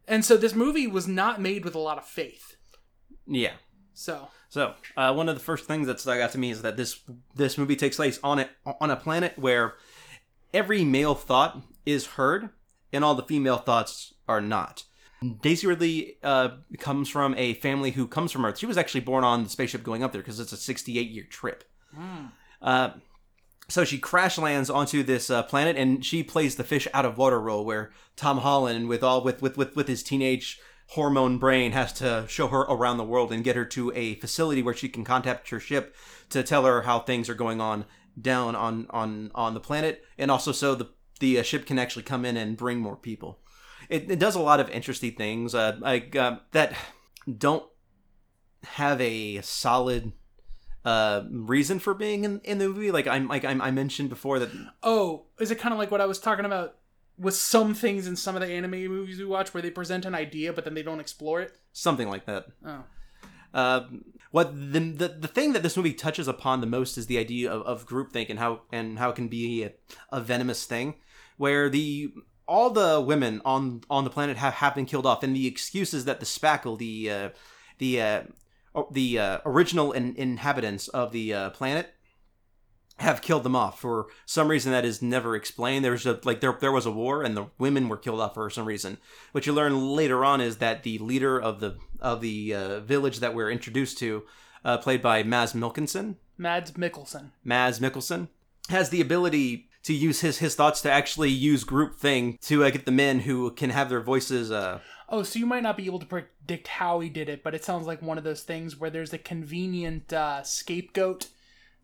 And 0.07 0.23
so 0.25 0.37
this 0.37 0.55
movie 0.55 0.87
was 0.87 1.07
not 1.07 1.39
made 1.41 1.63
with 1.65 1.75
a 1.75 1.79
lot 1.79 1.97
of 1.97 2.05
faith. 2.05 2.55
Yeah. 3.27 3.53
So, 3.93 4.29
So, 4.49 4.75
uh, 4.95 5.13
one 5.13 5.27
of 5.27 5.35
the 5.35 5.43
first 5.43 5.65
things 5.65 5.87
that 5.87 5.99
stuck 5.99 6.19
out 6.19 6.31
to 6.31 6.37
me 6.37 6.51
is 6.51 6.61
that 6.61 6.77
this 6.77 7.01
this 7.35 7.57
movie 7.57 7.75
takes 7.75 7.95
place 7.97 8.19
on 8.23 8.39
a 8.39 8.49
on 8.79 8.89
a 8.91 8.95
planet 8.95 9.37
where 9.37 9.73
every 10.53 10.83
male 10.83 11.15
thought 11.15 11.61
is 11.85 12.05
heard 12.07 12.49
and 12.93 13.03
all 13.03 13.15
the 13.15 13.23
female 13.23 13.57
thoughts 13.57 14.13
are 14.27 14.41
not. 14.41 14.83
Daisy 15.41 15.65
Ridley 15.65 16.17
uh, 16.23 16.49
comes 16.77 17.09
from 17.09 17.33
a 17.37 17.55
family 17.55 17.91
who 17.91 18.07
comes 18.07 18.31
from 18.31 18.45
Earth. 18.45 18.59
She 18.59 18.67
was 18.67 18.77
actually 18.77 19.01
born 19.01 19.23
on 19.23 19.43
the 19.43 19.49
spaceship 19.49 19.83
going 19.83 20.03
up 20.03 20.11
there 20.11 20.21
because 20.21 20.39
it's 20.39 20.51
a 20.51 20.57
68 20.57 21.09
year 21.09 21.23
trip. 21.23 21.63
Uh, 22.61 22.91
so 23.67 23.83
she 23.83 23.97
crash 23.97 24.37
lands 24.37 24.69
onto 24.69 25.03
this 25.03 25.29
uh, 25.29 25.43
planet 25.43 25.75
and 25.75 26.05
she 26.05 26.23
plays 26.23 26.55
the 26.55 26.63
fish 26.63 26.87
out 26.93 27.05
of 27.05 27.17
water 27.17 27.39
role 27.39 27.65
where 27.65 27.91
Tom 28.15 28.39
Holland 28.39 28.87
with 28.87 29.03
all 29.03 29.23
with, 29.23 29.41
with 29.41 29.57
with 29.57 29.75
with 29.75 29.87
his 29.87 30.03
teenage 30.03 30.59
hormone 30.91 31.37
brain 31.37 31.73
has 31.73 31.91
to 31.93 32.25
show 32.29 32.47
her 32.47 32.61
around 32.61 32.97
the 32.97 33.03
world 33.03 33.31
and 33.31 33.43
get 33.43 33.57
her 33.57 33.65
to 33.65 33.91
a 33.93 34.15
facility 34.15 34.63
where 34.63 34.73
she 34.73 34.87
can 34.87 35.03
contact 35.03 35.49
her 35.49 35.59
ship 35.59 35.95
to 36.29 36.43
tell 36.43 36.63
her 36.63 36.83
how 36.83 36.99
things 36.99 37.29
are 37.29 37.35
going 37.35 37.59
on 37.59 37.85
down 38.19 38.55
on 38.55 38.87
on 38.89 39.31
on 39.35 39.53
the 39.53 39.59
planet, 39.59 40.03
and 40.17 40.31
also 40.31 40.51
so 40.51 40.75
the 40.75 40.89
the 41.19 41.39
uh, 41.39 41.43
ship 41.43 41.65
can 41.65 41.79
actually 41.79 42.03
come 42.03 42.25
in 42.25 42.37
and 42.37 42.57
bring 42.57 42.79
more 42.79 42.95
people. 42.95 43.39
It, 43.89 44.11
it 44.11 44.19
does 44.19 44.35
a 44.35 44.41
lot 44.41 44.59
of 44.59 44.69
interesting 44.69 45.13
things 45.13 45.55
uh, 45.55 45.77
like 45.79 46.15
uh, 46.15 46.37
that 46.51 46.73
don't 47.37 47.63
have 48.63 48.99
a 48.99 49.41
solid 49.41 50.11
uh, 50.83 51.23
reason 51.31 51.79
for 51.79 51.93
being 51.93 52.23
in, 52.23 52.39
in 52.43 52.57
the 52.57 52.67
movie. 52.67 52.91
Like 52.91 53.07
I'm 53.07 53.27
like 53.27 53.45
I'm, 53.45 53.61
I 53.61 53.71
mentioned 53.71 54.09
before 54.09 54.39
that 54.39 54.49
Oh, 54.83 55.25
is 55.39 55.51
it 55.51 55.59
kind 55.59 55.73
of 55.73 55.79
like 55.79 55.91
what 55.91 56.01
I 56.01 56.05
was 56.05 56.19
talking 56.19 56.45
about 56.45 56.75
with 57.17 57.35
some 57.35 57.73
things 57.73 58.07
in 58.07 58.15
some 58.15 58.35
of 58.35 58.41
the 58.41 58.47
anime 58.47 58.85
movies 58.87 59.17
we 59.17 59.25
watch 59.25 59.53
where 59.53 59.61
they 59.63 59.71
present 59.71 60.05
an 60.05 60.13
idea 60.13 60.53
but 60.53 60.65
then 60.65 60.73
they 60.75 60.83
don't 60.83 60.99
explore 60.99 61.41
it? 61.41 61.55
something 61.73 62.09
like 62.09 62.25
that. 62.25 62.47
Oh. 62.65 62.83
Uh, 63.53 63.87
what 64.37 64.53
the, 64.53 64.79
the 64.79 65.07
the 65.07 65.27
thing 65.27 65.53
that 65.53 65.63
this 65.63 65.75
movie 65.75 65.93
touches 65.93 66.27
upon 66.27 66.61
the 66.61 66.67
most 66.67 66.95
is 66.95 67.07
the 67.07 67.17
idea 67.17 67.51
of, 67.51 67.63
of 67.63 67.87
groupthink 67.87 68.29
and 68.29 68.37
how 68.37 68.61
and 68.71 68.99
how 68.99 69.09
it 69.09 69.15
can 69.15 69.27
be 69.27 69.63
a, 69.63 69.71
a 70.11 70.21
venomous 70.21 70.63
thing, 70.65 70.93
where 71.37 71.69
the 71.69 72.13
all 72.47 72.69
the 72.69 73.01
women 73.01 73.41
on 73.43 73.81
on 73.89 74.03
the 74.03 74.11
planet 74.11 74.37
have, 74.37 74.53
have 74.53 74.75
been 74.75 74.85
killed 74.85 75.07
off, 75.07 75.23
and 75.23 75.35
the 75.35 75.47
excuse 75.47 75.91
is 75.91 76.05
that 76.05 76.19
the 76.19 76.25
spackle, 76.27 76.77
the 76.77 77.09
uh, 77.09 77.29
the 77.79 77.99
uh, 77.99 78.21
the 78.91 79.17
uh, 79.17 79.39
original 79.43 79.91
in, 79.91 80.15
inhabitants 80.17 80.87
of 80.89 81.11
the 81.11 81.33
uh, 81.33 81.49
planet 81.49 81.95
have 82.99 83.21
killed 83.21 83.43
them 83.43 83.55
off 83.55 83.79
for 83.79 84.07
some 84.25 84.47
reason 84.47 84.71
that 84.71 84.85
is 84.85 85.01
never 85.01 85.35
explained. 85.35 85.85
There's 85.85 86.05
a 86.05 86.19
like 86.23 86.41
there 86.41 86.57
there 86.59 86.71
was 86.71 86.85
a 86.85 86.91
war 86.91 87.23
and 87.23 87.37
the 87.37 87.47
women 87.57 87.89
were 87.89 87.97
killed 87.97 88.19
off 88.19 88.33
for 88.33 88.49
some 88.49 88.65
reason. 88.65 88.97
What 89.31 89.45
you 89.45 89.53
learn 89.53 89.95
later 89.95 90.25
on 90.25 90.41
is 90.41 90.57
that 90.57 90.83
the 90.83 90.97
leader 90.97 91.39
of 91.39 91.59
the 91.59 91.77
of 91.99 92.21
the 92.21 92.53
uh, 92.53 92.79
village 92.79 93.19
that 93.19 93.33
we're 93.35 93.51
introduced 93.51 93.97
to, 93.99 94.23
uh, 94.65 94.77
played 94.77 95.01
by 95.01 95.23
Maz 95.23 95.53
Milkinson, 95.53 96.15
Mads 96.37 96.71
Mikkelsen. 96.71 97.31
Maz 97.45 97.79
Mikkelsen, 97.79 98.29
has 98.69 98.89
the 98.89 99.01
ability 99.01 99.69
to 99.83 99.93
use 99.93 100.21
his 100.21 100.39
his 100.39 100.55
thoughts 100.55 100.81
to 100.81 100.91
actually 100.91 101.29
use 101.29 101.63
groupthink 101.63 102.39
to 102.41 102.63
uh, 102.63 102.69
get 102.69 102.85
the 102.85 102.91
men 102.91 103.19
who 103.19 103.51
can 103.51 103.69
have 103.69 103.89
their 103.89 104.01
voices. 104.01 104.51
Uh, 104.51 104.79
Oh, 105.09 105.23
so 105.23 105.39
you 105.39 105.45
might 105.45 105.63
not 105.63 105.77
be 105.77 105.85
able 105.85 105.99
to 105.99 106.05
predict 106.05 106.67
how 106.67 106.99
he 106.99 107.09
did 107.09 107.29
it, 107.29 107.41
but 107.41 107.55
it 107.55 107.63
sounds 107.63 107.87
like 107.87 108.01
one 108.01 108.17
of 108.17 108.25
those 108.25 108.43
things 108.43 108.77
where 108.77 108.89
there's 108.89 109.13
a 109.13 109.17
convenient 109.17 110.11
uh, 110.11 110.43
scapegoat. 110.43 111.27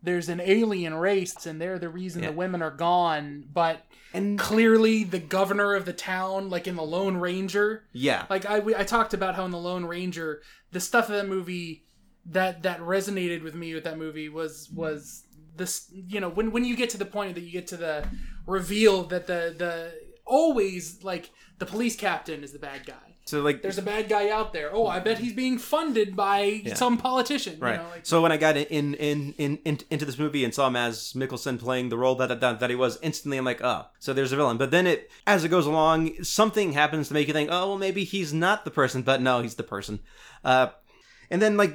There's 0.04 0.28
an 0.28 0.40
alien 0.40 0.94
race, 0.94 1.46
and 1.46 1.60
they're 1.60 1.78
the 1.78 1.88
reason 1.88 2.22
Yeah. 2.22 2.30
the 2.30 2.36
women 2.36 2.60
are 2.62 2.70
gone. 2.70 3.44
But 3.52 3.84
and 4.12 4.38
clearly, 4.38 5.02
the 5.04 5.18
governor 5.18 5.74
of 5.74 5.86
the 5.86 5.92
town, 5.92 6.50
like 6.50 6.66
in 6.68 6.76
the 6.76 6.82
Lone 6.84 7.16
Ranger, 7.16 7.84
yeah, 7.92 8.26
like 8.30 8.44
I, 8.46 8.58
we- 8.60 8.76
I 8.76 8.84
talked 8.84 9.14
about 9.14 9.34
how 9.34 9.44
in 9.44 9.50
the 9.50 9.58
Lone 9.58 9.84
Ranger, 9.86 10.42
the 10.72 10.80
stuff 10.80 11.08
of 11.08 11.14
that 11.16 11.28
movie 11.28 11.86
that 12.26 12.62
that 12.62 12.80
resonated 12.80 13.42
with 13.42 13.54
me 13.54 13.74
with 13.74 13.84
that 13.84 13.98
movie 13.98 14.28
was 14.28 14.70
was 14.74 15.24
this 15.56 15.90
you 15.92 16.20
know 16.20 16.28
when 16.28 16.50
when 16.52 16.64
you 16.64 16.74
get 16.76 16.90
to 16.90 16.98
the 16.98 17.04
point 17.04 17.34
that 17.34 17.42
you 17.42 17.52
get 17.52 17.66
to 17.66 17.76
the 17.76 18.06
reveal 18.46 19.04
that 19.04 19.26
the 19.26 19.54
the 19.56 19.92
always 20.26 21.02
like 21.04 21.30
the 21.58 21.66
police 21.66 21.96
captain 21.96 22.42
is 22.42 22.52
the 22.52 22.58
bad 22.58 22.84
guy. 22.86 23.13
So 23.26 23.40
like 23.40 23.62
There's 23.62 23.78
a 23.78 23.82
bad 23.82 24.08
guy 24.08 24.28
out 24.28 24.52
there. 24.52 24.70
Oh, 24.72 24.86
I 24.86 25.00
bet 25.00 25.18
he's 25.18 25.32
being 25.32 25.56
funded 25.58 26.14
by 26.14 26.62
some 26.74 26.98
politician. 26.98 27.58
Right. 27.58 27.72
You 27.72 27.78
know, 27.78 27.88
like, 27.88 28.06
so 28.06 28.20
when 28.20 28.32
I 28.32 28.36
got 28.36 28.56
in, 28.56 28.94
in 28.94 29.34
in 29.38 29.58
in 29.64 29.80
into 29.90 30.04
this 30.04 30.18
movie 30.18 30.44
and 30.44 30.52
saw 30.52 30.68
Maz 30.68 31.14
Mikkelsen 31.16 31.58
playing 31.58 31.88
the 31.88 31.96
role 31.96 32.14
that, 32.16 32.40
that 32.40 32.60
that 32.60 32.70
he 32.70 32.76
was, 32.76 32.98
instantly 33.00 33.38
I'm 33.38 33.44
like, 33.44 33.62
oh, 33.64 33.86
so 33.98 34.12
there's 34.12 34.32
a 34.32 34.36
villain. 34.36 34.58
But 34.58 34.70
then 34.70 34.86
it, 34.86 35.10
as 35.26 35.42
it 35.42 35.48
goes 35.48 35.64
along, 35.64 36.22
something 36.22 36.72
happens 36.72 37.08
to 37.08 37.14
make 37.14 37.26
you 37.26 37.32
think, 37.32 37.48
oh, 37.50 37.68
well, 37.68 37.78
maybe 37.78 38.04
he's 38.04 38.34
not 38.34 38.66
the 38.66 38.70
person, 38.70 39.02
but 39.02 39.22
no, 39.22 39.40
he's 39.40 39.54
the 39.54 39.62
person. 39.62 40.00
Uh, 40.44 40.68
and 41.30 41.40
then 41.40 41.56
like 41.56 41.74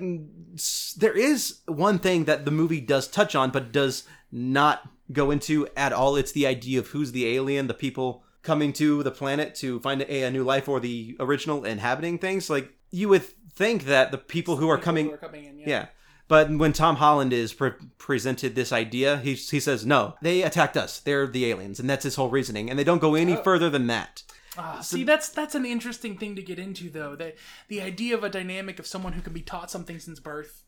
there 0.97 1.17
is 1.17 1.61
one 1.65 1.97
thing 1.97 2.25
that 2.25 2.45
the 2.45 2.51
movie 2.51 2.81
does 2.81 3.07
touch 3.07 3.33
on, 3.33 3.49
but 3.49 3.71
does 3.71 4.03
not 4.31 4.87
go 5.11 5.31
into 5.31 5.67
at 5.75 5.93
all. 5.93 6.15
It's 6.15 6.31
the 6.31 6.45
idea 6.45 6.77
of 6.77 6.87
who's 6.89 7.11
the 7.11 7.25
alien, 7.25 7.65
the 7.65 7.73
people 7.73 8.23
coming 8.51 8.71
to 8.73 9.03
the 9.07 9.11
planet 9.21 9.49
to 9.61 9.79
find 9.87 10.01
a, 10.01 10.23
a 10.27 10.31
new 10.31 10.43
life, 10.53 10.65
or 10.71 10.79
the 10.79 11.15
original 11.19 11.63
inhabiting 11.65 12.17
things. 12.19 12.49
Like 12.49 12.67
you 12.91 13.07
would 13.11 13.23
think 13.61 13.85
that 13.85 14.05
the 14.11 14.17
people 14.35 14.55
who 14.57 14.69
are 14.71 14.77
people 14.77 14.85
coming 14.89 15.05
who 15.07 15.13
are 15.13 15.27
coming 15.27 15.45
in. 15.49 15.59
Yeah. 15.59 15.69
yeah. 15.73 15.85
But 16.27 16.45
when 16.61 16.73
Tom 16.73 16.95
Holland 16.97 17.33
is 17.33 17.53
pre- 17.53 17.71
presented 17.97 18.53
this 18.53 18.71
idea, 18.71 19.17
he, 19.17 19.33
he 19.33 19.59
says, 19.59 19.83
no, 19.85 20.13
they 20.21 20.43
attacked 20.43 20.77
us. 20.77 20.99
They're 20.99 21.25
the 21.25 21.45
aliens. 21.51 21.79
And 21.79 21.89
that's 21.89 22.03
his 22.03 22.15
whole 22.17 22.29
reasoning. 22.29 22.69
And 22.69 22.77
they 22.77 22.83
don't 22.89 23.01
go 23.07 23.15
any 23.15 23.35
Oh. 23.35 23.43
further 23.43 23.69
than 23.75 23.87
that. 23.87 24.13
Ah, 24.57 24.79
see, 24.81 25.03
that's 25.03 25.29
that's 25.29 25.55
an 25.55 25.65
interesting 25.65 26.17
thing 26.17 26.35
to 26.35 26.43
get 26.43 26.59
into, 26.59 26.89
though. 26.89 27.15
The 27.15 27.33
the 27.67 27.81
idea 27.91 28.13
of 28.17 28.23
a 28.23 28.29
dynamic 28.29 28.77
of 28.79 28.85
someone 28.87 29.13
who 29.13 29.21
can 29.21 29.33
be 29.33 29.41
taught 29.53 29.71
something 29.71 29.99
since 29.99 30.19
birth. 30.19 30.63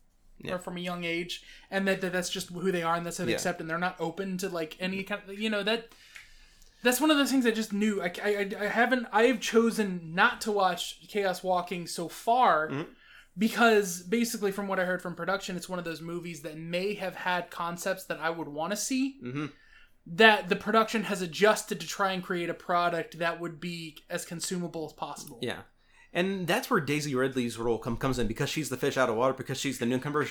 Or 0.50 0.58
from 0.58 0.76
a 0.76 0.80
young 0.80 1.04
age, 1.04 1.44
and 1.70 1.86
that, 1.86 2.00
that 2.00 2.12
that's 2.12 2.28
just 2.28 2.48
who 2.50 2.72
they 2.72 2.82
are, 2.82 2.96
and 2.96 3.06
that's 3.06 3.18
how 3.18 3.24
they 3.24 3.30
Yeah. 3.30 3.36
accept, 3.36 3.60
and 3.60 3.70
they're 3.70 3.78
not 3.88 3.94
open 4.00 4.38
to 4.38 4.48
like 4.48 4.76
any 4.80 5.04
kind 5.04 5.22
of, 5.28 5.38
you 5.38 5.48
know, 5.48 5.62
that 5.62 5.90
that's 6.82 7.00
one 7.00 7.10
of 7.10 7.16
those 7.16 7.30
things 7.30 7.46
I 7.46 7.50
just 7.50 7.72
knew. 7.72 8.02
I, 8.02 8.12
I, 8.22 8.50
I 8.60 8.66
haven't, 8.66 9.06
I 9.12 9.24
have 9.24 9.40
chosen 9.40 10.14
not 10.14 10.40
to 10.42 10.52
watch 10.52 11.06
Chaos 11.08 11.42
Walking 11.42 11.86
so 11.86 12.08
far 12.08 12.68
Mm-hmm. 12.68 12.90
because 13.38 14.02
basically, 14.02 14.52
from 14.52 14.68
what 14.68 14.80
I 14.80 14.84
heard 14.84 15.02
from 15.02 15.14
production, 15.14 15.56
it's 15.56 15.68
one 15.68 15.78
of 15.78 15.84
those 15.84 16.00
movies 16.00 16.42
that 16.42 16.58
may 16.58 16.94
have 16.94 17.14
had 17.14 17.50
concepts 17.50 18.04
that 18.04 18.18
I 18.20 18.30
would 18.30 18.48
want 18.48 18.72
to 18.72 18.76
see. 18.76 19.16
Mm-hmm. 19.24 19.46
That 20.04 20.48
the 20.48 20.56
production 20.56 21.04
has 21.04 21.22
adjusted 21.22 21.78
to 21.78 21.86
try 21.86 22.10
and 22.10 22.24
create 22.24 22.50
a 22.50 22.54
product 22.54 23.20
that 23.20 23.38
would 23.38 23.60
be 23.60 23.98
as 24.10 24.24
consumable 24.24 24.84
as 24.84 24.92
possible. 24.92 25.38
Yeah. 25.40 25.60
And 26.12 26.48
that's 26.48 26.68
where 26.68 26.80
Daisy 26.80 27.14
Ridley's 27.14 27.56
role 27.56 27.78
come, 27.78 27.96
comes 27.96 28.18
in 28.18 28.26
because 28.26 28.50
she's 28.50 28.68
the 28.68 28.76
fish 28.76 28.96
out 28.96 29.08
of 29.08 29.14
water, 29.14 29.32
because 29.32 29.60
she's 29.60 29.78
the 29.78 29.86
newcomer. 29.86 30.26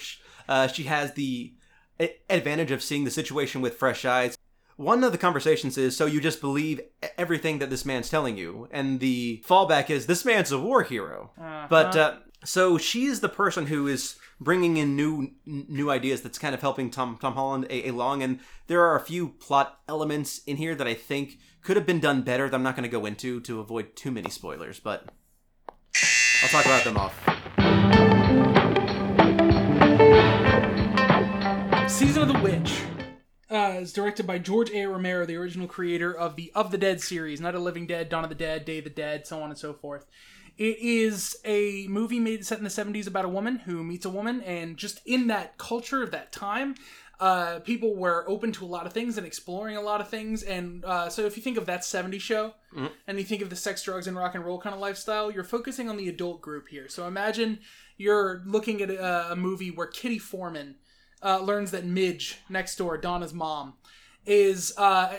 Uh, 0.50 0.68
she 0.68 0.84
has 0.84 1.14
the 1.14 1.54
advantage 2.30 2.72
of 2.72 2.84
seeing 2.84 3.06
the 3.06 3.12
situation 3.12 3.62
with 3.62 3.76
fresh 3.76 4.04
eyes. 4.04 4.38
One 4.82 5.04
of 5.04 5.12
the 5.12 5.20
conversations 5.20 5.78
is 5.78 5.96
so 5.96 6.08
you 6.08 6.20
just 6.20 6.42
believe 6.42 6.82
everything 7.16 7.60
that 7.60 7.70
this 7.70 7.86
man's 7.86 8.10
telling 8.10 8.36
you, 8.36 8.68
and 8.72 9.00
the 9.00 9.44
fallback 9.48 9.92
is 9.92 10.08
this 10.08 10.26
man's 10.26 10.52
a 10.52 10.58
war 10.60 10.82
hero. 10.82 11.30
But 11.70 11.96
uh, 11.96 12.16
so 12.44 12.80
she's 12.80 13.20
the 13.20 13.30
person 13.30 13.68
who 13.68 13.86
is 13.88 14.16
bringing 14.40 14.78
in 14.78 14.96
new 14.96 15.34
n- 15.48 15.68
new 15.70 15.92
ideas. 15.92 16.22
That's 16.24 16.40
kind 16.40 16.56
of 16.56 16.62
helping 16.62 16.90
Tom 16.90 17.20
Tom 17.22 17.36
Holland 17.36 17.68
a- 17.70 17.90
along. 17.90 18.24
And 18.24 18.40
there 18.66 18.82
are 18.82 18.96
a 18.96 19.00
few 19.06 19.30
plot 19.30 19.80
elements 19.88 20.40
in 20.48 20.58
here 20.58 20.74
that 20.74 20.88
I 20.88 20.96
think 20.96 21.38
could 21.62 21.78
have 21.78 21.86
been 21.86 22.00
done 22.00 22.24
better. 22.24 22.50
That 22.50 22.56
I'm 22.56 22.64
not 22.64 22.76
going 22.76 22.90
to 22.90 22.90
go 22.90 23.06
into 23.06 23.40
to 23.42 23.60
avoid 23.60 23.96
too 23.96 24.10
many 24.10 24.32
spoilers, 24.32 24.80
but 24.80 25.06
I'll 26.42 26.50
talk 26.50 26.66
about 26.66 26.84
them 26.84 26.98
off. 26.98 27.16
Season 31.88 32.24
of 32.24 32.28
the 32.30 32.40
Witch 32.42 32.82
uh, 33.52 33.80
is 33.82 33.92
directed 33.92 34.26
by 34.26 34.40
George 34.40 34.72
A. 34.72 34.86
Romero, 34.86 35.26
the 35.26 35.36
original 35.36 35.68
creator 35.68 36.14
of 36.14 36.36
the 36.36 36.52
Of 36.56 36.72
the 36.72 36.78
Dead 36.78 37.02
series, 37.02 37.42
Night 37.42 37.56
of 37.56 37.62
Living 37.62 37.86
Dead, 37.86 38.08
Dawn 38.08 38.24
of 38.24 38.30
the 38.30 38.36
Dead, 38.36 38.66
Day 38.66 38.78
of 38.78 38.86
the 38.86 38.90
Dead, 38.90 39.28
so 39.28 39.42
on 39.42 39.50
and 39.50 39.58
so 39.58 39.74
forth. 39.74 40.06
It 40.58 40.78
is 40.80 41.38
a 41.44 41.88
movie 41.88 42.20
made 42.20 42.46
set 42.46 42.60
in 42.60 42.64
the 42.64 42.70
70s 42.70 43.08
about 43.08 43.26
a 43.26 43.30
woman 43.30 43.58
who 43.58 43.84
meets 43.84 44.06
a 44.06 44.10
woman, 44.10 44.42
and 44.42 44.78
just 44.78 45.02
in 45.06 45.28
that 45.28 45.58
culture 45.58 46.02
of 46.02 46.12
that 46.12 46.32
time, 46.32 46.76
uh, 47.20 47.60
people 47.60 47.96
were 47.96 48.26
open 48.28 48.52
to 48.52 48.66
a 48.66 48.68
lot 48.68 48.88
of 48.88 48.94
things 48.94 49.18
and 49.18 49.28
exploring 49.28 49.78
a 49.78 49.82
lot 49.82 50.02
of 50.02 50.10
things. 50.10 50.44
And 50.44 50.84
uh, 50.86 51.10
so, 51.10 51.26
if 51.26 51.36
you 51.38 51.44
think 51.44 51.58
of 51.58 51.66
that 51.68 51.82
70s 51.82 52.22
show 52.22 52.54
and 53.06 53.18
you 53.18 53.24
think 53.24 53.42
of 53.42 53.50
the 53.50 53.56
sex, 53.56 53.84
drugs, 53.84 54.08
and 54.08 54.18
rock 54.18 54.34
and 54.34 54.46
roll 54.46 54.60
kind 54.60 54.74
of 54.74 54.82
lifestyle, 54.82 55.30
you're 55.30 55.44
focusing 55.44 55.90
on 55.90 55.98
the 55.98 56.10
adult 56.10 56.42
group 56.42 56.70
here. 56.70 56.88
So, 56.90 57.06
imagine 57.06 57.60
you're 57.98 58.42
looking 58.46 58.82
at 58.82 58.90
a, 58.90 59.34
a 59.34 59.36
movie 59.36 59.72
where 59.72 59.88
Kitty 59.88 60.18
Forman 60.20 60.76
uh, 61.24 61.40
learns 61.40 61.72
that 61.72 61.86
Midge 61.86 62.40
next 62.50 62.76
door, 62.76 62.98
Donna's 62.98 63.34
mom, 63.34 63.74
is 64.26 64.74
uh, 64.78 65.16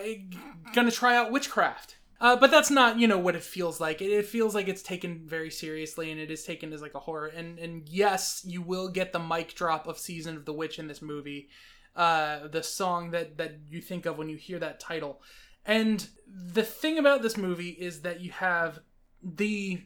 gonna 0.74 0.90
try 0.90 1.16
out 1.16 1.32
witchcraft. 1.32 1.96
Uh, 2.20 2.36
but 2.36 2.52
that's 2.52 2.70
not, 2.70 3.00
you 3.00 3.08
know, 3.08 3.18
what 3.18 3.34
it 3.34 3.42
feels 3.42 3.80
like. 3.80 4.00
It, 4.00 4.12
it 4.12 4.26
feels 4.26 4.54
like 4.54 4.68
it's 4.68 4.82
taken 4.82 5.22
very 5.26 5.50
seriously, 5.50 6.12
and 6.12 6.20
it 6.20 6.30
is 6.30 6.44
taken 6.44 6.72
as 6.72 6.80
like 6.80 6.94
a 6.94 7.00
horror. 7.00 7.26
And 7.26 7.58
and 7.58 7.88
yes, 7.88 8.42
you 8.46 8.62
will 8.62 8.88
get 8.88 9.12
the 9.12 9.18
mic 9.18 9.54
drop 9.54 9.88
of 9.88 9.98
Season 9.98 10.36
of 10.36 10.44
the 10.44 10.52
Witch 10.52 10.78
in 10.78 10.86
this 10.86 11.02
movie, 11.02 11.48
uh, 11.96 12.46
the 12.46 12.62
song 12.62 13.10
that 13.10 13.38
that 13.38 13.58
you 13.68 13.80
think 13.80 14.06
of 14.06 14.18
when 14.18 14.28
you 14.28 14.36
hear 14.36 14.60
that 14.60 14.78
title. 14.78 15.20
And 15.66 16.08
the 16.26 16.62
thing 16.62 16.98
about 16.98 17.22
this 17.22 17.36
movie 17.36 17.70
is 17.70 18.02
that 18.02 18.20
you 18.20 18.30
have 18.30 18.80
the 19.22 19.82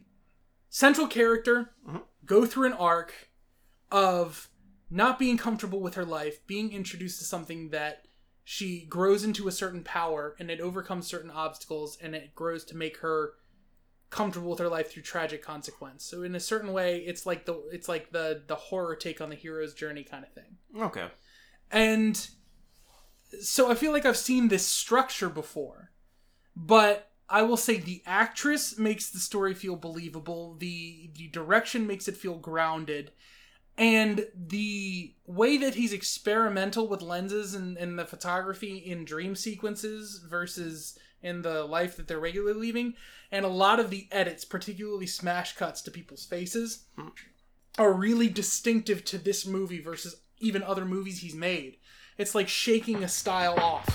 central 0.69 1.07
character 1.07 1.75
go 2.25 2.45
through 2.45 2.67
an 2.67 2.73
arc 2.75 3.31
of 3.91 4.51
not 4.91 5.19
being 5.19 5.37
comfortable 5.37 5.81
with 5.81 5.95
her 5.95 6.05
life, 6.05 6.47
being 6.47 6.73
introduced 6.73 7.19
to 7.19 7.25
something 7.25 7.71
that 7.71 8.07
she 8.45 8.87
grows 8.87 9.25
into 9.25 9.49
a 9.49 9.53
certain 9.53 9.83
power 9.83 10.37
and 10.39 10.51
it 10.51 10.61
overcomes 10.61 11.07
certain 11.07 11.31
obstacles 11.31 11.99
and 12.01 12.15
it 12.15 12.35
grows 12.35 12.65
to 12.65 12.77
make 12.77 12.99
her 12.99 13.33
comfortable 14.11 14.51
with 14.51 14.61
her 14.61 14.69
life 14.69 14.91
through 14.91 15.03
tragic 15.03 15.43
consequence. 15.43 16.05
So 16.05 16.23
in 16.23 16.35
a 16.37 16.41
certain 16.41 16.73
way, 16.73 16.99
it's 16.99 17.27
like 17.27 17.45
the 17.45 17.61
it's 17.73 17.89
like 17.89 18.13
the 18.13 18.45
the 18.47 18.55
horror 18.55 18.95
take 18.95 19.21
on 19.21 19.31
the 19.31 19.35
hero's 19.35 19.75
journey 19.75 20.05
kind 20.05 20.25
of 20.25 20.33
thing. 20.33 20.57
Okay. 20.81 21.09
And 21.71 22.29
so 23.41 23.71
I 23.71 23.75
feel 23.75 23.93
like 23.93 24.07
I've 24.07 24.17
seen 24.17 24.49
this 24.49 24.67
structure 24.67 25.29
before. 25.29 25.91
But 26.55 27.11
I 27.29 27.43
will 27.43 27.57
say 27.57 27.79
the 27.79 28.03
actress 28.07 28.79
makes 28.79 29.11
the 29.11 29.19
story 29.19 29.55
feel 29.55 29.77
believable. 29.77 30.55
The 30.59 31.11
the 31.15 31.29
direction 31.29 31.87
makes 31.87 32.09
it 32.09 32.17
feel 32.17 32.37
grounded. 32.37 33.11
And 33.79 34.27
the 34.35 35.15
way 35.27 35.59
that 35.59 35.75
he's 35.75 35.93
experimental 35.93 36.89
with 36.89 37.03
lenses 37.03 37.55
and, 37.55 37.77
and 37.77 37.99
the 37.99 38.05
photography 38.05 38.79
in 38.79 39.05
dream 39.05 39.35
sequences 39.35 40.25
versus 40.29 40.99
in 41.23 41.43
the 41.43 41.65
life 41.65 41.97
that 41.97 42.09
they're 42.09 42.21
regularly 42.21 42.59
leaving 42.59 42.95
and 43.31 43.45
a 43.45 43.49
lot 43.49 43.81
of 43.81 43.91
the 43.91 44.07
edits 44.11 44.45
particularly 44.45 45.07
smash 45.07 45.57
cuts 45.57 45.83
to 45.83 45.91
people's 45.91 46.25
faces 46.25 46.85
hmm. 46.97 47.09
are 47.79 47.93
really 47.93 48.29
distinctive 48.29 49.05
to 49.05 49.19
this 49.19 49.47
movie 49.47 49.81
versus 49.81 50.17
even 50.39 50.63
other 50.63 50.85
movies 50.85 51.21
he's 51.21 51.35
made. 51.35 51.77
It's 52.19 52.35
like 52.35 52.49
shaking 52.49 53.03
a 53.03 53.09
style 53.09 53.59
off. 53.59 53.87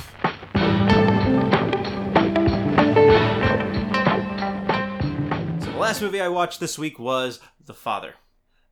So 5.64 5.72
the 5.72 5.78
last 5.78 6.02
movie 6.02 6.22
I 6.22 6.28
watched 6.28 6.60
this 6.60 6.78
week 6.78 7.00
was 7.00 7.40
The 7.64 7.74
Father. 7.74 8.16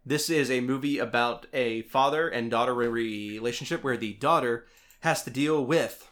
This 0.05 0.29
is 0.29 0.49
a 0.49 0.61
movie 0.61 0.97
about 0.97 1.45
a 1.53 1.83
father 1.83 2.27
and 2.27 2.49
daughter 2.49 2.73
relationship 2.73 3.83
where 3.83 3.97
the 3.97 4.13
daughter 4.13 4.65
has 5.01 5.23
to 5.23 5.29
deal 5.29 5.63
with 5.63 6.09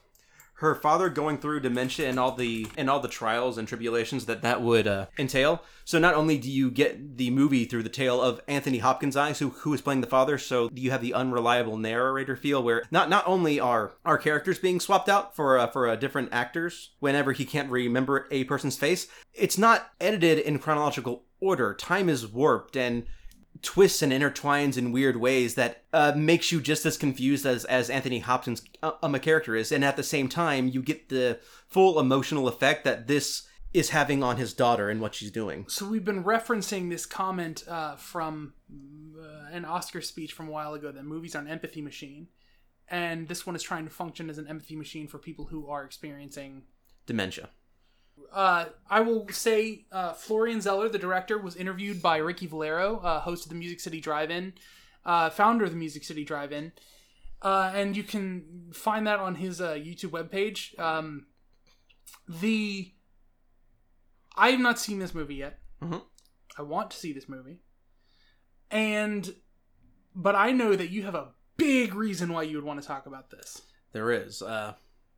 her 0.58 0.74
father 0.74 1.08
going 1.10 1.38
through 1.38 1.60
dementia 1.60 2.10
and 2.10 2.20
all 2.20 2.32
the 2.32 2.68
and 2.76 2.90
all 2.90 3.00
the 3.00 3.08
trials 3.08 3.58
and 3.58 3.68
tribulations 3.68 4.26
that 4.26 4.42
that 4.42 4.62
would 4.62 4.88
uh, 4.88 5.06
entail. 5.18 5.62
So 5.86 6.00
not 6.00 6.16
only 6.16 6.38
do 6.38 6.50
you 6.50 6.72
get 6.72 7.18
the 7.18 7.30
movie 7.30 7.66
through 7.66 7.84
the 7.84 7.90
tale 7.90 8.20
of 8.20 8.42
Anthony 8.48 8.80
Hopkins' 8.80 9.16
eyes, 9.16 9.38
who 9.40 9.50
who 9.50 9.74
is 9.74 9.82
playing 9.82 10.02
the 10.02 10.08
father, 10.08 10.38
so 10.38 10.70
you 10.74 10.90
have 10.90 11.02
the 11.02 11.14
unreliable 11.14 11.78
narrator 11.78 12.36
feel, 12.36 12.64
where 12.64 12.84
not 12.90 13.08
not 13.08 13.28
only 13.28 13.60
are 13.60 13.94
our 14.04 14.18
characters 14.18 14.58
being 14.58 14.80
swapped 14.80 15.10
out 15.10 15.36
for 15.36 15.60
uh, 15.60 15.68
for 15.68 15.88
uh, 15.88 15.96
different 15.96 16.30
actors 16.32 16.92
whenever 17.00 17.34
he 17.34 17.46
can't 17.46 17.70
remember 17.70 18.28
a 18.32 18.44
person's 18.46 18.78
face, 18.78 19.08
it's 19.36 19.60
not 19.60 19.92
edited 20.02 20.40
in 20.40 20.58
chronological 20.58 21.26
order. 21.40 21.76
Time 21.76 22.10
is 22.10 22.26
warped 22.26 22.76
and 22.76 23.06
twists 23.62 24.02
and 24.02 24.12
intertwines 24.12 24.78
in 24.78 24.92
weird 24.92 25.18
ways 25.18 25.56
that 25.56 25.84
uh, 25.94 26.14
makes 26.16 26.52
you 26.52 26.62
just 26.62 26.86
as 26.86 26.98
confused 26.98 27.46
as 27.46 27.66
as 27.66 27.90
Anthony 27.90 28.20
Hopkins 28.20 28.62
uh, 28.84 28.92
um, 29.02 29.16
a 29.16 29.20
character 29.20 29.56
is, 29.56 29.72
and 29.72 29.84
at 29.84 29.96
the 29.96 30.04
same 30.04 30.28
time 30.28 30.68
you 30.68 30.82
get 30.82 31.10
the 31.10 31.40
full 31.68 32.00
emotional 32.00 32.48
effect 32.48 32.84
that 32.84 33.08
this 33.08 33.48
is 33.74 33.90
having 33.90 34.24
on 34.24 34.38
his 34.38 34.54
daughter 34.54 34.90
and 34.90 35.02
what 35.02 35.14
she's 35.14 35.32
doing. 35.32 35.66
So 35.68 35.88
we've 35.88 36.06
been 36.06 36.24
referencing 36.24 36.90
this 36.90 37.06
comment 37.06 37.64
uh, 37.68 37.96
from 37.96 38.54
uh, 38.72 39.50
an 39.52 39.66
Oscar 39.66 40.02
speech 40.02 40.34
from 40.34 40.48
a 40.48 40.52
while 40.52 40.74
ago 40.74 40.92
that 40.92 41.04
movies 41.04 41.36
are 41.36 41.42
an 41.42 41.48
empathy 41.48 41.82
machine, 41.82 42.28
and 42.88 43.28
this 43.28 43.46
one 43.46 43.56
is 43.56 43.64
trying 43.64 43.86
to 43.86 43.92
function 43.92 44.30
as 44.30 44.38
an 44.38 44.48
empathy 44.48 44.76
machine 44.76 45.08
for 45.08 45.18
people 45.18 45.46
who 45.46 45.68
are 45.68 45.84
experiencing. 45.84 46.64
Dementia. 47.06 47.50
Uh, 48.32 48.66
I 48.90 49.02
will 49.02 49.28
say 49.30 49.86
uh, 49.92 50.14
Florian 50.14 50.62
Zeller, 50.62 50.90
the 50.90 51.00
director, 51.00 51.38
was 51.38 51.56
interviewed 51.56 52.02
by 52.02 52.18
Ricky 52.18 52.46
Valero, 52.48 52.98
uh, 52.98 53.20
host 53.22 53.46
of 53.46 53.50
the 53.50 53.56
Music 53.56 53.80
City 53.80 54.00
Drive-In, 54.00 54.54
uh, 55.06 55.30
founder 55.30 55.66
of 55.66 55.72
the 55.72 55.78
Music 55.78 56.04
City 56.04 56.24
Drive-In, 56.24 56.72
uh, 57.42 57.72
and 57.74 57.96
you 57.96 58.04
can 58.04 58.70
find 58.74 59.08
that 59.08 59.20
on 59.20 59.36
his 59.36 59.62
uh, 59.62 59.74
YouTube 59.74 60.12
webpage. 60.12 60.78
Um, 60.80 61.28
the 62.28 62.94
I 64.36 64.50
have 64.50 64.60
not 64.60 64.78
seen 64.78 65.00
this 65.00 65.16
movie 65.16 65.36
yet. 65.36 65.60
Mhm. 65.82 66.04
I 66.58 66.62
want 66.62 66.92
to 66.92 66.98
see 66.98 67.14
this 67.14 67.28
movie, 67.30 67.60
and 68.70 69.36
but 70.16 70.36
I 70.36 70.52
know 70.52 70.76
that 70.76 70.90
you 70.90 71.04
have 71.04 71.16
a 71.16 71.30
big 71.58 71.94
reason 71.96 72.34
why 72.34 72.44
you 72.44 72.58
would 72.58 72.66
want 72.66 72.82
to 72.82 72.88
talk 72.88 73.06
about 73.06 73.30
this. 73.30 73.62
There 73.94 74.12
is. 74.12 74.42
Uh, 74.42 74.74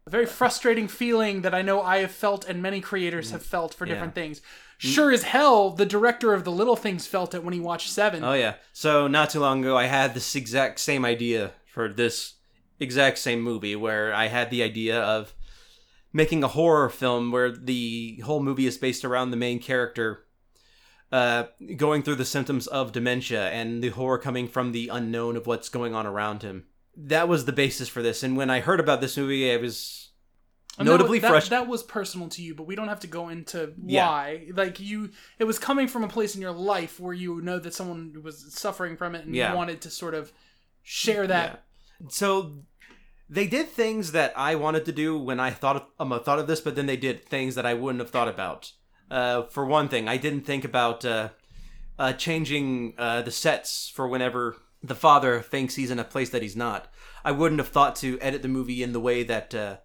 A 0.09 0.11
very 0.11 0.25
frustrating 0.25 0.87
feeling 0.87 1.43
that 1.43 1.53
I 1.53 1.61
know 1.61 1.83
I 1.83 1.99
have 1.99 2.09
felt 2.09 2.43
and 2.49 2.63
many 2.63 2.81
creators 2.81 3.29
have 3.29 3.43
felt 3.43 3.75
for 3.75 3.85
Yeah. 3.85 3.93
different 3.93 4.15
things. 4.15 4.41
Sure 4.79 5.11
as 5.11 5.21
hell, 5.21 5.69
the 5.69 5.85
director 5.85 6.33
of 6.33 6.45
The 6.45 6.51
Little 6.51 6.75
Things 6.75 7.05
felt 7.05 7.35
it 7.35 7.43
when 7.43 7.53
he 7.53 7.59
watched 7.59 7.91
Seven. 7.91 8.23
oh 8.23 8.33
yeah. 8.33 8.55
So 8.73 9.07
not 9.07 9.29
too 9.29 9.39
long 9.39 9.59
ago, 9.61 9.77
I 9.77 9.85
had 9.85 10.15
this 10.15 10.35
exact 10.35 10.79
same 10.79 11.05
idea 11.05 11.51
for 11.71 11.87
this 11.89 12.33
exact 12.79 13.19
same 13.19 13.41
movie, 13.41 13.75
where 13.75 14.11
I 14.11 14.29
had 14.29 14.49
the 14.49 14.63
idea 14.63 14.99
of 14.99 15.35
making 16.11 16.43
a 16.43 16.47
horror 16.47 16.89
film 16.89 17.31
where 17.31 17.51
the 17.51 18.19
whole 18.25 18.41
movie 18.41 18.65
is 18.65 18.79
based 18.79 19.05
around 19.05 19.29
the 19.29 19.37
main 19.37 19.59
character 19.59 20.25
uh, 21.11 21.43
going 21.75 22.01
through 22.01 22.15
the 22.15 22.25
symptoms 22.25 22.65
of 22.65 22.91
dementia 22.93 23.49
and 23.51 23.83
the 23.83 23.89
horror 23.89 24.17
coming 24.17 24.47
from 24.47 24.71
the 24.71 24.87
unknown 24.87 25.37
of 25.37 25.45
what's 25.45 25.69
going 25.69 25.93
on 25.93 26.07
around 26.07 26.41
him. 26.41 26.65
That 27.01 27.27
was 27.29 27.45
the 27.45 27.53
basis 27.53 27.87
for 27.87 28.01
this. 28.03 28.23
And 28.23 28.35
when 28.35 28.49
I 28.49 28.59
heard 28.59 28.79
about 28.81 28.99
this 28.99 29.15
movie, 29.15 29.51
I 29.51 29.57
was 29.57 30.11
notably 30.77 31.19
that, 31.19 31.29
frustrated. 31.29 31.65
that 31.65 31.69
was 31.69 31.81
personal 31.81 32.27
to 32.29 32.41
you, 32.41 32.53
but 32.53 32.63
we 32.67 32.75
don't 32.75 32.89
have 32.89 32.99
to 33.01 33.07
go 33.07 33.29
into 33.29 33.73
Yeah. 33.85 34.05
why. 34.07 34.47
Like 34.53 34.79
you, 34.81 35.11
it 35.39 35.45
was 35.45 35.57
coming 35.59 35.87
from 35.87 36.03
a 36.03 36.07
place 36.09 36.35
in 36.35 36.41
your 36.41 36.51
life 36.51 36.99
where 36.99 37.13
you 37.13 37.39
know 37.41 37.57
that 37.59 37.73
someone 37.73 38.21
was 38.21 38.53
suffering 38.53 38.97
from 38.97 39.15
it, 39.15 39.25
and 39.25 39.33
Yeah. 39.33 39.51
you 39.51 39.57
wanted 39.57 39.81
to 39.81 39.89
sort 39.89 40.13
of 40.13 40.33
share 40.83 41.25
that. 41.27 41.63
So 42.09 42.63
they 43.29 43.47
did 43.47 43.69
things 43.69 44.11
that 44.11 44.33
I 44.35 44.55
wanted 44.55 44.85
to 44.85 44.91
do 44.91 45.17
when 45.17 45.39
I 45.39 45.51
thought 45.51 45.75
of, 45.77 45.83
um, 45.99 46.19
thought 46.23 46.39
of 46.39 46.47
this, 46.47 46.59
but 46.61 46.75
then 46.75 46.85
they 46.85 46.97
did 46.97 47.25
things 47.25 47.55
that 47.55 47.65
I 47.65 47.73
wouldn't 47.75 47.99
have 48.01 48.09
thought 48.09 48.27
about. 48.27 48.71
Uh, 49.09 49.43
for 49.43 49.65
one 49.65 49.87
thing, 49.87 50.07
I 50.07 50.17
didn't 50.17 50.41
think 50.41 50.65
about 50.65 51.05
uh, 51.05 51.29
uh, 51.97 52.13
changing 52.13 52.93
uh, 52.97 53.21
the 53.21 53.31
sets 53.31 53.89
for 53.89 54.07
whenever 54.07 54.57
the 54.81 54.95
father 54.95 55.41
thinks 55.41 55.75
he's 55.75 55.91
in 55.91 55.99
a 55.99 56.03
place 56.03 56.29
that 56.29 56.41
he's 56.41 56.55
not. 56.55 56.87
I 57.23 57.31
wouldn't 57.31 57.59
have 57.59 57.69
thought 57.69 57.95
to 57.97 58.19
edit 58.21 58.41
the 58.41 58.47
movie 58.47 58.81
in 58.81 58.93
the 58.93 58.99
way 58.99 59.23
that 59.23 59.53
uh, 59.53 59.77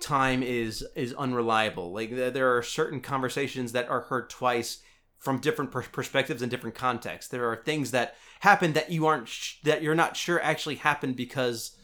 time 0.00 0.42
is 0.42 0.84
is 0.96 1.12
unreliable. 1.14 1.92
Like 1.92 2.10
there 2.14 2.56
are 2.56 2.62
certain 2.62 3.00
conversations 3.00 3.72
that 3.72 3.88
are 3.88 4.02
heard 4.02 4.30
twice 4.30 4.82
from 5.18 5.38
different 5.38 5.70
per- 5.70 5.82
perspectives 5.82 6.40
and 6.40 6.50
different 6.50 6.74
contexts. 6.74 7.30
There 7.30 7.48
are 7.50 7.56
things 7.56 7.90
that 7.90 8.16
happen 8.40 8.72
that 8.72 8.90
you 8.90 9.06
aren't 9.06 9.28
sh- 9.28 9.56
that 9.64 9.82
you're 9.82 9.94
not 9.94 10.16
sure 10.16 10.42
actually 10.42 10.76
happened 10.76 11.16
because 11.16 11.76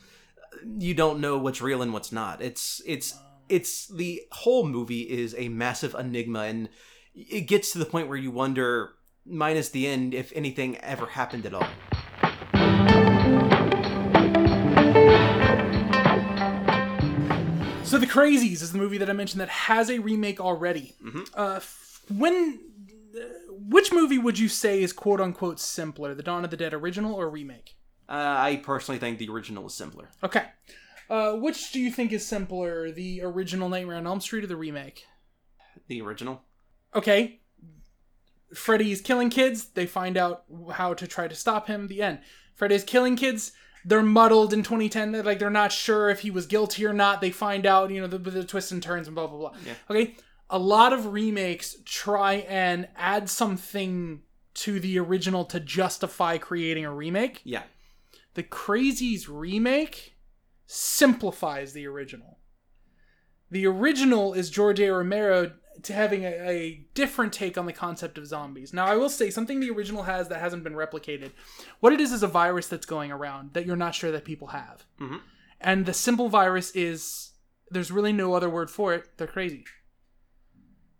you 0.78 0.94
don't 0.94 1.20
know 1.20 1.36
what's 1.36 1.60
real 1.60 1.82
and 1.82 1.92
what's 1.92 2.12
not. 2.12 2.40
It's 2.40 2.80
it's 2.86 3.18
it's 3.48 3.86
the 3.88 4.22
whole 4.32 4.66
movie 4.66 5.02
is 5.02 5.34
a 5.36 5.48
massive 5.48 5.94
enigma 5.94 6.40
and 6.40 6.68
it 7.14 7.42
gets 7.42 7.72
to 7.72 7.78
the 7.78 7.86
point 7.86 8.08
where 8.08 8.16
you 8.16 8.30
wonder 8.30 8.94
minus 9.24 9.68
the 9.68 9.86
end 9.86 10.14
if 10.14 10.32
anything 10.34 10.76
ever 10.78 11.06
happened 11.06 11.44
at 11.46 11.54
all. 11.54 11.68
So 17.86 17.98
the 17.98 18.06
Crazies 18.06 18.62
is 18.62 18.72
the 18.72 18.78
movie 18.78 18.98
that 18.98 19.08
I 19.08 19.12
mentioned 19.12 19.40
that 19.40 19.48
has 19.48 19.90
a 19.90 20.00
remake 20.00 20.40
already. 20.40 20.96
Mm-hmm. 21.04 21.22
Uh, 21.34 21.54
f- 21.56 22.02
when, 22.12 22.58
uh, 23.16 23.20
which 23.52 23.92
movie 23.92 24.18
would 24.18 24.38
you 24.40 24.48
say 24.48 24.82
is 24.82 24.92
quote 24.92 25.20
unquote 25.20 25.60
simpler, 25.60 26.12
the 26.12 26.22
Dawn 26.22 26.44
of 26.44 26.50
the 26.50 26.56
Dead 26.56 26.74
original 26.74 27.14
or 27.14 27.30
remake? 27.30 27.76
Uh, 28.08 28.12
I 28.38 28.56
personally 28.56 28.98
think 28.98 29.18
the 29.18 29.28
original 29.28 29.66
is 29.66 29.74
simpler. 29.74 30.08
Okay. 30.24 30.46
Uh, 31.08 31.34
which 31.34 31.70
do 31.70 31.78
you 31.78 31.92
think 31.92 32.12
is 32.12 32.26
simpler, 32.26 32.90
the 32.90 33.22
original 33.22 33.68
Nightmare 33.68 33.96
on 33.96 34.06
Elm 34.06 34.20
Street 34.20 34.42
or 34.42 34.48
the 34.48 34.56
remake? 34.56 35.06
The 35.86 36.02
original. 36.02 36.42
Okay. 36.92 37.40
Freddy's 38.52 39.00
killing 39.00 39.30
kids. 39.30 39.66
They 39.68 39.86
find 39.86 40.16
out 40.16 40.42
how 40.72 40.92
to 40.94 41.06
try 41.06 41.28
to 41.28 41.34
stop 41.36 41.68
him. 41.68 41.86
The 41.86 42.02
end. 42.02 42.18
Freddy's 42.54 42.82
killing 42.84 43.14
kids. 43.14 43.52
They're 43.88 44.02
muddled 44.02 44.52
in 44.52 44.64
2010. 44.64 45.12
They're 45.12 45.22
like 45.22 45.38
they're 45.38 45.48
not 45.48 45.70
sure 45.72 46.10
if 46.10 46.20
he 46.20 46.30
was 46.30 46.46
guilty 46.46 46.84
or 46.84 46.92
not. 46.92 47.20
They 47.20 47.30
find 47.30 47.64
out, 47.64 47.90
you 47.90 48.00
know, 48.00 48.08
the, 48.08 48.18
the 48.18 48.44
twists 48.44 48.72
and 48.72 48.82
turns 48.82 49.06
and 49.06 49.14
blah 49.14 49.28
blah 49.28 49.38
blah. 49.38 49.52
Yeah. 49.64 49.74
Okay. 49.88 50.16
A 50.50 50.58
lot 50.58 50.92
of 50.92 51.12
remakes 51.12 51.76
try 51.84 52.34
and 52.48 52.88
add 52.96 53.30
something 53.30 54.22
to 54.54 54.80
the 54.80 54.98
original 54.98 55.44
to 55.44 55.60
justify 55.60 56.38
creating 56.38 56.84
a 56.84 56.92
remake. 56.92 57.40
Yeah. 57.44 57.62
The 58.34 58.42
Crazies 58.42 59.26
remake 59.28 60.16
simplifies 60.66 61.72
the 61.72 61.86
original. 61.86 62.38
The 63.50 63.66
original 63.66 64.34
is 64.34 64.50
George 64.50 64.80
A. 64.80 64.90
Romero 64.90 65.52
to 65.82 65.92
having 65.92 66.24
a, 66.24 66.28
a 66.48 66.86
different 66.94 67.32
take 67.32 67.56
on 67.58 67.66
the 67.66 67.72
concept 67.72 68.18
of 68.18 68.26
zombies. 68.26 68.72
Now, 68.72 68.86
I 68.86 68.96
will 68.96 69.08
say 69.08 69.30
something 69.30 69.60
the 69.60 69.70
original 69.70 70.04
has 70.04 70.28
that 70.28 70.40
hasn't 70.40 70.64
been 70.64 70.74
replicated. 70.74 71.32
What 71.80 71.92
it 71.92 72.00
is 72.00 72.12
is 72.12 72.22
a 72.22 72.28
virus 72.28 72.68
that's 72.68 72.86
going 72.86 73.10
around 73.12 73.52
that 73.54 73.66
you're 73.66 73.76
not 73.76 73.94
sure 73.94 74.10
that 74.12 74.24
people 74.24 74.48
have. 74.48 74.84
Mhm. 75.00 75.20
And 75.60 75.86
the 75.86 75.94
simple 75.94 76.28
virus 76.28 76.70
is 76.74 77.32
there's 77.70 77.90
really 77.90 78.12
no 78.12 78.34
other 78.34 78.48
word 78.50 78.70
for 78.70 78.94
it. 78.94 79.08
They're 79.16 79.26
crazy. 79.26 79.64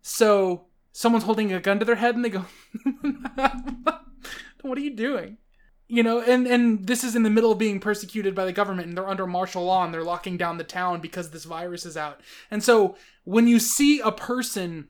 So 0.01 0.67
someone's 0.91 1.25
holding 1.25 1.53
a 1.53 1.59
gun 1.59 1.79
to 1.79 1.85
their 1.85 1.95
head 1.95 2.15
and 2.15 2.23
they 2.25 2.29
go, 2.29 2.45
"What 4.61 4.77
are 4.77 4.81
you 4.81 4.95
doing?" 4.95 5.37
You 5.87 6.03
know 6.03 6.19
and 6.21 6.45
and 6.47 6.85
this 6.87 7.03
is 7.03 7.15
in 7.15 7.23
the 7.23 7.29
middle 7.29 7.51
of 7.51 7.57
being 7.57 7.79
persecuted 7.79 8.35
by 8.35 8.43
the 8.45 8.51
government 8.51 8.87
and 8.89 8.97
they're 8.97 9.07
under 9.07 9.25
martial 9.27 9.63
law 9.65 9.83
and 9.85 9.93
they're 9.93 10.03
locking 10.03 10.35
down 10.37 10.57
the 10.57 10.63
town 10.63 10.99
because 10.99 11.29
this 11.31 11.45
virus 11.45 11.85
is 11.85 11.95
out 11.95 12.19
and 12.51 12.63
so 12.63 12.95
when 13.23 13.47
you 13.47 13.57
see 13.59 13.99
a 14.01 14.11
person 14.11 14.87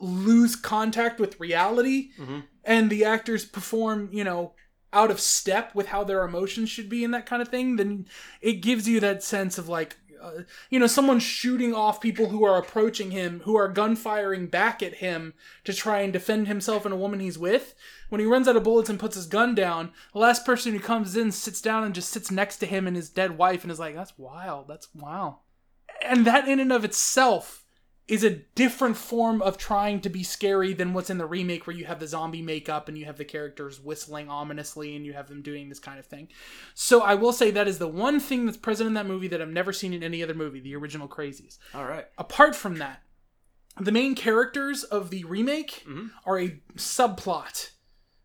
lose 0.00 0.56
contact 0.56 1.18
with 1.20 1.38
reality 1.40 2.10
Mhm. 2.18 2.44
and 2.64 2.90
the 2.90 3.04
actors 3.04 3.44
perform 3.44 4.08
you 4.12 4.24
know 4.24 4.52
out 4.92 5.10
of 5.10 5.18
step 5.20 5.74
with 5.74 5.88
how 5.88 6.04
their 6.04 6.22
emotions 6.24 6.68
should 6.70 6.88
be 6.88 7.02
and 7.04 7.12
that 7.14 7.26
kind 7.26 7.42
of 7.42 7.48
thing 7.48 7.76
then 7.76 8.06
it 8.40 8.54
gives 8.54 8.86
you 8.88 9.00
that 9.00 9.22
sense 9.24 9.58
of 9.58 9.68
like 9.68 9.96
uh, 10.24 10.42
you 10.70 10.78
know, 10.78 10.86
someone 10.86 11.18
shooting 11.18 11.74
off 11.74 12.00
people 12.00 12.28
who 12.28 12.44
are 12.44 12.58
approaching 12.58 13.10
him, 13.10 13.40
who 13.44 13.56
are 13.56 13.72
gunfiring 13.72 14.46
back 14.46 14.82
at 14.82 14.94
him 14.94 15.34
to 15.64 15.74
try 15.74 16.00
and 16.00 16.12
defend 16.12 16.48
himself 16.48 16.84
and 16.84 16.94
a 16.94 16.96
woman 16.96 17.20
he's 17.20 17.38
with. 17.38 17.74
When 18.08 18.20
he 18.20 18.26
runs 18.26 18.48
out 18.48 18.56
of 18.56 18.64
bullets 18.64 18.88
and 18.88 18.98
puts 18.98 19.16
his 19.16 19.26
gun 19.26 19.54
down, 19.54 19.92
the 20.12 20.20
last 20.20 20.46
person 20.46 20.72
who 20.72 20.80
comes 20.80 21.16
in 21.16 21.32
sits 21.32 21.60
down 21.60 21.84
and 21.84 21.94
just 21.94 22.10
sits 22.10 22.30
next 22.30 22.56
to 22.58 22.66
him 22.66 22.86
and 22.86 22.96
his 22.96 23.10
dead 23.10 23.36
wife 23.36 23.62
and 23.62 23.70
is 23.70 23.78
like, 23.78 23.94
"That's 23.94 24.18
wild. 24.18 24.68
That's 24.68 24.88
wow." 24.94 25.40
And 26.02 26.26
that 26.26 26.48
in 26.48 26.60
and 26.60 26.72
of 26.72 26.84
itself 26.84 27.63
is 28.06 28.22
a 28.22 28.30
different 28.54 28.96
form 28.96 29.40
of 29.40 29.56
trying 29.56 30.00
to 30.00 30.10
be 30.10 30.22
scary 30.22 30.74
than 30.74 30.92
what's 30.92 31.08
in 31.08 31.16
the 31.16 31.26
remake 31.26 31.66
where 31.66 31.76
you 31.76 31.86
have 31.86 32.00
the 32.00 32.06
zombie 32.06 32.42
makeup 32.42 32.86
and 32.86 32.98
you 32.98 33.06
have 33.06 33.16
the 33.16 33.24
characters 33.24 33.80
whistling 33.80 34.28
ominously 34.28 34.94
and 34.94 35.06
you 35.06 35.14
have 35.14 35.28
them 35.28 35.40
doing 35.40 35.70
this 35.70 35.78
kind 35.78 35.98
of 35.98 36.04
thing. 36.04 36.28
So 36.74 37.00
I 37.00 37.14
will 37.14 37.32
say 37.32 37.50
that 37.50 37.66
is 37.66 37.78
the 37.78 37.88
one 37.88 38.20
thing 38.20 38.44
that's 38.44 38.58
present 38.58 38.88
in 38.88 38.94
that 38.94 39.06
movie 39.06 39.28
that 39.28 39.40
I've 39.40 39.48
never 39.48 39.72
seen 39.72 39.94
in 39.94 40.02
any 40.02 40.22
other 40.22 40.34
movie, 40.34 40.60
the 40.60 40.76
original 40.76 41.08
Crazies. 41.08 41.58
All 41.74 41.86
right. 41.86 42.04
Apart 42.18 42.54
from 42.54 42.76
that, 42.76 43.00
the 43.80 43.92
main 43.92 44.14
characters 44.14 44.84
of 44.84 45.10
the 45.10 45.24
remake 45.24 45.82
mm-hmm. 45.88 46.08
are 46.26 46.38
a 46.38 46.60
subplot 46.76 47.70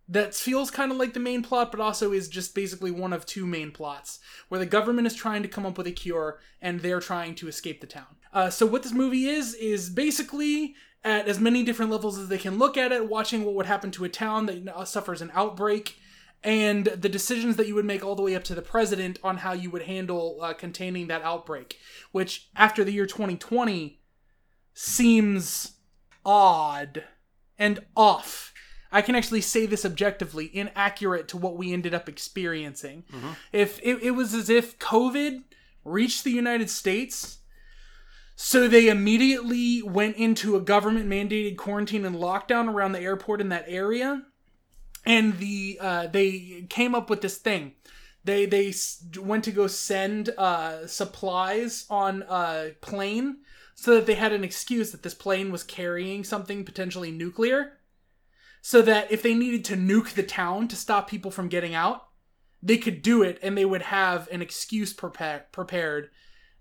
that 0.10 0.34
feels 0.34 0.72
kind 0.72 0.92
of 0.92 0.98
like 0.98 1.14
the 1.14 1.20
main 1.20 1.44
plot, 1.44 1.72
but 1.72 1.80
also 1.80 2.12
is 2.12 2.28
just 2.28 2.56
basically 2.56 2.92
one 2.92 3.14
of 3.14 3.26
two 3.26 3.46
main 3.46 3.72
plots 3.72 4.20
where 4.50 4.60
the 4.60 4.66
government 4.66 5.08
is 5.08 5.14
trying 5.14 5.44
to 5.44 5.48
come 5.48 5.66
up 5.66 5.78
with 5.78 5.88
a 5.88 5.92
cure 5.92 6.40
and 6.62 6.82
they're 6.82 7.00
trying 7.00 7.36
to 7.36 7.48
escape 7.48 7.80
the 7.80 7.88
town. 7.88 8.18
Uh, 8.34 8.50
so, 8.50 8.66
what 8.66 8.84
this 8.84 8.94
movie 8.94 9.28
is, 9.28 9.54
is 9.56 9.90
basically 9.90 10.76
at 11.04 11.28
as 11.28 11.40
many 11.40 11.64
different 11.64 11.92
levels 11.92 12.18
as 12.18 12.28
they 12.28 12.38
can 12.38 12.58
look 12.58 12.78
at 12.78 12.92
it, 12.92 13.10
watching 13.10 13.46
what 13.46 13.56
would 13.56 13.66
happen 13.66 13.92
to 13.92 14.04
a 14.04 14.10
town 14.10 14.46
that 14.48 14.88
suffers 14.88 15.22
an 15.22 15.32
outbreak. 15.34 15.98
And 16.42 16.86
the 16.86 17.10
decisions 17.10 17.58
that 17.58 17.68
you 17.68 17.76
would 17.76 17.86
make 17.86 18.04
all 18.04 18.16
the 18.16 18.22
way 18.22 18.34
up 18.34 18.46
to 18.46 18.56
the 18.56 18.62
president 18.62 19.20
on 19.24 19.38
how 19.38 19.52
you 19.52 19.70
would 19.72 19.82
handle 19.84 20.40
uh, 20.42 20.54
containing 20.54 21.08
that 21.08 21.22
outbreak, 21.22 21.78
which 22.14 22.50
after 22.56 22.86
the 22.86 22.94
year 22.94 23.06
2020 23.06 24.00
seems 24.74 25.74
odd 26.26 27.04
and 27.58 27.80
off. 27.96 28.54
I 28.92 29.02
can 29.02 29.16
actually 29.16 29.42
say 29.42 29.66
this 29.66 29.86
objectively, 29.86 30.50
inaccurate 30.56 31.28
to 31.30 31.38
what 31.38 31.58
we 31.58 31.74
ended 31.74 31.94
up 31.94 32.08
experiencing. 32.08 33.04
If 33.52 33.80
it, 33.84 34.02
it 34.02 34.12
was 34.12 34.34
as 34.34 34.50
if 34.50 34.80
COVID 34.80 35.44
reached 35.84 36.24
the 36.24 36.32
United 36.32 36.70
States, 36.70 37.39
so 38.42 38.70
they 38.70 38.88
immediately 38.88 39.82
went 39.82 40.16
into 40.16 40.56
a 40.56 40.62
government 40.62 41.10
mandated 41.10 41.58
quarantine 41.58 42.06
and 42.06 42.16
lockdown 42.16 42.74
around 42.74 42.94
the 42.94 43.02
airport 43.02 43.42
in 43.42 43.50
that 43.50 43.66
area, 43.68 44.24
and 45.06 45.40
the 45.40 45.78
uh, 45.82 46.08
they 46.08 46.66
came 46.70 46.96
up 46.96 47.10
with 47.10 47.20
this 47.20 47.38
thing. 47.38 47.74
They 48.24 48.46
they 48.46 48.74
went 49.20 49.44
to 49.44 49.52
go 49.52 49.68
send 49.68 50.30
uh, 50.38 50.88
supplies 50.88 51.86
on 51.90 52.24
a 52.30 52.76
plane 52.80 53.40
so 53.76 53.96
that 53.96 54.06
they 54.06 54.16
had 54.16 54.32
an 54.32 54.46
excuse 54.46 54.94
that 54.94 55.04
this 55.04 55.14
plane 55.14 55.52
was 55.52 55.64
carrying 55.64 56.24
something 56.24 56.64
potentially 56.64 57.12
nuclear 57.12 57.74
so 58.62 58.82
that 58.82 59.12
if 59.12 59.22
they 59.22 59.34
needed 59.34 59.66
to 59.66 59.76
nuke 59.76 60.14
the 60.14 60.24
town 60.24 60.70
to 60.70 60.78
stop 60.78 61.10
people 61.10 61.30
from 61.30 61.50
getting 61.50 61.74
out, 61.76 62.08
they 62.64 62.78
could 62.78 63.02
do 63.02 63.22
it 63.22 63.38
and 63.44 63.58
they 63.58 63.66
would 63.66 63.82
have 63.82 64.30
an 64.32 64.42
excuse 64.42 64.94
prepare, 64.94 65.46
prepared 65.52 66.10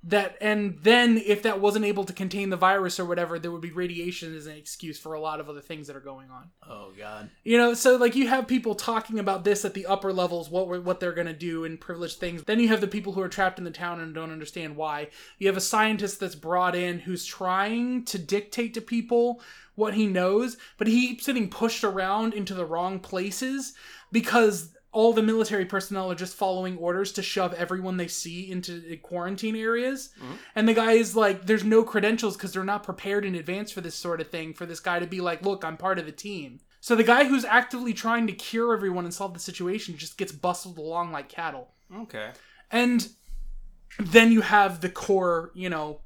that 0.04 0.36
and 0.40 0.78
then 0.82 1.18
if 1.18 1.42
that 1.42 1.60
wasn't 1.60 1.84
able 1.84 2.04
to 2.04 2.12
contain 2.12 2.50
the 2.50 2.56
virus 2.56 3.00
or 3.00 3.04
whatever 3.04 3.38
there 3.38 3.50
would 3.50 3.60
be 3.60 3.72
radiation 3.72 4.34
as 4.36 4.46
an 4.46 4.56
excuse 4.56 4.96
for 4.96 5.14
a 5.14 5.20
lot 5.20 5.40
of 5.40 5.48
other 5.48 5.60
things 5.60 5.88
that 5.88 5.96
are 5.96 6.00
going 6.00 6.30
on. 6.30 6.48
Oh 6.68 6.92
God. 6.96 7.30
you 7.42 7.58
know 7.58 7.74
so 7.74 7.96
like 7.96 8.14
you 8.14 8.28
have 8.28 8.46
people 8.46 8.76
talking 8.76 9.18
about 9.18 9.42
this 9.42 9.64
at 9.64 9.74
the 9.74 9.86
upper 9.86 10.12
levels 10.12 10.50
what 10.50 10.68
what 10.84 11.00
they're 11.00 11.12
going 11.12 11.26
to 11.26 11.32
do 11.32 11.64
and 11.64 11.80
privileged 11.80 12.18
things. 12.18 12.44
Then 12.44 12.60
you 12.60 12.68
have 12.68 12.80
the 12.80 12.86
people 12.86 13.12
who 13.12 13.20
are 13.20 13.28
trapped 13.28 13.58
in 13.58 13.64
the 13.64 13.70
town 13.72 14.00
and 14.00 14.14
don't 14.14 14.30
understand 14.30 14.76
why. 14.76 15.08
You 15.38 15.48
have 15.48 15.56
a 15.56 15.60
scientist 15.60 16.20
that's 16.20 16.36
brought 16.36 16.76
in 16.76 17.00
who's 17.00 17.24
trying 17.24 18.04
to 18.04 18.18
dictate 18.18 18.74
to 18.74 18.80
people 18.80 19.40
what 19.74 19.94
he 19.94 20.06
knows 20.06 20.56
but 20.76 20.86
he 20.86 21.08
keeps 21.08 21.26
getting 21.26 21.50
pushed 21.50 21.84
around 21.84 22.34
into 22.34 22.54
the 22.54 22.66
wrong 22.66 22.98
places 22.98 23.74
because 24.12 24.70
all 24.90 25.12
the 25.12 25.22
military 25.22 25.66
personnel 25.66 26.10
are 26.10 26.14
just 26.14 26.34
following 26.34 26.78
orders 26.78 27.12
to 27.12 27.22
shove 27.22 27.52
everyone 27.54 27.98
they 27.98 28.08
see 28.08 28.50
into 28.50 28.96
quarantine 29.02 29.54
areas. 29.54 30.10
Mm-hmm. 30.18 30.34
And 30.54 30.68
the 30.68 30.74
guy 30.74 30.92
is 30.92 31.14
like, 31.14 31.46
there's 31.46 31.64
no 31.64 31.82
credentials 31.82 32.36
because 32.36 32.52
they're 32.52 32.64
not 32.64 32.82
prepared 32.82 33.24
in 33.24 33.34
advance 33.34 33.70
for 33.70 33.82
this 33.82 33.94
sort 33.94 34.20
of 34.20 34.30
thing. 34.30 34.54
For 34.54 34.64
this 34.64 34.80
guy 34.80 34.98
to 34.98 35.06
be 35.06 35.20
like, 35.20 35.42
look, 35.42 35.64
I'm 35.64 35.76
part 35.76 35.98
of 35.98 36.06
the 36.06 36.12
team. 36.12 36.60
So 36.80 36.96
the 36.96 37.04
guy 37.04 37.24
who's 37.24 37.44
actively 37.44 37.92
trying 37.92 38.26
to 38.28 38.32
cure 38.32 38.72
everyone 38.72 39.04
and 39.04 39.12
solve 39.12 39.34
the 39.34 39.40
situation 39.40 39.96
just 39.96 40.16
gets 40.16 40.32
bustled 40.32 40.78
along 40.78 41.12
like 41.12 41.28
cattle. 41.28 41.74
Okay. 41.94 42.30
And 42.70 43.08
then 43.98 44.32
you 44.32 44.40
have 44.40 44.80
the 44.80 44.88
core, 44.88 45.50
you 45.54 45.68
know, 45.68 46.00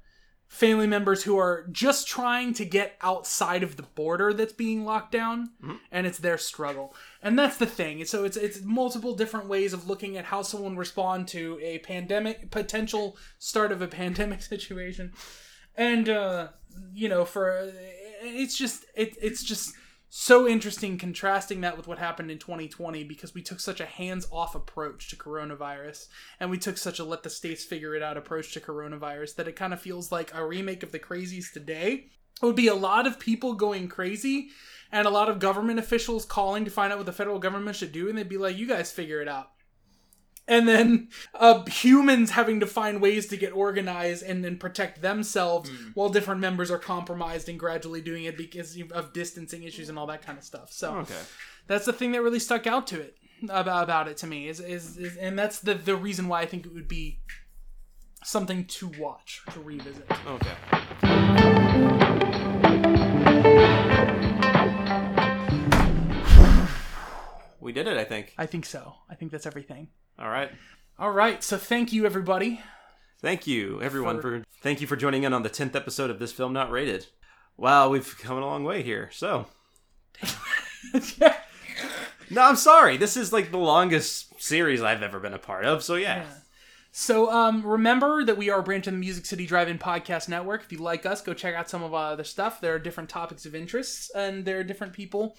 family 0.52 0.86
members 0.86 1.22
who 1.22 1.38
are 1.38 1.66
just 1.72 2.06
trying 2.06 2.52
to 2.52 2.62
get 2.62 2.94
outside 3.00 3.62
of 3.62 3.78
the 3.78 3.82
border 3.82 4.34
that's 4.34 4.52
being 4.52 4.84
locked 4.84 5.10
down 5.10 5.48
and 5.90 6.06
it's 6.06 6.18
their 6.18 6.36
struggle. 6.36 6.94
And 7.22 7.38
that's 7.38 7.56
the 7.56 7.64
thing. 7.64 8.04
So 8.04 8.24
it's 8.24 8.36
it's 8.36 8.60
multiple 8.60 9.14
different 9.14 9.48
ways 9.48 9.72
of 9.72 9.88
looking 9.88 10.18
at 10.18 10.26
how 10.26 10.42
someone 10.42 10.76
respond 10.76 11.26
to 11.28 11.58
a 11.62 11.78
pandemic 11.78 12.50
potential 12.50 13.16
start 13.38 13.72
of 13.72 13.80
a 13.80 13.88
pandemic 13.88 14.42
situation. 14.54 15.14
And 15.74 16.10
uh 16.10 16.48
you 16.92 17.08
know, 17.08 17.24
for 17.24 17.72
it's 18.20 18.54
just 18.54 18.84
it 18.94 19.16
it's 19.22 19.42
just 19.42 19.72
so 20.14 20.46
interesting 20.46 20.98
contrasting 20.98 21.62
that 21.62 21.74
with 21.74 21.86
what 21.86 21.96
happened 21.96 22.30
in 22.30 22.36
2020 22.36 23.02
because 23.02 23.32
we 23.32 23.40
took 23.40 23.58
such 23.58 23.80
a 23.80 23.86
hands-off 23.86 24.54
approach 24.54 25.08
to 25.08 25.16
coronavirus 25.16 26.08
and 26.38 26.50
we 26.50 26.58
took 26.58 26.76
such 26.76 26.98
a 26.98 27.04
let 27.04 27.22
the 27.22 27.30
states 27.30 27.64
figure 27.64 27.94
it 27.94 28.02
out 28.02 28.18
approach 28.18 28.52
to 28.52 28.60
coronavirus 28.60 29.36
that 29.36 29.48
it 29.48 29.56
kind 29.56 29.72
of 29.72 29.80
feels 29.80 30.12
like 30.12 30.30
a 30.34 30.46
remake 30.46 30.82
of 30.82 30.92
the 30.92 30.98
crazies 30.98 31.50
today. 31.50 32.08
It 32.42 32.44
would 32.44 32.54
be 32.54 32.66
a 32.66 32.74
lot 32.74 33.06
of 33.06 33.18
people 33.18 33.54
going 33.54 33.88
crazy 33.88 34.50
and 34.92 35.06
a 35.06 35.10
lot 35.10 35.30
of 35.30 35.38
government 35.38 35.78
officials 35.78 36.26
calling 36.26 36.66
to 36.66 36.70
find 36.70 36.92
out 36.92 36.98
what 36.98 37.06
the 37.06 37.12
federal 37.12 37.38
government 37.38 37.76
should 37.76 37.92
do 37.92 38.10
and 38.10 38.18
they'd 38.18 38.28
be 38.28 38.36
like 38.36 38.58
you 38.58 38.68
guys 38.68 38.92
figure 38.92 39.22
it 39.22 39.28
out 39.28 39.51
and 40.48 40.66
then 40.68 41.08
uh, 41.34 41.64
humans 41.66 42.30
having 42.32 42.60
to 42.60 42.66
find 42.66 43.00
ways 43.00 43.26
to 43.28 43.36
get 43.36 43.52
organized 43.52 44.22
and 44.24 44.44
then 44.44 44.56
protect 44.58 45.00
themselves 45.02 45.70
while 45.94 46.08
different 46.08 46.40
members 46.40 46.70
are 46.70 46.78
compromised 46.78 47.48
and 47.48 47.58
gradually 47.58 48.00
doing 48.00 48.24
it 48.24 48.36
because 48.36 48.76
of 48.92 49.12
distancing 49.12 49.62
issues 49.62 49.88
and 49.88 49.98
all 49.98 50.06
that 50.06 50.22
kind 50.22 50.36
of 50.38 50.44
stuff 50.44 50.72
so 50.72 50.96
Okay. 50.98 51.14
that's 51.66 51.86
the 51.86 51.92
thing 51.92 52.12
that 52.12 52.22
really 52.22 52.40
stuck 52.40 52.66
out 52.66 52.86
to 52.88 53.00
it 53.00 53.16
about, 53.48 53.84
about 53.84 54.08
it 54.08 54.16
to 54.18 54.26
me 54.26 54.48
is, 54.48 54.60
is, 54.60 54.96
is 54.96 55.16
and 55.16 55.38
that's 55.38 55.58
the 55.60 55.74
the 55.74 55.96
reason 55.96 56.28
why 56.28 56.40
I 56.42 56.46
think 56.46 56.66
it 56.66 56.72
would 56.74 56.88
be 56.88 57.20
something 58.24 58.64
to 58.66 58.86
watch 58.98 59.42
to 59.52 59.60
revisit. 59.60 60.06
Okay. 60.26 61.62
We 67.60 67.72
did 67.72 67.86
it, 67.86 67.96
I 67.96 68.04
think. 68.04 68.34
I 68.36 68.46
think 68.46 68.66
so. 68.66 68.94
I 69.08 69.14
think 69.14 69.30
that's 69.30 69.46
everything. 69.46 69.88
All 70.18 70.28
right. 70.28 70.50
All 70.98 71.10
right, 71.10 71.42
so 71.42 71.56
thank 71.56 71.92
you 71.92 72.06
everybody. 72.06 72.60
Thank 73.20 73.46
you, 73.46 73.80
everyone, 73.82 74.20
For- 74.20 74.40
for 74.40 74.44
thank 74.62 74.80
you 74.80 74.86
for 74.86 74.96
joining 74.96 75.22
in 75.24 75.32
on 75.32 75.42
the 75.42 75.48
tenth 75.48 75.74
episode 75.74 76.10
of 76.10 76.18
this 76.18 76.32
film 76.32 76.52
not 76.52 76.70
rated. 76.70 77.06
Wow, 77.56 77.88
we've 77.88 78.16
come 78.18 78.36
a 78.38 78.40
long 78.46 78.64
way 78.64 78.82
here. 78.82 79.10
So, 79.12 79.46
no, 82.30 82.42
I'm 82.42 82.56
sorry. 82.56 82.96
This 82.96 83.16
is 83.16 83.32
like 83.32 83.50
the 83.50 83.58
longest 83.58 84.40
series 84.40 84.82
I've 84.82 85.02
ever 85.02 85.20
been 85.20 85.34
a 85.34 85.38
part 85.38 85.64
of. 85.64 85.82
So 85.82 85.94
yeah, 85.94 86.24
So 86.90 87.30
um, 87.30 87.64
remember 87.64 88.24
that 88.24 88.36
we 88.36 88.50
are 88.50 88.60
a 88.60 88.62
branch 88.62 88.86
of 88.86 88.94
the 88.94 88.98
Music 88.98 89.26
City 89.26 89.46
Drive-In 89.46 89.78
Podcast 89.78 90.28
Network. 90.28 90.62
If 90.62 90.72
you 90.72 90.78
like 90.78 91.06
us, 91.06 91.20
go 91.22 91.34
check 91.34 91.54
out 91.54 91.70
some 91.70 91.82
of 91.82 91.94
our 91.94 92.12
other 92.12 92.24
stuff. 92.24 92.60
There 92.60 92.74
are 92.74 92.78
different 92.78 93.08
topics 93.08 93.46
of 93.46 93.54
interest, 93.54 94.10
and 94.14 94.44
there 94.44 94.58
are 94.58 94.64
different 94.64 94.92
people. 94.92 95.36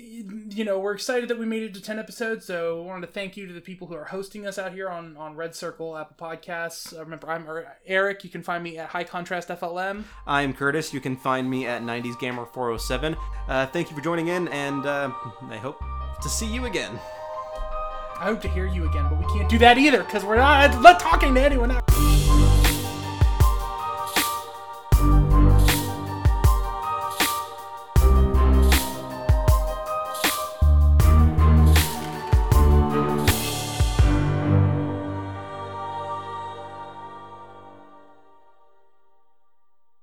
You 0.00 0.64
know, 0.64 0.78
we're 0.78 0.94
excited 0.94 1.28
that 1.28 1.38
we 1.38 1.46
made 1.46 1.62
it 1.62 1.74
to 1.74 1.80
ten 1.82 1.98
episodes. 1.98 2.46
So, 2.46 2.82
I 2.82 2.86
wanted 2.86 3.06
to 3.06 3.12
thank 3.12 3.36
you 3.36 3.46
to 3.46 3.52
the 3.52 3.60
people 3.60 3.86
who 3.86 3.94
are 3.94 4.06
hosting 4.06 4.46
us 4.46 4.58
out 4.58 4.72
here 4.72 4.88
on 4.88 5.16
on 5.16 5.36
Red 5.36 5.54
Circle, 5.54 5.96
Apple 5.96 6.16
Podcasts. 6.18 6.96
Uh, 6.96 7.00
remember, 7.00 7.30
I'm 7.30 7.48
Er- 7.48 7.76
Eric. 7.86 8.24
You 8.24 8.30
can 8.30 8.42
find 8.42 8.64
me 8.64 8.78
at 8.78 8.88
High 8.88 9.04
Contrast 9.04 9.48
FLM. 9.48 10.04
I'm 10.26 10.52
Curtis. 10.54 10.94
You 10.94 11.00
can 11.00 11.16
find 11.16 11.48
me 11.50 11.66
at 11.66 11.82
90s 11.82 12.18
Gamer 12.18 12.46
407. 12.46 13.16
Uh, 13.48 13.66
thank 13.66 13.90
you 13.90 13.96
for 13.96 14.02
joining 14.02 14.28
in, 14.28 14.48
and 14.48 14.86
uh, 14.86 15.12
I 15.48 15.56
hope 15.56 15.80
to 16.22 16.28
see 16.28 16.46
you 16.46 16.64
again. 16.66 16.98
I 18.16 18.24
hope 18.24 18.40
to 18.42 18.48
hear 18.48 18.66
you 18.66 18.88
again, 18.88 19.06
but 19.08 19.18
we 19.18 19.24
can't 19.34 19.48
do 19.48 19.58
that 19.58 19.78
either 19.78 20.02
because 20.02 20.24
we're 20.24 20.36
not, 20.36 20.82
not 20.82 21.00
talking 21.00 21.34
to 21.34 21.40
anyone. 21.40 21.70
Else. 21.70 22.09